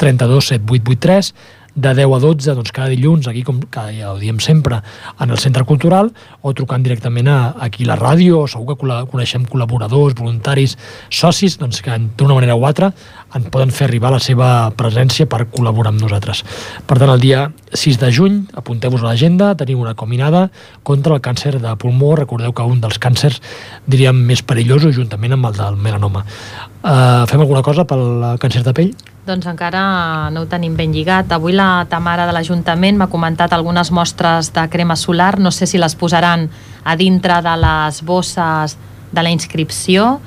32 0.00 0.46
7883, 0.54 1.32
de 1.74 1.94
10 1.94 2.12
a 2.12 2.18
12, 2.20 2.54
doncs 2.54 2.72
cada 2.72 2.90
dilluns, 2.92 3.28
aquí 3.28 3.42
com 3.42 3.60
que 3.62 3.84
ja 3.96 4.12
ho 4.12 4.18
diem 4.20 4.38
sempre, 4.40 4.82
en 5.18 5.30
el 5.30 5.38
Centre 5.38 5.64
Cultural, 5.64 6.10
o 6.42 6.52
trucant 6.52 6.82
directament 6.84 7.28
a, 7.32 7.38
aquí 7.64 7.86
a 7.86 7.92
la 7.92 7.98
ràdio, 8.00 8.42
o 8.42 8.50
segur 8.50 8.76
que 8.76 8.98
coneixem 9.10 9.46
col·laboradors, 9.48 10.16
voluntaris, 10.18 10.76
socis, 11.08 11.56
doncs 11.60 11.80
que 11.82 11.96
d'una 12.18 12.36
manera 12.36 12.56
o 12.56 12.66
altra 12.66 12.92
en 13.34 13.46
poden 13.48 13.72
fer 13.72 13.86
arribar 13.88 14.12
la 14.12 14.20
seva 14.20 14.48
presència 14.76 15.26
per 15.30 15.46
col·laborar 15.52 15.94
amb 15.94 16.02
nosaltres. 16.04 16.44
Per 16.86 16.98
tant, 16.98 17.12
el 17.12 17.22
dia 17.22 17.46
6 17.72 18.00
de 18.02 18.12
juny, 18.12 18.42
apunteu-vos 18.58 19.00
a 19.04 19.08
l'agenda, 19.08 19.54
tenim 19.56 19.80
una 19.80 19.96
combinada 19.96 20.50
contra 20.82 21.16
el 21.16 21.24
càncer 21.24 21.56
de 21.56 21.72
pulmó. 21.80 22.12
Recordeu 22.20 22.52
que 22.52 22.68
un 22.68 22.84
dels 22.84 23.00
càncers, 23.00 23.40
diríem, 23.88 24.20
més 24.28 24.44
perillosos, 24.44 24.94
juntament 24.98 25.38
amb 25.38 25.48
el 25.48 25.56
del 25.56 25.80
melanoma. 25.80 26.26
Uh, 26.82 27.22
fem 27.30 27.38
alguna 27.38 27.62
cosa 27.62 27.84
pel 27.86 28.02
càncer 28.42 28.64
de 28.66 28.72
pell? 28.74 28.92
Doncs 29.22 29.46
encara 29.46 30.30
no 30.34 30.42
ho 30.42 30.46
tenim 30.50 30.74
ben 30.74 30.90
lligat. 30.90 31.30
Avui 31.30 31.54
la 31.54 31.84
Tamara 31.90 32.26
de 32.26 32.34
l'Ajuntament 32.34 32.98
m'ha 32.98 33.06
comentat 33.06 33.52
algunes 33.54 33.92
mostres 33.94 34.50
de 34.50 34.64
crema 34.68 34.96
solar. 34.98 35.36
No 35.38 35.52
sé 35.54 35.68
si 35.70 35.78
les 35.78 35.94
posaran 35.94 36.48
a 36.82 36.96
dintre 36.98 37.38
de 37.42 37.54
les 37.62 38.02
bosses 38.02 38.74
de 39.12 39.22
la 39.22 39.30
inscripció, 39.30 40.18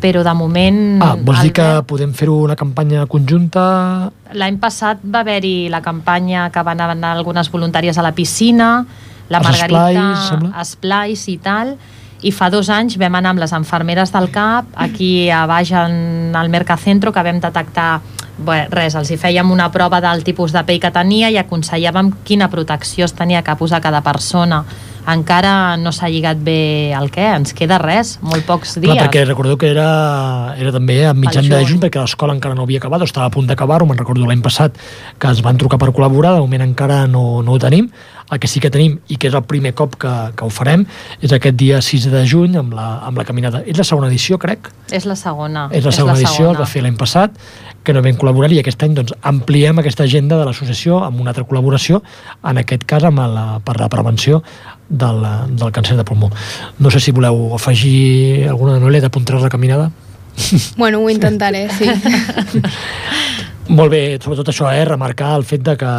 però 0.00 0.24
de 0.24 0.34
moment... 0.34 0.80
Ah, 1.04 1.12
vols 1.20 1.44
dir 1.44 1.52
que 1.52 1.68
podem 1.84 2.16
fer 2.16 2.30
una 2.32 2.56
campanya 2.56 3.04
conjunta? 3.10 4.08
L'any 4.32 4.56
passat 4.62 5.04
va 5.04 5.20
haver-hi 5.20 5.68
la 5.68 5.82
campanya 5.84 6.48
que 6.54 6.64
van 6.64 6.80
anar 6.80 7.12
algunes 7.18 7.52
voluntàries 7.52 8.00
a 8.00 8.06
la 8.06 8.14
piscina, 8.16 8.86
la 9.28 9.42
Els 9.42 9.50
Margarita 9.50 10.06
esplais, 10.16 10.54
Esplais 10.64 11.28
i 11.28 11.36
tal, 11.44 11.76
i 12.22 12.32
fa 12.32 12.50
dos 12.52 12.68
anys 12.72 12.98
vam 13.00 13.14
anar 13.16 13.34
amb 13.34 13.42
les 13.42 13.52
enfermeres 13.56 14.12
del 14.12 14.28
CAP 14.32 14.74
aquí 14.76 15.30
a 15.30 15.46
baix 15.48 15.72
en 15.72 16.36
el 16.36 16.50
Mercacentro 16.52 17.12
que 17.12 17.24
vam 17.24 17.40
detectar 17.40 18.00
bé, 18.38 18.66
res, 18.72 18.96
els 18.96 19.10
hi 19.10 19.18
fèiem 19.20 19.50
una 19.50 19.70
prova 19.72 20.00
del 20.04 20.24
tipus 20.24 20.52
de 20.52 20.62
pell 20.66 20.80
que 20.82 20.92
tenia 20.92 21.30
i 21.30 21.38
aconsellàvem 21.40 22.12
quina 22.24 22.50
protecció 22.52 23.08
es 23.08 23.16
tenia 23.16 23.42
que 23.42 23.56
posar 23.56 23.80
cada 23.80 24.02
persona 24.04 24.64
encara 25.08 25.76
no 25.80 25.92
s'ha 25.92 26.08
lligat 26.12 26.40
bé 26.44 26.92
el 26.96 27.10
què, 27.12 27.30
ens 27.38 27.54
queda 27.56 27.78
res, 27.80 28.18
molt 28.22 28.44
pocs 28.48 28.76
dies. 28.78 28.90
Clar, 28.90 29.06
perquè 29.06 29.24
recordeu 29.24 29.56
que 29.60 29.70
era, 29.70 30.54
era 30.60 30.72
també 30.74 31.06
a 31.06 31.14
mitjan 31.14 31.48
de 31.48 31.62
juny. 31.64 31.80
perquè 31.80 32.02
l'escola 32.02 32.34
encara 32.36 32.54
no 32.54 32.66
havia 32.68 32.78
acabat, 32.82 33.00
o 33.00 33.08
estava 33.08 33.26
a 33.26 33.34
punt 33.34 33.48
d'acabar-ho, 33.48 33.86
me'n 33.86 33.98
recordo 33.98 34.26
l'any 34.26 34.42
passat 34.44 34.76
que 35.18 35.30
es 35.30 35.42
van 35.42 35.56
trucar 35.56 35.78
per 35.78 35.90
col·laborar, 35.90 36.34
de 36.34 36.40
moment 36.44 36.66
encara 36.68 37.06
no, 37.06 37.42
no 37.42 37.52
ho 37.52 37.58
tenim. 37.58 37.90
El 38.30 38.38
que 38.38 38.46
sí 38.46 38.60
que 38.62 38.70
tenim, 38.70 39.00
i 39.10 39.16
que 39.18 39.26
és 39.26 39.34
el 39.34 39.42
primer 39.42 39.72
cop 39.74 39.96
que, 39.98 40.10
que 40.38 40.44
ho 40.46 40.50
farem, 40.54 40.84
és 41.20 41.32
aquest 41.34 41.56
dia 41.58 41.80
6 41.82 42.06
de 42.12 42.20
juny 42.30 42.54
amb 42.60 42.76
la, 42.78 43.00
amb 43.02 43.18
la 43.18 43.24
caminada. 43.26 43.64
És 43.66 43.76
la 43.80 43.82
segona 43.88 44.06
edició, 44.06 44.38
crec, 44.38 44.70
És 44.92 45.04
la 45.04 45.16
segona. 45.18 45.68
és 45.72 45.84
la 45.84 45.90
segona 45.90 46.14
edició, 46.14 46.52
es 46.52 46.60
va 46.60 46.66
fer 46.70 46.84
l'any 46.84 46.94
passat, 47.00 47.34
que 47.84 47.94
no 47.96 48.02
vam 48.04 48.18
col·laborar 48.20 48.50
i 48.52 48.60
aquest 48.60 48.82
any 48.84 48.94
doncs, 48.98 49.14
ampliem 49.26 49.80
aquesta 49.80 50.04
agenda 50.04 50.36
de 50.38 50.44
l'associació 50.48 51.00
amb 51.06 51.22
una 51.22 51.32
altra 51.32 51.46
col·laboració, 51.48 52.02
en 52.44 52.60
aquest 52.60 52.84
cas 52.88 53.06
amb 53.08 53.22
la, 53.24 53.46
per 53.64 53.78
la 53.80 53.88
prevenció 53.92 54.42
del, 54.88 55.24
del 55.56 55.72
càncer 55.72 55.96
de 55.96 56.04
pulmó. 56.04 56.30
No 56.78 56.92
sé 56.92 57.00
si 57.00 57.14
voleu 57.16 57.54
afegir 57.56 58.48
alguna 58.50 58.78
novel·la 58.78 59.06
d'apuntar 59.06 59.40
la 59.40 59.52
caminada. 59.52 59.90
Bueno, 60.76 61.00
ho 61.00 61.10
intentaré, 61.10 61.68
sí. 61.74 61.88
Molt 63.70 63.92
bé, 63.92 64.18
sobretot 64.18 64.48
això, 64.50 64.66
eh, 64.72 64.82
remarcar 64.84 65.36
el 65.38 65.44
fet 65.46 65.62
de 65.62 65.76
que 65.78 65.90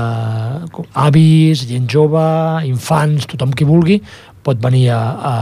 avis, 1.00 1.62
gent 1.70 1.88
jove, 1.88 2.24
infants, 2.68 3.30
tothom 3.32 3.54
qui 3.56 3.68
vulgui, 3.68 4.02
pot 4.44 4.60
venir 4.60 4.90
a, 4.92 5.00
a, 5.00 5.36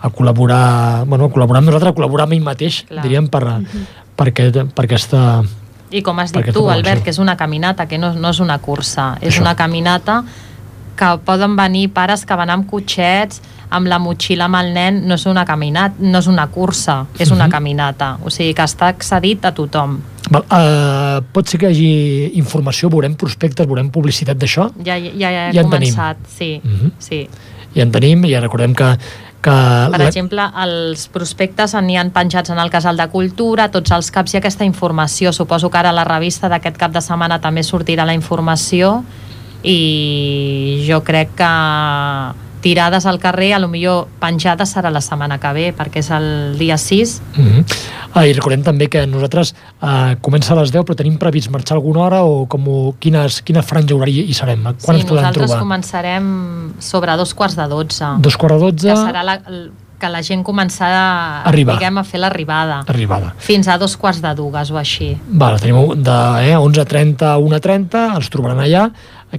a 0.00 0.10
col·laborar, 0.14 1.04
bueno, 1.04 1.28
a 1.28 1.34
col·laborar 1.34 1.60
amb 1.60 1.68
nosaltres, 1.68 1.92
a 1.92 1.98
col·laborar 1.98 2.28
amb 2.28 2.38
ell 2.38 2.46
mateix, 2.46 2.80
Clar. 2.88 3.04
diríem, 3.04 3.28
per, 3.28 3.42
per, 4.16 4.30
aquest, 4.32 4.62
per 4.76 4.86
aquesta... 4.88 5.24
I 5.90 6.02
com 6.02 6.18
has 6.20 6.32
dit 6.32 6.52
tu. 6.52 6.68
Albert, 6.70 7.02
que 7.02 7.10
és 7.10 7.18
una 7.18 7.36
caminata, 7.36 7.86
que 7.86 7.98
no, 7.98 8.12
no 8.14 8.30
és 8.30 8.38
una 8.40 8.58
cursa, 8.58 9.16
és 9.20 9.34
Això. 9.34 9.40
una 9.42 9.56
caminata 9.56 10.22
que 10.96 11.18
poden 11.24 11.56
venir 11.56 11.88
pares 11.92 12.26
que 12.26 12.36
van 12.36 12.50
amb 12.50 12.68
cotxets, 12.68 13.40
amb 13.70 13.86
la 13.88 13.98
motxilla 13.98 14.44
amb 14.44 14.56
el 14.56 14.72
nen, 14.74 15.06
no 15.08 15.14
és 15.14 15.24
una 15.26 15.44
caminata, 15.46 15.94
no 16.00 16.18
és 16.18 16.26
una 16.26 16.46
cursa, 16.48 17.06
és 17.18 17.30
una 17.30 17.46
Mhm. 17.46 17.50
caminata. 17.52 18.18
O 18.24 18.30
sigui 18.30 18.52
que 18.54 18.62
està 18.62 18.88
accedit 18.88 19.44
a 19.44 19.52
tothom. 19.54 20.00
Val, 20.30 20.44
uh, 20.50 21.22
pot 21.32 21.48
ser 21.48 21.58
que 21.58 21.66
hi 21.66 21.70
hagi 21.72 22.32
informació, 22.38 22.90
veurem 22.90 23.14
prospectes, 23.14 23.66
veurem 23.66 23.88
publicitat 23.90 24.36
d'això, 24.36 24.70
Ja, 24.84 24.96
ja, 24.98 25.10
ja 25.16 25.48
he 25.48 25.52
Ja 25.54 25.60
en 25.62 25.70
tenim. 25.70 25.94
començat, 25.94 26.16
sí, 26.28 26.60
Mhm. 26.62 26.92
sí. 26.98 27.28
ja 27.74 27.82
en 27.82 27.90
tenim, 27.90 28.24
ja 28.28 28.40
recordem 28.40 28.74
que... 28.74 28.96
que 29.40 29.56
Per 29.92 30.00
exemple, 30.04 30.44
els 30.64 31.06
prospectes 31.12 31.74
n'hi 31.80 31.96
han 31.96 32.12
penjats 32.12 32.52
en 32.52 32.60
el 32.60 32.70
Casal 32.70 33.00
de 33.00 33.06
Cultura, 33.12 33.70
tots 33.72 33.92
els 33.96 34.10
caps 34.12 34.34
i 34.34 34.40
aquesta 34.40 34.66
informació. 34.68 35.32
Suposo 35.32 35.70
que 35.70 35.80
ara 35.80 35.92
la 35.96 36.04
revista 36.04 36.48
d'aquest 36.52 36.76
cap 36.80 36.92
de 36.92 37.02
setmana 37.04 37.40
també 37.40 37.64
sortirà 37.64 38.04
la 38.04 38.16
informació 38.16 39.00
i 39.62 40.84
jo 40.86 41.02
crec 41.04 41.34
que 41.36 41.50
tirades 42.60 43.06
al 43.06 43.18
carrer, 43.18 43.52
a 43.54 43.58
lo 43.58 43.68
millor 43.68 44.06
penjades 44.20 44.74
serà 44.76 44.90
la 44.92 45.00
setmana 45.00 45.38
que 45.40 45.52
ve, 45.56 45.66
perquè 45.76 45.98
és 46.02 46.10
el 46.10 46.56
dia 46.58 46.76
6. 46.78 47.20
Mm 47.36 47.44
-hmm. 47.46 47.64
ah, 48.14 48.26
I 48.26 48.32
recordem 48.32 48.62
també 48.62 48.88
que 48.88 49.06
nosaltres 49.06 49.54
uh, 49.82 50.14
comença 50.20 50.52
a 50.54 50.60
les 50.60 50.70
10, 50.72 50.84
però 50.84 50.94
tenim 50.94 51.16
previst 51.18 51.50
marxar 51.50 51.76
alguna 51.76 52.00
hora 52.00 52.22
o 52.24 52.46
com, 52.46 52.62
ho- 52.68 52.94
quines, 52.98 53.42
quina 53.42 53.62
franja 53.62 53.94
horària 53.94 54.22
hi 54.24 54.34
serem? 54.34 54.62
Quan 54.62 54.76
sí, 54.76 54.92
ens 54.92 55.04
podem 55.04 55.24
nosaltres 55.24 55.46
trobar? 55.50 55.58
començarem 55.62 56.72
sobre 56.78 57.16
dos 57.16 57.34
quarts 57.34 57.56
de 57.56 57.66
12. 57.68 58.04
Dos 58.20 58.36
quarts 58.36 58.56
de 58.56 58.60
12, 58.60 58.88
Que 58.88 58.96
serà 58.96 59.22
la, 59.24 59.40
que 60.00 60.08
la 60.08 60.22
gent 60.22 60.42
començarà 60.42 61.42
Arribar. 61.44 61.74
diguem, 61.78 61.98
a 61.98 62.04
fer 62.04 62.20
l'arribada. 62.20 62.84
arribada. 62.86 63.34
Fins 63.38 63.68
a 63.68 63.76
dos 63.78 63.96
quarts 63.96 64.22
de 64.22 64.34
dues 64.34 64.70
o 64.70 64.78
així. 64.78 65.18
Vale, 65.28 65.58
tenim 65.58 66.02
de 66.02 66.10
eh, 66.50 66.56
11.30 66.56 67.22
a 67.22 67.36
1.30, 67.38 68.16
ens 68.16 68.30
trobaran 68.30 68.58
allà, 68.60 68.90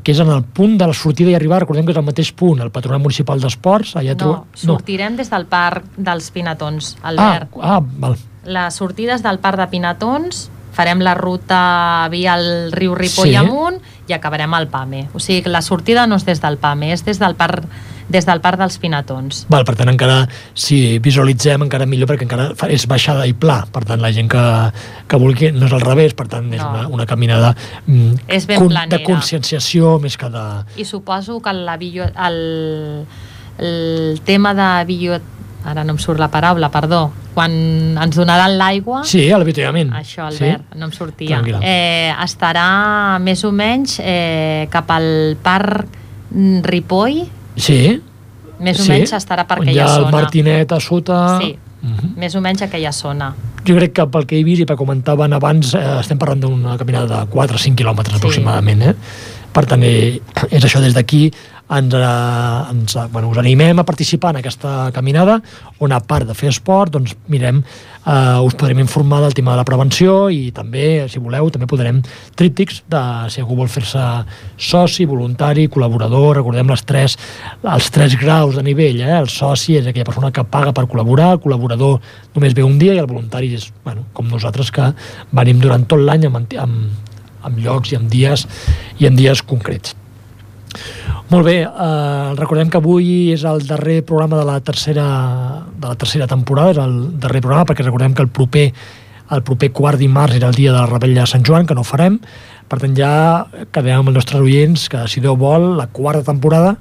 que 0.03 0.11
és 0.13 0.19
en 0.23 0.29
el 0.31 0.43
punt 0.43 0.77
de 0.79 0.87
la 0.87 0.93
sortida 0.93 1.29
i 1.31 1.35
arribar, 1.35 1.59
recordem 1.59 1.85
que 1.85 1.91
és 1.91 1.97
el 1.97 2.05
mateix 2.07 2.31
punt, 2.31 2.61
el 2.63 2.71
Patronat 2.71 3.01
Municipal 3.01 3.41
d'Esports, 3.43 3.95
allà 3.99 4.13
No, 4.13 4.17
tro- 4.17 4.45
sortirem 4.55 5.17
des 5.17 5.29
del 5.29 5.45
parc 5.51 5.83
dels 5.97 6.31
Pinatons, 6.31 6.97
Ah, 7.01 7.07
Albert. 7.09 7.49
ah, 7.61 7.81
val. 7.83 8.15
Les 8.45 8.73
sortides 8.73 9.21
del 9.21 9.39
parc 9.39 9.57
de 9.59 9.67
Pinatons 9.67 10.49
farem 10.71 11.01
la 11.01 11.13
ruta 11.13 12.07
via 12.09 12.35
el 12.35 12.71
riu 12.71 12.95
Ripoll 12.95 13.27
Sí. 13.29 13.35
amunt 13.35 13.81
i 14.07 14.13
acabarem 14.13 14.53
al 14.53 14.67
PAME. 14.69 15.09
O 15.13 15.19
sigui, 15.19 15.41
que 15.43 15.49
la 15.49 15.61
sortida 15.61 16.07
no 16.07 16.15
és 16.15 16.23
des 16.25 16.39
del 16.41 16.57
PAME, 16.57 16.93
és 16.93 17.03
des 17.03 17.19
del 17.19 17.35
parc, 17.35 17.65
des 18.11 18.25
del 18.27 18.41
parc 18.43 18.59
dels 18.59 18.75
Pinatons. 18.83 19.45
Val, 19.49 19.63
per 19.65 19.75
tant, 19.79 19.89
encara, 19.89 20.25
si 20.53 20.99
visualitzem, 20.99 21.63
encara 21.65 21.87
millor, 21.89 22.09
perquè 22.11 22.27
encara 22.27 22.49
és 22.69 22.85
baixada 22.91 23.25
i 23.29 23.33
pla. 23.33 23.61
Per 23.71 23.85
tant, 23.87 24.01
la 24.03 24.11
gent 24.11 24.27
que, 24.31 24.43
que 25.07 25.19
vulgui, 25.21 25.51
no 25.55 25.65
és 25.69 25.73
al 25.77 25.81
revés, 25.85 26.13
per 26.13 26.27
tant, 26.27 26.51
és 26.53 26.59
No. 26.61 26.69
una, 26.69 26.87
una 26.99 27.05
caminada 27.09 27.55
mm, 27.87 28.27
És 28.27 28.45
ben 28.47 28.59
con- 28.59 28.69
planera. 28.69 28.97
de 28.97 29.03
conscienciació 29.07 29.97
més 30.03 30.17
que 30.19 30.29
de... 30.29 30.45
I 30.77 30.85
suposo 30.85 31.39
que 31.41 31.53
la 31.55 31.77
bio, 31.81 32.03
el, 32.05 33.05
el 33.59 34.21
tema 34.25 34.53
de 34.53 34.85
bio, 34.85 35.17
ara 35.63 35.83
no 35.85 35.93
em 35.93 35.99
surt 36.01 36.19
la 36.19 36.27
paraula, 36.33 36.69
perdó, 36.73 37.11
quan 37.35 37.51
ens 38.01 38.15
donaran 38.17 38.55
l'aigua, 38.57 39.03
Sí, 39.07 39.27
a 39.31 39.37
l'avituallament. 39.39 39.91
Això, 39.95 40.25
Albert, 40.27 40.73
no 40.75 40.87
em 40.89 40.93
sortia. 40.95 41.37
Tranquil·la. 41.37 41.59
Eh, 41.63 42.09
estarà 42.25 43.19
més 43.21 43.43
o 43.45 43.51
menys 43.55 43.99
eh, 44.03 44.67
cap 44.73 44.89
al 44.91 45.37
parc 45.43 45.85
mm, 46.33 46.63
Ripoll, 46.65 47.21
Sí, 47.55 48.01
més 48.59 48.79
o 48.79 48.83
sí. 48.83 48.91
menys 48.91 49.13
estarà 49.17 49.45
per 49.47 49.59
On 49.59 49.67
hi 49.67 49.71
aquella 49.71 49.85
ha 49.87 49.95
el 49.97 50.03
zona. 50.05 50.11
Martinet 50.11 50.71
a 50.71 50.79
sota... 50.79 51.39
Sí. 51.41 51.55
Mhm. 51.81 52.11
Més 52.21 52.35
o 52.37 52.41
menys 52.45 52.61
aquella 52.61 52.91
zona. 52.93 53.31
Jo 53.65 53.73
crec 53.75 53.93
que 53.97 54.05
pel 54.13 54.25
que 54.29 54.37
he 54.37 54.43
vist 54.45 54.61
i 54.61 54.65
pel 54.69 54.75
que 54.77 54.83
comentaven 54.83 55.33
abans, 55.33 55.73
eh, 55.73 55.79
estem 55.99 56.17
parlant 56.21 56.39
d'una 56.43 56.75
caminada 56.77 57.23
de 57.23 57.29
4 57.31 57.55
o 57.55 57.59
5 57.59 57.75
quilòmetres 57.75 58.13
Sí. 58.13 58.19
aproximadament. 58.21 58.81
Eh? 58.83 58.93
Per 59.51 59.65
tant, 59.65 59.81
eh, 59.83 60.21
és 60.51 60.63
això 60.63 60.79
des 60.79 60.93
d'aquí 60.93 61.31
ens, 61.71 61.93
eh, 61.93 62.71
ens, 62.71 62.95
eh, 62.95 63.07
bueno, 63.11 63.29
us 63.29 63.37
animem 63.37 63.79
a 63.79 63.85
participar 63.85 64.31
en 64.31 64.37
aquesta 64.37 64.91
caminada 64.91 65.41
on 65.79 65.91
a 65.91 65.99
part 65.99 66.27
de 66.27 66.35
fer 66.35 66.49
esport 66.49 66.91
doncs 66.91 67.15
mirem, 67.31 67.63
eh, 68.05 68.39
us 68.43 68.55
podrem 68.55 68.79
informar 68.79 69.21
del 69.21 69.33
tema 69.33 69.51
de 69.51 69.57
la 69.57 69.65
prevenció 69.65 70.29
i 70.29 70.51
també, 70.51 71.07
si 71.09 71.19
voleu, 71.19 71.49
també 71.49 71.67
podrem 71.67 72.01
tríptics 72.35 72.83
de 72.91 73.03
si 73.29 73.41
algú 73.41 73.55
vol 73.55 73.71
fer-se 73.71 74.01
soci, 74.57 75.05
voluntari, 75.05 75.69
col·laborador, 75.71 76.35
recordem 76.41 76.67
les 76.69 76.83
tres, 76.83 77.17
els 77.63 77.89
tres 77.89 78.17
graus 78.19 78.59
de 78.59 78.63
nivell, 78.63 78.99
eh? 79.01 79.15
el 79.21 79.29
soci 79.29 79.77
és 79.79 79.87
aquella 79.87 80.09
persona 80.09 80.31
que 80.31 80.43
paga 80.43 80.75
per 80.75 80.87
col·laborar, 80.91 81.37
el 81.37 81.43
col·laborador 81.45 82.01
només 82.35 82.57
ve 82.57 82.67
un 82.67 82.77
dia 82.81 82.97
i 82.97 82.99
el 82.99 83.07
voluntari 83.07 83.53
és, 83.55 83.71
bueno, 83.85 84.05
com 84.13 84.27
nosaltres 84.27 84.71
que 84.71 84.91
venim 85.31 85.63
durant 85.63 85.87
tot 85.87 86.03
l'any 86.03 86.27
amb, 86.27 86.43
amb, 86.59 87.17
amb 87.41 87.63
llocs 87.63 87.93
i 87.93 87.99
amb 87.99 88.11
dies 88.11 88.47
i 88.99 89.07
en 89.07 89.15
dies 89.15 89.41
concrets. 89.47 90.00
Molt 91.31 91.45
bé, 91.47 91.61
eh, 91.63 92.33
recordem 92.39 92.69
que 92.69 92.79
avui 92.81 93.31
és 93.33 93.43
el 93.47 93.63
darrer 93.67 94.01
programa 94.07 94.39
de 94.39 94.47
la 94.47 94.59
tercera, 94.59 95.05
de 95.75 95.87
la 95.87 95.95
tercera 95.95 96.27
temporada, 96.27 96.73
és 96.75 96.81
el 96.81 96.97
darrer 97.19 97.41
programa 97.43 97.67
perquè 97.69 97.85
recordem 97.85 98.13
que 98.13 98.25
el 98.25 98.29
proper 98.29 98.71
el 99.31 99.45
proper 99.47 99.69
quart 99.71 99.95
dimarts 99.95 100.35
era 100.35 100.49
el 100.51 100.57
dia 100.57 100.73
de 100.73 100.77
la 100.77 100.89
rebella 100.89 101.21
de 101.21 101.31
Sant 101.31 101.45
Joan, 101.47 101.63
que 101.65 101.75
no 101.77 101.85
farem, 101.87 102.17
per 102.67 102.81
tant 102.81 102.97
ja 102.97 103.11
quedem 103.71 104.01
amb 104.01 104.11
els 104.11 104.19
nostres 104.19 104.43
oients 104.43 104.89
que 104.91 105.05
si 105.07 105.23
Déu 105.23 105.37
vol, 105.39 105.77
la 105.77 105.87
quarta 105.87 106.25
temporada 106.27 106.75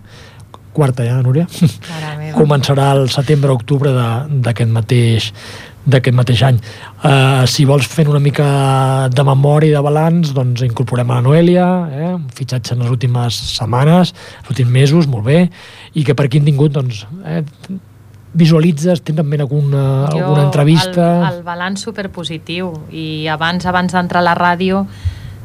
quarta 0.73 1.05
ja, 1.05 1.19
Núria? 1.23 1.47
Començarà 2.41 2.93
el 2.97 3.09
setembre-octubre 3.13 3.93
d'aquest 4.45 4.71
mateix 4.71 5.31
d'aquest 5.87 6.17
mateix 6.17 6.43
any. 6.45 6.59
Uh, 7.01 7.45
si 7.49 7.65
vols 7.69 7.89
fer 7.89 8.07
una 8.09 8.21
mica 8.21 9.09
de 9.13 9.25
memòria 9.27 9.73
i 9.73 9.77
de 9.77 9.85
balanç, 9.85 10.35
doncs 10.37 10.65
incorporem 10.67 11.11
a 11.11 11.21
la 11.21 11.25
Noelia, 11.25 11.69
eh, 11.91 12.11
un 12.15 12.27
fitxatge 12.37 12.75
en 12.75 12.85
les 12.85 12.91
últimes 12.93 13.39
setmanes, 13.57 14.13
els 14.43 14.51
últims 14.53 14.71
mesos, 14.71 15.09
molt 15.09 15.25
bé, 15.25 15.47
i 15.95 16.05
que 16.05 16.17
per 16.17 16.29
aquí 16.29 16.41
hem 16.41 16.51
tingut, 16.51 16.75
doncs, 16.77 17.07
eh, 17.25 17.45
visualitzes, 18.33 19.01
tens 19.03 19.19
també 19.19 19.41
alguna, 19.41 19.85
Jo, 20.13 20.21
alguna 20.21 20.45
entrevista... 20.49 21.07
El, 21.31 21.41
el 21.41 21.47
balanç 21.47 21.87
superpositiu 21.89 22.75
i 22.93 23.27
abans 23.33 23.67
abans 23.67 23.97
d'entrar 23.97 24.23
a 24.23 24.29
la 24.29 24.37
ràdio 24.39 24.85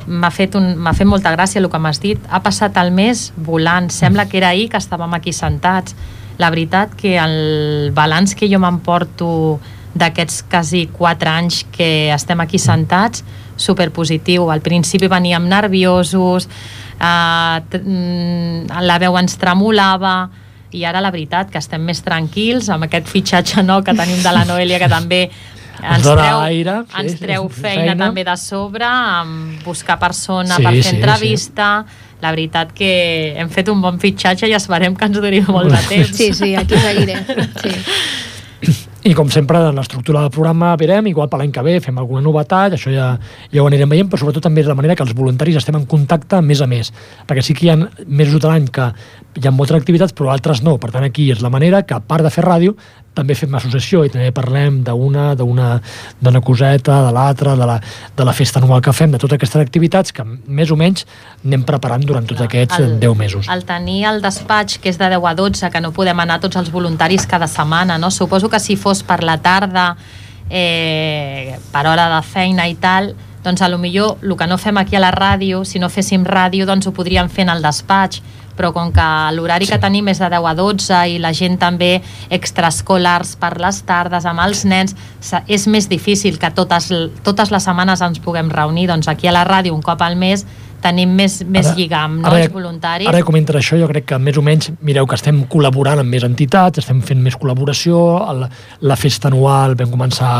m'ha 0.05 0.29
fet, 0.29 0.55
un, 0.59 0.75
fet 0.93 1.09
molta 1.09 1.33
gràcia 1.33 1.61
el 1.61 1.69
que 1.71 1.81
m'has 1.81 1.99
dit. 2.01 2.21
Ha 2.29 2.41
passat 2.45 2.77
el 2.77 2.91
mes 2.93 3.31
volant. 3.37 3.89
Sembla 3.89 4.27
que 4.29 4.37
era 4.37 4.51
ahir 4.53 4.69
que 4.69 4.77
estàvem 4.77 5.15
aquí 5.17 5.33
sentats. 5.33 5.95
La 6.37 6.51
veritat 6.51 6.93
que 6.99 7.15
el 7.17 7.91
balanç 7.95 8.35
que 8.35 8.49
jo 8.51 8.59
m'emporto 8.61 9.59
d'aquests 9.95 10.43
quasi 10.51 10.85
4 10.91 11.31
anys 11.31 11.63
que 11.71 12.11
estem 12.13 12.41
aquí 12.43 12.59
sentats, 12.59 13.23
superpositiu. 13.55 14.49
Al 14.51 14.61
principi 14.61 15.07
veníem 15.07 15.47
nerviosos, 15.47 16.49
eh, 16.99 17.79
mm, 17.79 18.81
la 18.81 18.99
veu 18.99 19.17
ens 19.17 19.37
tremolava, 19.37 20.29
i 20.75 20.83
ara 20.83 21.01
la 21.01 21.11
veritat 21.13 21.51
que 21.51 21.59
estem 21.61 21.83
més 21.87 22.01
tranquils 22.03 22.69
amb 22.73 22.87
aquest 22.87 23.07
fitxatge 23.07 23.63
nou 23.63 23.83
que 23.85 23.95
tenim 23.95 24.21
de 24.23 24.33
la 24.35 24.43
Noelia 24.47 24.79
que 24.81 24.89
també 24.91 25.21
ens 25.75 26.07
treu, 26.07 26.39
aire, 26.39 26.75
sí, 26.87 26.97
ens 27.01 27.13
sí, 27.13 27.19
treu 27.21 27.47
sí, 27.49 27.61
feina, 27.61 27.91
feina. 27.91 27.95
també 28.05 28.23
de 28.27 28.35
sobre 28.39 28.87
amb 28.87 29.63
buscar 29.65 29.97
persona 29.99 30.57
Sí, 30.57 30.63
per 30.63 30.73
fer 30.73 30.83
sí, 30.87 30.95
entrevista 30.95 31.69
la 32.23 32.31
veritat 32.31 32.71
que 32.75 32.91
hem 33.37 33.51
fet 33.51 33.69
un 33.69 33.83
bon 33.83 33.99
fitxatge 34.01 34.49
i 34.49 34.55
esperem 34.57 34.95
que 34.95 35.07
ens 35.09 35.19
duri 35.19 35.43
molt 35.47 35.71
de 35.71 35.81
temps 35.91 36.15
Sí, 36.15 36.31
sí, 36.33 36.53
aquí 36.55 36.79
seguiré. 36.79 37.21
Sí. 37.61 38.75
I 39.05 39.11
com 39.13 39.27
sempre, 39.29 39.59
en 39.61 39.75
l'estructura 39.77 40.23
del 40.23 40.31
programa 40.33 40.71
verem, 40.81 41.05
igual 41.11 41.27
per 41.29 41.37
l'any 41.37 41.51
que 41.53 41.61
ve 41.61 41.75
fem 41.77 41.99
alguna 42.01 42.23
novetat, 42.25 42.73
això 42.73 42.89
ja, 42.89 43.11
ja 43.51 43.61
ho 43.61 43.67
anirem 43.69 43.91
veient, 43.93 44.07
però 44.09 44.17
sobretot 44.17 44.41
també 44.47 44.63
és 44.63 44.69
la 44.71 44.73
manera 44.73 44.95
que 44.97 45.05
els 45.05 45.13
voluntaris 45.13 45.59
estem 45.59 45.77
en 45.77 45.85
contacte 45.85 46.39
més 46.41 46.63
a 46.65 46.65
més, 46.65 46.89
perquè 47.29 47.43
sí 47.45 47.53
que 47.53 47.67
hi 47.67 47.69
ha 47.69 47.77
mesos 48.07 48.41
de 48.41 48.49
l'any 48.49 48.65
que 48.73 48.87
hi 49.37 49.45
ha 49.45 49.53
moltes 49.53 49.77
activitats, 49.77 50.15
però 50.17 50.31
altres 50.33 50.63
no. 50.65 50.79
Per 50.81 50.89
tant, 50.89 51.05
aquí 51.05 51.27
és 51.29 51.45
la 51.45 51.53
manera 51.53 51.83
que, 51.85 51.93
a 51.93 52.01
part 52.01 52.25
de 52.25 52.33
fer 52.33 52.47
ràdio, 52.47 52.73
també 53.15 53.35
fem 53.37 53.53
associació 53.57 54.03
i 54.05 54.11
també 54.13 54.31
parlem 54.35 54.81
d'una 54.85 55.33
d'una 55.39 55.69
d'una 56.19 56.41
coseta, 56.41 56.99
de 57.07 57.13
l'altra, 57.15 57.55
de, 57.55 57.65
la, 57.65 57.79
de 58.17 58.25
la 58.27 58.33
festa 58.33 58.59
anual 58.59 58.81
que 58.81 58.93
fem, 58.93 59.11
de 59.11 59.21
totes 59.21 59.39
aquestes 59.39 59.61
activitats 59.61 60.13
que 60.15 60.25
més 60.25 60.71
o 60.71 60.77
menys 60.79 61.05
anem 61.45 61.63
preparant 61.67 62.03
durant 62.05 62.27
tots 62.27 62.45
aquests 62.45 62.79
el, 62.79 62.97
10 62.99 63.17
mesos. 63.17 63.49
El 63.51 63.65
tenir 63.65 64.03
el 64.11 64.21
despatx, 64.23 64.79
que 64.81 64.91
és 64.91 64.99
de 65.01 65.09
10 65.15 65.29
a 65.31 65.35
12, 65.37 65.71
que 65.71 65.81
no 65.81 65.93
podem 65.95 66.19
anar 66.23 66.41
tots 66.43 66.59
els 66.59 66.71
voluntaris 66.73 67.27
cada 67.29 67.47
setmana, 67.51 67.97
no? 68.01 68.11
Suposo 68.11 68.49
que 68.49 68.59
si 68.59 68.75
fos 68.75 69.03
per 69.03 69.23
la 69.23 69.37
tarda, 69.41 69.93
eh, 70.49 71.57
per 71.71 71.87
hora 71.87 72.09
de 72.15 72.21
feina 72.25 72.67
i 72.67 72.75
tal, 72.75 73.13
doncs 73.45 73.61
a 73.61 73.69
lo 73.69 73.77
millor 73.77 74.17
el 74.23 74.35
que 74.35 74.47
no 74.47 74.57
fem 74.57 74.77
aquí 74.81 74.95
a 74.97 75.03
la 75.03 75.11
ràdio, 75.13 75.63
si 75.65 75.79
no 75.79 75.89
féssim 75.89 76.25
ràdio, 76.25 76.65
doncs 76.65 76.87
ho 76.87 76.93
podríem 76.93 77.29
fer 77.29 77.45
en 77.45 77.53
el 77.53 77.61
despatx, 77.61 78.21
però 78.57 78.71
com 78.75 78.91
que 78.95 79.07
l'horari 79.35 79.67
sí. 79.67 79.73
que 79.73 79.79
tenim 79.83 80.07
és 80.11 80.19
de 80.21 80.29
10 80.31 80.49
a 80.51 80.53
12 80.57 81.01
i 81.15 81.17
la 81.23 81.33
gent 81.35 81.57
també 81.61 82.01
extraescolars 82.29 83.35
per 83.39 83.55
les 83.61 83.81
tardes 83.87 84.25
amb 84.25 84.43
els 84.45 84.65
nens, 84.65 84.95
és 85.47 85.67
més 85.67 85.89
difícil 85.91 86.39
que 86.39 86.51
totes, 86.55 86.91
totes 87.25 87.51
les 87.51 87.63
setmanes 87.65 88.01
ens 88.05 88.21
puguem 88.23 88.49
reunir. 88.53 88.87
Doncs 88.91 89.09
aquí 89.11 89.27
a 89.27 89.35
la 89.35 89.45
ràdio 89.47 89.75
un 89.75 89.83
cop 89.85 90.01
al 90.05 90.15
mes 90.15 90.45
tenim 90.85 91.15
més, 91.17 91.39
més 91.49 91.65
Ara- 91.71 91.75
lligam, 91.77 92.19
no, 92.21 92.29
ara- 92.29 92.43
els 92.43 92.53
voluntaris. 92.53 93.07
Ara 93.09 93.21
que 93.21 93.25
comentes 93.25 93.55
això, 93.57 93.77
jo 93.79 93.87
crec 93.89 94.05
que 94.11 94.19
més 94.21 94.37
o 94.37 94.43
menys, 94.45 94.71
mireu 94.85 95.07
que 95.09 95.17
estem 95.17 95.43
col·laborant 95.49 96.03
amb 96.03 96.11
més 96.13 96.23
entitats, 96.27 96.83
estem 96.83 97.01
fent 97.01 97.23
més 97.25 97.37
col·laboració, 97.41 97.97
el, 98.29 98.45
la 98.85 98.95
festa 98.99 99.31
anual 99.31 99.73
vam 99.79 99.89
començar 99.95 100.35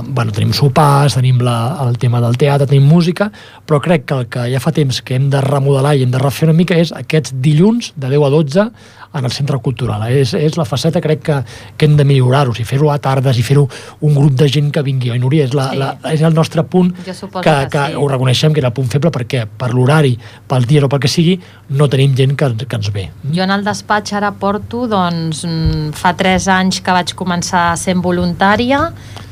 bueno, 0.00 0.32
tenim 0.32 0.52
sopars, 0.56 1.14
tenim 1.18 1.40
la, 1.44 1.76
el 1.86 1.98
tema 1.98 2.20
del 2.24 2.36
teatre, 2.40 2.66
tenim 2.70 2.86
música, 2.88 3.30
però 3.66 3.80
crec 3.84 4.06
que 4.08 4.14
el 4.22 4.26
que 4.32 4.46
ja 4.52 4.60
fa 4.62 4.72
temps 4.72 5.02
que 5.04 5.16
hem 5.18 5.28
de 5.32 5.40
remodelar 5.44 5.94
i 5.98 6.06
hem 6.06 6.10
de 6.14 6.18
refer 6.22 6.48
una 6.48 6.56
mica 6.56 6.78
és 6.80 6.92
aquests 6.96 7.34
dilluns 7.44 7.92
de 7.96 8.08
10 8.08 8.24
a 8.26 8.30
12 8.32 8.66
en 9.12 9.26
el 9.28 9.32
centre 9.34 9.58
cultural. 9.60 10.06
És, 10.08 10.30
és 10.32 10.54
la 10.56 10.64
faceta, 10.64 11.02
crec 11.04 11.20
que, 11.26 11.34
que 11.76 11.84
hem 11.84 11.98
de 11.98 12.04
millorar-ho, 12.08 12.54
i 12.56 12.64
fer-ho 12.64 12.88
a 12.88 12.96
tardes 13.02 13.36
i 13.36 13.42
fer-ho 13.44 13.66
un 14.00 14.14
grup 14.16 14.32
de 14.40 14.48
gent 14.48 14.70
que 14.72 14.80
vingui. 14.86 15.10
Oi, 15.12 15.18
Núria? 15.20 15.44
És, 15.44 15.52
la, 15.52 15.66
Sí. 15.72 15.76
la, 15.76 15.90
és 16.10 16.22
el 16.24 16.32
nostre 16.34 16.64
punt 16.64 16.94
que, 16.96 17.12
que 17.12 17.56
que 17.70 17.82
sí. 17.90 17.94
ho 18.00 18.06
reconeixem 18.08 18.54
que 18.54 18.60
era 18.64 18.70
el 18.72 18.74
punt 18.76 18.88
feble 18.88 19.12
perquè 19.12 19.44
per 19.46 19.68
l'horari, 19.74 20.14
pel 20.48 20.64
dia 20.64 20.80
o 20.84 20.88
pel 20.88 21.02
que 21.04 21.10
sigui, 21.12 21.36
no 21.76 21.90
tenim 21.92 22.16
gent 22.16 22.32
que, 22.40 22.48
que 22.64 22.76
ens 22.80 22.88
ve. 22.92 23.10
Jo 23.36 23.44
en 23.44 23.52
el 23.52 23.64
despatx 23.68 24.16
ara 24.16 24.32
porto, 24.32 24.86
doncs, 24.88 25.44
mm, 25.44 25.92
fa 25.92 26.14
tres 26.16 26.48
anys 26.48 26.80
que 26.80 26.96
vaig 26.96 27.12
començar 27.18 27.76
sent 27.76 28.00
voluntària, 28.00 28.86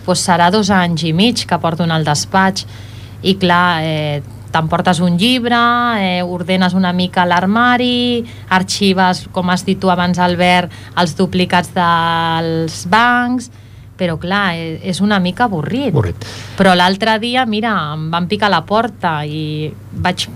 doncs 0.07 0.24
serà 0.26 0.51
dos 0.51 0.70
anys 0.70 1.05
i 1.05 1.12
mig 1.12 1.46
que 1.46 1.59
porto 1.59 1.84
en 1.84 1.90
el 1.94 2.05
despatx. 2.05 2.66
I 3.22 3.34
clar, 3.36 3.82
eh, 3.84 4.22
t'emportes 4.51 4.98
un 5.05 5.16
llibre, 5.20 5.57
eh, 6.01 6.22
ordenes 6.22 6.74
una 6.74 6.92
mica 6.92 7.24
l'armari, 7.28 8.24
arxives, 8.48 9.28
com 9.32 9.51
has 9.51 9.64
dit 9.64 9.78
tu 9.78 9.90
abans, 9.92 10.18
Albert, 10.18 10.72
els 10.98 11.14
duplicats 11.16 11.70
dels 11.76 12.86
bancs, 12.90 13.51
però 14.01 14.16
clar, 14.18 14.55
eh, 14.57 14.80
és 14.82 15.03
una 15.05 15.18
mica 15.20 15.44
avorrit. 15.44 15.92
Avorrit. 15.92 16.24
Però 16.57 16.72
l'altre 16.74 17.18
dia, 17.20 17.44
mira, 17.46 17.74
em 17.92 18.09
van 18.11 18.26
picar 18.26 18.48
la 18.51 18.62
porta 18.64 19.20
i 19.28 19.70
vaig, 19.92 20.26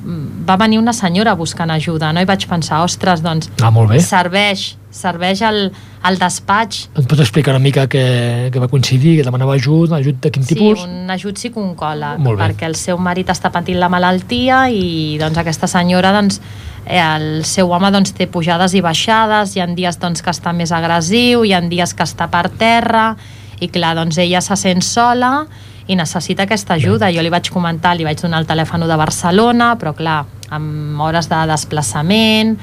va 0.46 0.56
venir 0.60 0.78
una 0.78 0.92
senyora 0.92 1.34
buscant 1.34 1.70
ajuda, 1.72 2.12
no? 2.12 2.20
I 2.20 2.28
vaig 2.28 2.46
pensar, 2.46 2.82
ostres, 2.84 3.22
doncs, 3.24 3.50
Ah, 3.62 3.70
molt 3.70 3.88
bé. 3.90 4.00
serveix, 4.00 4.76
serveix 4.94 5.42
el, 5.44 5.68
el 6.06 6.18
despatx 6.20 6.84
Em 6.94 7.08
pots 7.10 7.24
explicar 7.24 7.54
una 7.56 7.62
mica 7.62 7.86
que, 7.90 8.04
que 8.52 8.62
va 8.62 8.68
coincidir, 8.70 9.16
que 9.18 9.26
demanava 9.26 9.56
ajut, 9.58 9.92
ajut 9.96 10.20
de 10.22 10.32
quin 10.34 10.46
tipus? 10.46 10.84
Sí, 10.84 10.86
un 10.86 11.10
ajut 11.14 11.40
psiconcòleg, 11.40 12.22
perquè 12.38 12.68
el 12.70 12.78
seu 12.78 13.00
marit 13.02 13.32
està 13.34 13.50
patint 13.54 13.80
la 13.82 13.90
malaltia 13.92 14.64
i 14.70 15.18
doncs 15.20 15.40
aquesta 15.42 15.70
senyora 15.70 16.14
doncs, 16.14 16.40
eh, 16.86 17.00
el 17.02 17.44
seu 17.48 17.72
home 17.74 17.90
doncs, 17.94 18.14
té 18.16 18.28
pujades 18.30 18.76
i 18.78 18.82
baixades, 18.84 19.56
hi 19.56 19.64
ha 19.64 19.68
dies 19.70 19.98
doncs, 20.00 20.22
que 20.22 20.32
està 20.32 20.54
més 20.56 20.72
agressiu, 20.72 21.44
hi 21.44 21.54
ha 21.54 21.62
dies 21.64 21.94
que 21.94 22.06
està 22.06 22.30
per 22.30 22.48
terra 22.58 23.14
i 23.60 23.70
clar, 23.72 23.94
doncs 23.98 24.18
ella 24.22 24.42
se 24.44 24.56
sent 24.58 24.82
sola 24.84 25.46
i 25.86 25.96
necessita 25.96 26.44
aquesta 26.44 26.78
ajuda. 26.78 27.10
Jo 27.12 27.22
li 27.22 27.32
vaig 27.32 27.50
comentar, 27.52 27.94
li 27.96 28.06
vaig 28.06 28.20
donar 28.20 28.40
el 28.42 28.48
telèfon 28.48 28.86
de 28.88 28.96
Barcelona, 28.96 29.74
però 29.80 29.92
clar, 29.96 30.22
amb 30.54 31.00
hores 31.00 31.28
de 31.28 31.40
desplaçament, 31.50 32.56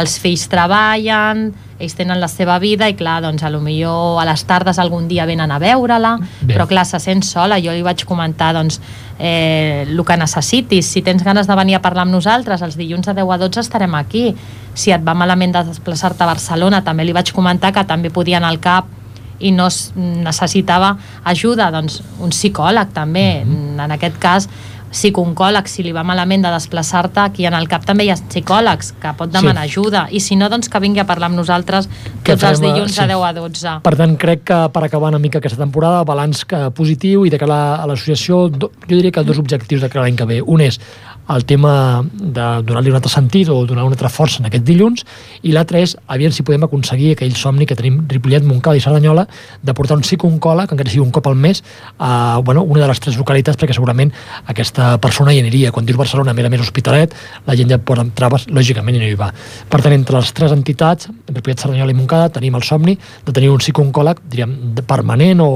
els 0.00 0.18
fills 0.18 0.46
treballen, 0.48 1.52
ells 1.78 1.94
tenen 1.94 2.18
la 2.20 2.28
seva 2.28 2.58
vida 2.58 2.88
i 2.88 2.94
clar, 2.96 3.18
doncs 3.22 3.42
a 3.44 3.50
lo 3.52 3.60
millor 3.60 4.20
a 4.20 4.24
les 4.24 4.44
tardes 4.48 4.78
algun 4.80 5.08
dia 5.08 5.26
venen 5.28 5.50
a 5.52 5.58
veure-la, 5.60 6.14
però 6.48 6.66
clar, 6.66 6.86
se 6.88 6.98
sent 7.00 7.22
sola. 7.24 7.58
Jo 7.60 7.72
li 7.72 7.82
vaig 7.84 8.04
comentar, 8.08 8.54
doncs, 8.56 8.80
eh, 9.18 9.84
el 9.88 10.04
que 10.04 10.16
necessitis. 10.16 10.86
Si 10.86 11.02
tens 11.02 11.22
ganes 11.22 11.46
de 11.46 11.54
venir 11.56 11.76
a 11.76 11.82
parlar 11.82 12.02
amb 12.06 12.12
nosaltres, 12.12 12.62
els 12.62 12.76
dilluns 12.76 13.06
de 13.06 13.14
10 13.14 13.30
a 13.30 13.38
12 13.38 13.60
estarem 13.60 13.94
aquí. 13.94 14.34
Si 14.74 14.90
et 14.92 15.02
va 15.04 15.14
malament 15.14 15.52
de 15.52 15.64
desplaçar-te 15.64 16.22
a 16.24 16.26
Barcelona, 16.32 16.82
també 16.84 17.04
li 17.04 17.12
vaig 17.12 17.32
comentar 17.32 17.72
que 17.72 17.84
també 17.84 18.10
podia 18.10 18.38
anar 18.38 18.48
al 18.54 18.60
CAP 18.60 18.86
i 19.40 19.50
no 19.52 19.66
es- 19.68 19.92
necessitava 19.96 20.96
ajuda, 21.24 21.70
doncs 21.70 22.02
un 22.20 22.30
psicòleg 22.30 22.92
també. 22.94 23.42
En 23.42 23.90
aquest 23.92 24.16
cas, 24.18 24.48
psicooncòleg, 24.96 25.68
si 25.68 25.84
li 25.84 25.92
va 25.92 26.02
malament 26.06 26.44
de 26.46 26.50
desplaçar-te, 26.54 27.20
aquí 27.20 27.46
en 27.48 27.54
el 27.58 27.68
CAP 27.68 27.84
també 27.88 28.06
hi 28.06 28.10
ha 28.14 28.16
psicòlegs 28.16 28.94
que 29.02 29.12
pot 29.18 29.30
demanar 29.32 29.66
Sí. 29.66 29.72
ajuda. 29.76 30.06
I 30.10 30.20
si 30.20 30.36
no, 30.36 30.48
doncs 30.48 30.68
que 30.72 30.80
vingui 30.80 31.00
a 31.00 31.06
parlar 31.06 31.28
amb 31.30 31.36
nosaltres 31.36 31.88
Que 32.24 32.32
tots 32.32 32.44
els 32.44 32.60
farem, 32.60 32.64
eh, 32.64 32.72
dilluns 32.74 32.94
sí. 32.94 33.00
de 33.00 33.06
10 33.12 33.24
a 33.28 33.32
12. 33.32 33.74
Per 33.82 33.96
tant, 33.96 34.16
crec 34.16 34.44
que 34.44 34.68
per 34.72 34.84
acabar 34.84 35.08
una 35.12 35.18
mica 35.18 35.38
aquesta 35.38 35.58
temporada, 35.58 36.04
balanç 36.04 36.44
que 36.46 36.70
positiu 36.70 37.26
i 37.26 37.30
de 37.30 37.38
cara 37.38 37.76
a 37.76 37.86
l'associació, 37.86 38.48
jo 38.50 38.70
diria 38.88 39.12
que 39.12 39.22
dos 39.24 39.38
objectius 39.38 39.82
de 39.82 39.88
cara 39.88 40.04
a 40.04 40.08
l'any 40.08 40.16
que 40.16 40.24
ve. 40.24 40.40
Un 40.42 40.60
és 40.60 40.80
el 41.34 41.44
tema 41.44 42.04
de 42.12 42.44
donar-li 42.66 42.92
un 42.92 42.98
altre 42.98 43.10
sentit 43.10 43.48
o 43.50 43.58
donar 43.66 43.84
una 43.84 43.96
altra 43.96 44.10
força 44.12 44.40
en 44.40 44.46
aquest 44.48 44.64
dilluns 44.66 45.02
i 45.42 45.54
l'altre 45.54 45.80
és, 45.82 45.96
aviam 46.12 46.32
si 46.34 46.44
podem 46.46 46.66
aconseguir 46.66 47.14
aquell 47.14 47.34
somni 47.38 47.66
que 47.66 47.76
tenim 47.78 48.04
Ripollet, 48.10 48.46
Montcada 48.46 48.78
i 48.78 48.84
Cerdanyola 48.84 49.26
de 49.62 49.74
portar 49.74 49.96
un 49.98 50.04
psicooncòleg, 50.06 50.70
encara 50.72 50.92
sigui 50.92 51.04
un 51.04 51.12
cop 51.14 51.26
al 51.26 51.38
mes, 51.38 51.62
a 51.98 52.38
bueno, 52.44 52.62
una 52.62 52.84
de 52.84 52.90
les 52.92 53.02
tres 53.02 53.18
localitats 53.18 53.58
perquè 53.58 53.74
segurament 53.74 54.12
aquesta 54.46 54.96
persona 55.02 55.34
hi 55.34 55.40
aniria. 55.42 55.72
Quan 55.74 55.86
dius 55.88 55.98
Barcelona, 55.98 56.34
mira 56.36 56.50
més 56.52 56.62
Hospitalet, 56.62 57.14
la 57.46 57.56
gent 57.58 57.72
ja 57.72 57.80
posa 57.82 58.06
traves, 58.14 58.46
lògicament 58.52 58.98
i 58.98 59.02
no 59.02 59.10
hi 59.10 59.18
va. 59.18 59.32
Per 59.70 59.82
tant, 59.82 59.94
entre 59.96 60.18
les 60.18 60.32
tres 60.36 60.54
entitats, 60.54 61.10
Ripollet, 61.32 61.58
Cerdanyola 61.58 61.94
i 61.94 61.98
Montcada, 61.98 62.30
tenim 62.38 62.54
el 62.58 62.66
somni 62.66 62.96
de 63.26 63.34
tenir 63.34 63.50
un 63.50 63.62
psicooncòleg, 63.62 64.22
diríem, 64.30 64.56
permanent 64.86 65.42
o, 65.42 65.50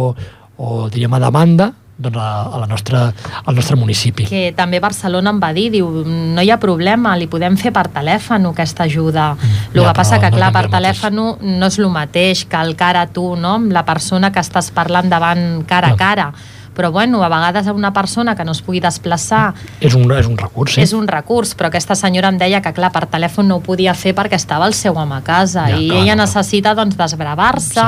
o 0.58 0.88
diríem 0.90 1.14
a 1.14 1.22
demanda, 1.22 1.70
doncs 2.00 2.16
a, 2.16 2.28
a 2.48 2.58
la 2.62 2.66
nostra, 2.66 3.02
al 3.44 3.54
nostre 3.54 3.76
municipi. 3.76 4.24
que 4.26 4.52
també 4.56 4.80
Barcelona 4.80 5.30
em 5.34 5.40
va 5.42 5.52
dir, 5.52 5.68
diu, 5.74 5.88
no 6.06 6.42
hi 6.42 6.50
ha 6.50 6.56
problema, 6.60 7.12
li 7.20 7.26
podem 7.30 7.56
fer 7.60 7.72
per 7.76 7.86
telèfon 7.92 8.46
aquesta 8.50 8.84
ajuda. 8.88 9.34
El 9.74 9.82
Ja, 9.82 9.90
que 9.90 9.96
passa 10.00 10.18
que, 10.20 10.30
no 10.30 10.36
clar, 10.38 10.52
per 10.56 10.66
telèfon 10.72 11.20
no 11.40 11.66
és 11.68 11.78
el 11.78 11.90
mateix 11.92 12.46
que 12.48 12.56
el 12.56 12.74
cara 12.76 13.02
a 13.02 13.10
tu, 13.12 13.36
no? 13.36 13.54
amb 13.60 13.72
la 13.72 13.84
persona 13.84 14.32
que 14.32 14.40
estàs 14.40 14.70
parlant 14.72 15.10
davant 15.12 15.64
cara 15.68 15.92
a 15.92 15.96
Clar. 15.96 16.16
cara. 16.16 16.32
Però, 16.70 16.92
bueno, 16.94 17.18
a 17.24 17.28
vegades 17.28 17.66
a 17.66 17.72
una 17.74 17.90
persona 17.92 18.36
que 18.38 18.44
no 18.46 18.52
es 18.52 18.60
pugui 18.62 18.78
desplaçar 18.80 19.52
És 19.82 19.92
un, 19.98 20.04
és 20.14 20.24
un 20.30 20.36
recurs, 20.38 20.76
sí. 20.78 20.80
és 20.86 20.92
un 20.94 21.08
recurs, 21.10 21.52
però 21.58 21.66
aquesta 21.68 21.96
senyora 21.98 22.28
em 22.30 22.38
deia 22.38 22.62
que, 22.62 22.72
clar, 22.72 22.92
per 22.94 23.08
telèfon 23.10 23.48
no 23.50 23.56
ho 23.58 23.60
podia 23.60 23.92
fer 23.92 24.14
perquè 24.14 24.38
estava 24.38 24.66
el 24.70 24.72
seu 24.78 24.94
home 24.96 25.16
a 25.18 25.20
casa 25.20 25.66
Ja, 25.68 25.76
i 25.76 25.88
clar, 25.90 25.98
ella 25.98 26.14
clar. 26.14 26.20
necessita, 26.22 26.74
doncs, 26.78 26.96
desbravar-se 26.96 27.84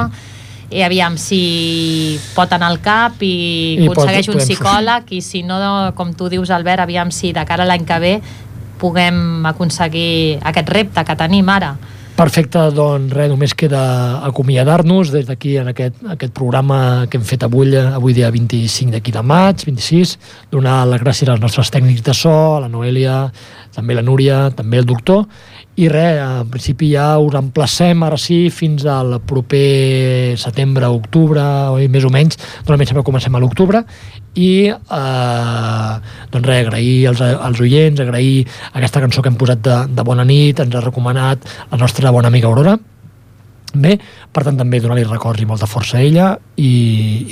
i 0.72 0.82
aviam 0.82 1.18
si 1.20 2.18
pot 2.34 2.52
anar 2.56 2.70
al 2.72 2.80
CAP 2.80 3.22
i, 3.22 3.32
I 3.84 3.86
pot- 3.86 3.98
aconsegueix 3.98 4.28
un 4.28 4.34
podem- 4.38 4.48
psicòleg 4.48 5.12
i 5.12 5.20
si 5.22 5.42
no, 5.46 5.58
com 5.94 6.12
tu 6.16 6.28
dius 6.32 6.50
Albert, 6.50 6.80
aviam 6.86 7.10
si 7.12 7.32
de 7.32 7.44
cara 7.44 7.62
a 7.64 7.66
l'any 7.68 7.84
que 7.84 7.98
ve 8.00 8.14
puguem 8.80 9.44
aconseguir 9.46 10.38
aquest 10.42 10.68
repte 10.74 11.04
que 11.04 11.14
tenim 11.16 11.48
ara. 11.48 11.74
Perfecte, 12.12 12.60
doncs 12.76 13.12
res, 13.16 13.30
només 13.30 13.54
queda 13.56 14.20
acomiadar-nos 14.26 15.10
des 15.14 15.24
d'aquí 15.26 15.54
en 15.62 15.70
aquest, 15.70 15.94
aquest 16.12 16.34
programa 16.36 17.06
que 17.08 17.16
hem 17.16 17.24
fet 17.24 17.42
avui, 17.46 17.72
avui 17.76 18.12
dia 18.12 18.28
25 18.30 18.92
d'aquí 18.92 19.14
de 19.14 19.22
maig, 19.24 19.64
26, 19.64 20.18
donar 20.52 20.82
les 20.90 21.00
gràcies 21.00 21.30
als 21.32 21.40
nostres 21.40 21.70
tècnics 21.72 22.02
de 22.04 22.12
so, 22.14 22.34
a 22.58 22.60
la 22.60 22.68
Noelia, 22.68 23.32
també 23.74 23.94
la 23.96 24.02
Núria, 24.04 24.50
també 24.54 24.76
el 24.82 24.84
doctor, 24.86 25.24
i 25.80 25.88
res, 25.88 26.18
en 26.20 26.50
principi 26.52 26.90
ja 26.92 27.14
us 27.22 27.34
emplacem 27.38 28.02
ara 28.04 28.18
sí 28.20 28.50
fins 28.52 28.84
al 28.84 29.16
proper 29.24 30.36
setembre, 30.40 30.90
octubre, 30.92 31.40
oi, 31.72 31.88
més 31.88 32.04
o 32.04 32.10
menys, 32.12 32.36
normalment 32.66 32.90
sempre 32.90 33.06
comencem 33.06 33.34
a 33.34 33.40
l'octubre, 33.40 33.80
i 34.36 34.52
eh, 34.68 35.92
doncs 36.32 36.48
res, 36.48 36.66
agrair 36.66 37.08
als, 37.08 37.24
als 37.24 37.64
oients, 37.64 38.04
agrair 38.04 38.44
aquesta 38.76 39.00
cançó 39.00 39.24
que 39.24 39.32
hem 39.32 39.40
posat 39.40 39.64
de, 39.64 39.78
de 39.96 40.04
Bona 40.04 40.28
nit, 40.28 40.60
ens 40.60 40.76
ha 40.76 40.84
recomanat 40.84 41.48
la 41.70 41.80
nostra 41.80 42.12
bona 42.12 42.28
amiga 42.32 42.52
Aurora, 42.52 42.76
Bé, 43.72 43.94
per 44.28 44.42
tant 44.44 44.58
també 44.60 44.82
donar-li 44.84 45.06
records 45.06 45.40
i 45.40 45.46
molta 45.48 45.64
força 45.64 45.96
a 45.96 46.02
ella. 46.04 46.26
I, 46.60 46.72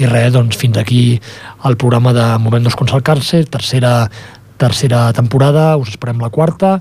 i 0.01 0.07
res, 0.09 0.31
doncs 0.33 0.57
fins 0.57 0.79
aquí 0.81 1.21
el 1.69 1.77
programa 1.77 2.15
de 2.17 2.25
Momentos 2.41 2.77
con 2.81 2.89
Salcarse, 2.89 3.43
tercera, 3.45 4.09
tercera 4.57 5.11
temporada, 5.13 5.75
us 5.77 5.93
esperem 5.93 6.23
la 6.25 6.33
quarta, 6.33 6.79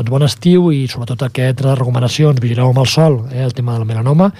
doncs 0.00 0.10
bon 0.10 0.24
estiu 0.26 0.70
i 0.72 0.86
sobretot 0.88 1.22
aquestes 1.28 1.76
recomanacions, 1.78 2.40
vigileu 2.40 2.72
amb 2.72 2.80
el 2.84 2.88
sol, 2.88 3.20
eh, 3.30 3.44
el 3.44 3.52
tema 3.54 3.76
del 3.76 3.84
melanoma, 3.88 4.30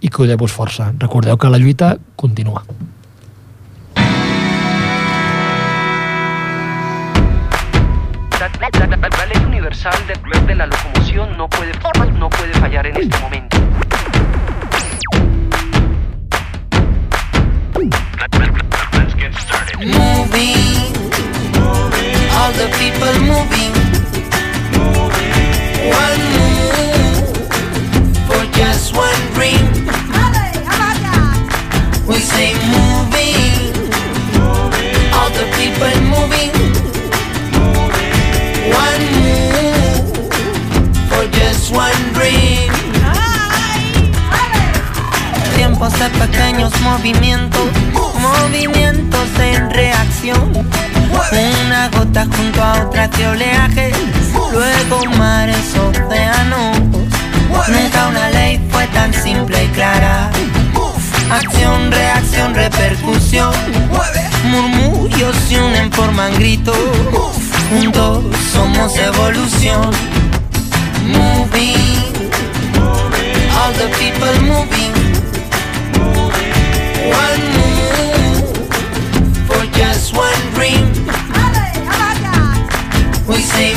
i 0.00 0.08
cuideu-vos 0.14 0.54
força. 0.54 0.92
Recordeu 0.98 1.36
que 1.36 1.50
la 1.50 1.58
lluita 1.58 1.96
continua. 2.16 2.62
La, 8.40 8.48
la- 8.60 8.86
la- 8.86 8.96
la 9.08 9.26
ley 9.26 9.44
universal 9.44 9.94
de, 10.06 10.46
de 10.46 10.54
la 10.54 10.66
locomoción 10.66 11.36
no 11.36 11.48
puede, 11.48 11.72
no 12.18 12.28
puede 12.30 12.52
fallar 12.54 12.86
en 12.86 12.96
este 12.96 13.18
momento. 13.18 13.56
moving, 19.78 20.92
all 22.34 22.52
the 22.52 22.68
people 22.78 23.12
moving. 23.26 23.77
De 45.96 46.10
pequeños 46.10 46.72
movimientos, 46.82 47.64
movimientos 48.20 49.26
en 49.40 49.70
reacción. 49.70 50.52
Una 51.64 51.88
gota 51.88 52.26
junto 52.36 52.62
a 52.62 52.84
otra 52.84 53.08
de 53.08 53.26
oleaje, 53.26 53.92
luego 54.88 55.04
mares, 55.16 55.74
océanos. 55.74 56.78
Nunca 57.68 58.08
una 58.08 58.30
ley 58.30 58.60
fue 58.70 58.86
tan 58.88 59.12
simple 59.12 59.64
y 59.64 59.68
clara. 59.68 60.30
Acción, 61.30 61.92
reacción, 61.92 62.54
repercusión. 62.54 63.52
Murmullos 64.44 65.36
se 65.48 65.60
unen, 65.60 65.92
forman 65.92 66.34
gritos. 66.34 66.76
Juntos 67.70 68.24
somos 68.52 68.96
evolución. 68.96 69.90
Moving, 71.06 72.30
all 73.56 73.72
the 73.74 73.88
people 73.98 74.40
moving. 74.42 74.92
One 77.10 77.44
move 77.56 78.66
for 79.46 79.64
just 79.72 80.14
one 80.14 80.54
dream. 80.54 80.86
We 83.26 83.42
say 83.42 83.74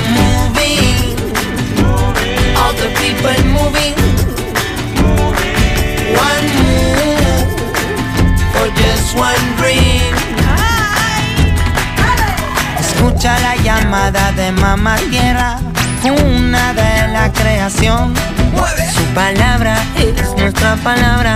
Escucha 12.80 13.38
la 13.40 13.56
llamada 13.58 14.32
de 14.34 14.52
mamá 14.52 14.96
tierra, 15.10 15.60
una 16.04 16.74
de 16.74 17.08
la 17.12 17.32
creación. 17.32 18.14
Su 18.96 19.04
palabra 19.14 19.76
es 19.96 20.36
nuestra 20.38 20.76
palabra, 20.78 21.36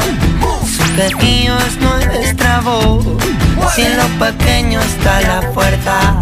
su 0.66 0.96
quejío 0.96 1.58
es 1.58 1.78
nuestra 1.78 2.62
voz. 2.62 3.06
Si 3.76 3.82
en 3.82 3.98
lo 3.98 4.08
pequeño 4.26 4.80
está 4.82 5.22
la 5.22 5.42
fuerza, 5.54 6.16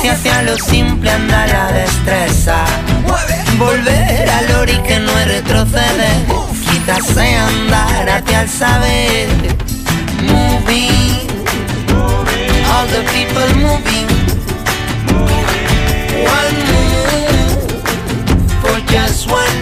si 0.00 0.08
hacia 0.08 0.42
lo 0.42 0.56
simple 0.56 1.10
anda 1.10 1.46
la 1.46 1.72
destreza. 1.72 2.64
Volver 3.64 4.28
al 4.28 4.50
ori 4.56 4.76
que 4.82 4.98
no 4.98 5.16
es 5.20 5.28
retroceder, 5.28 6.26
quizás 6.68 7.16
andar 7.16 8.10
hacia 8.10 8.42
el 8.42 8.48
saber. 8.48 9.28
Moving, 10.22 11.28
all 12.72 12.86
the 12.88 13.02
people 13.14 13.48
moving. 13.66 14.08
One 16.40 16.58
move 16.70 17.70
for 18.62 18.80
just 18.90 19.30
one 19.30 19.61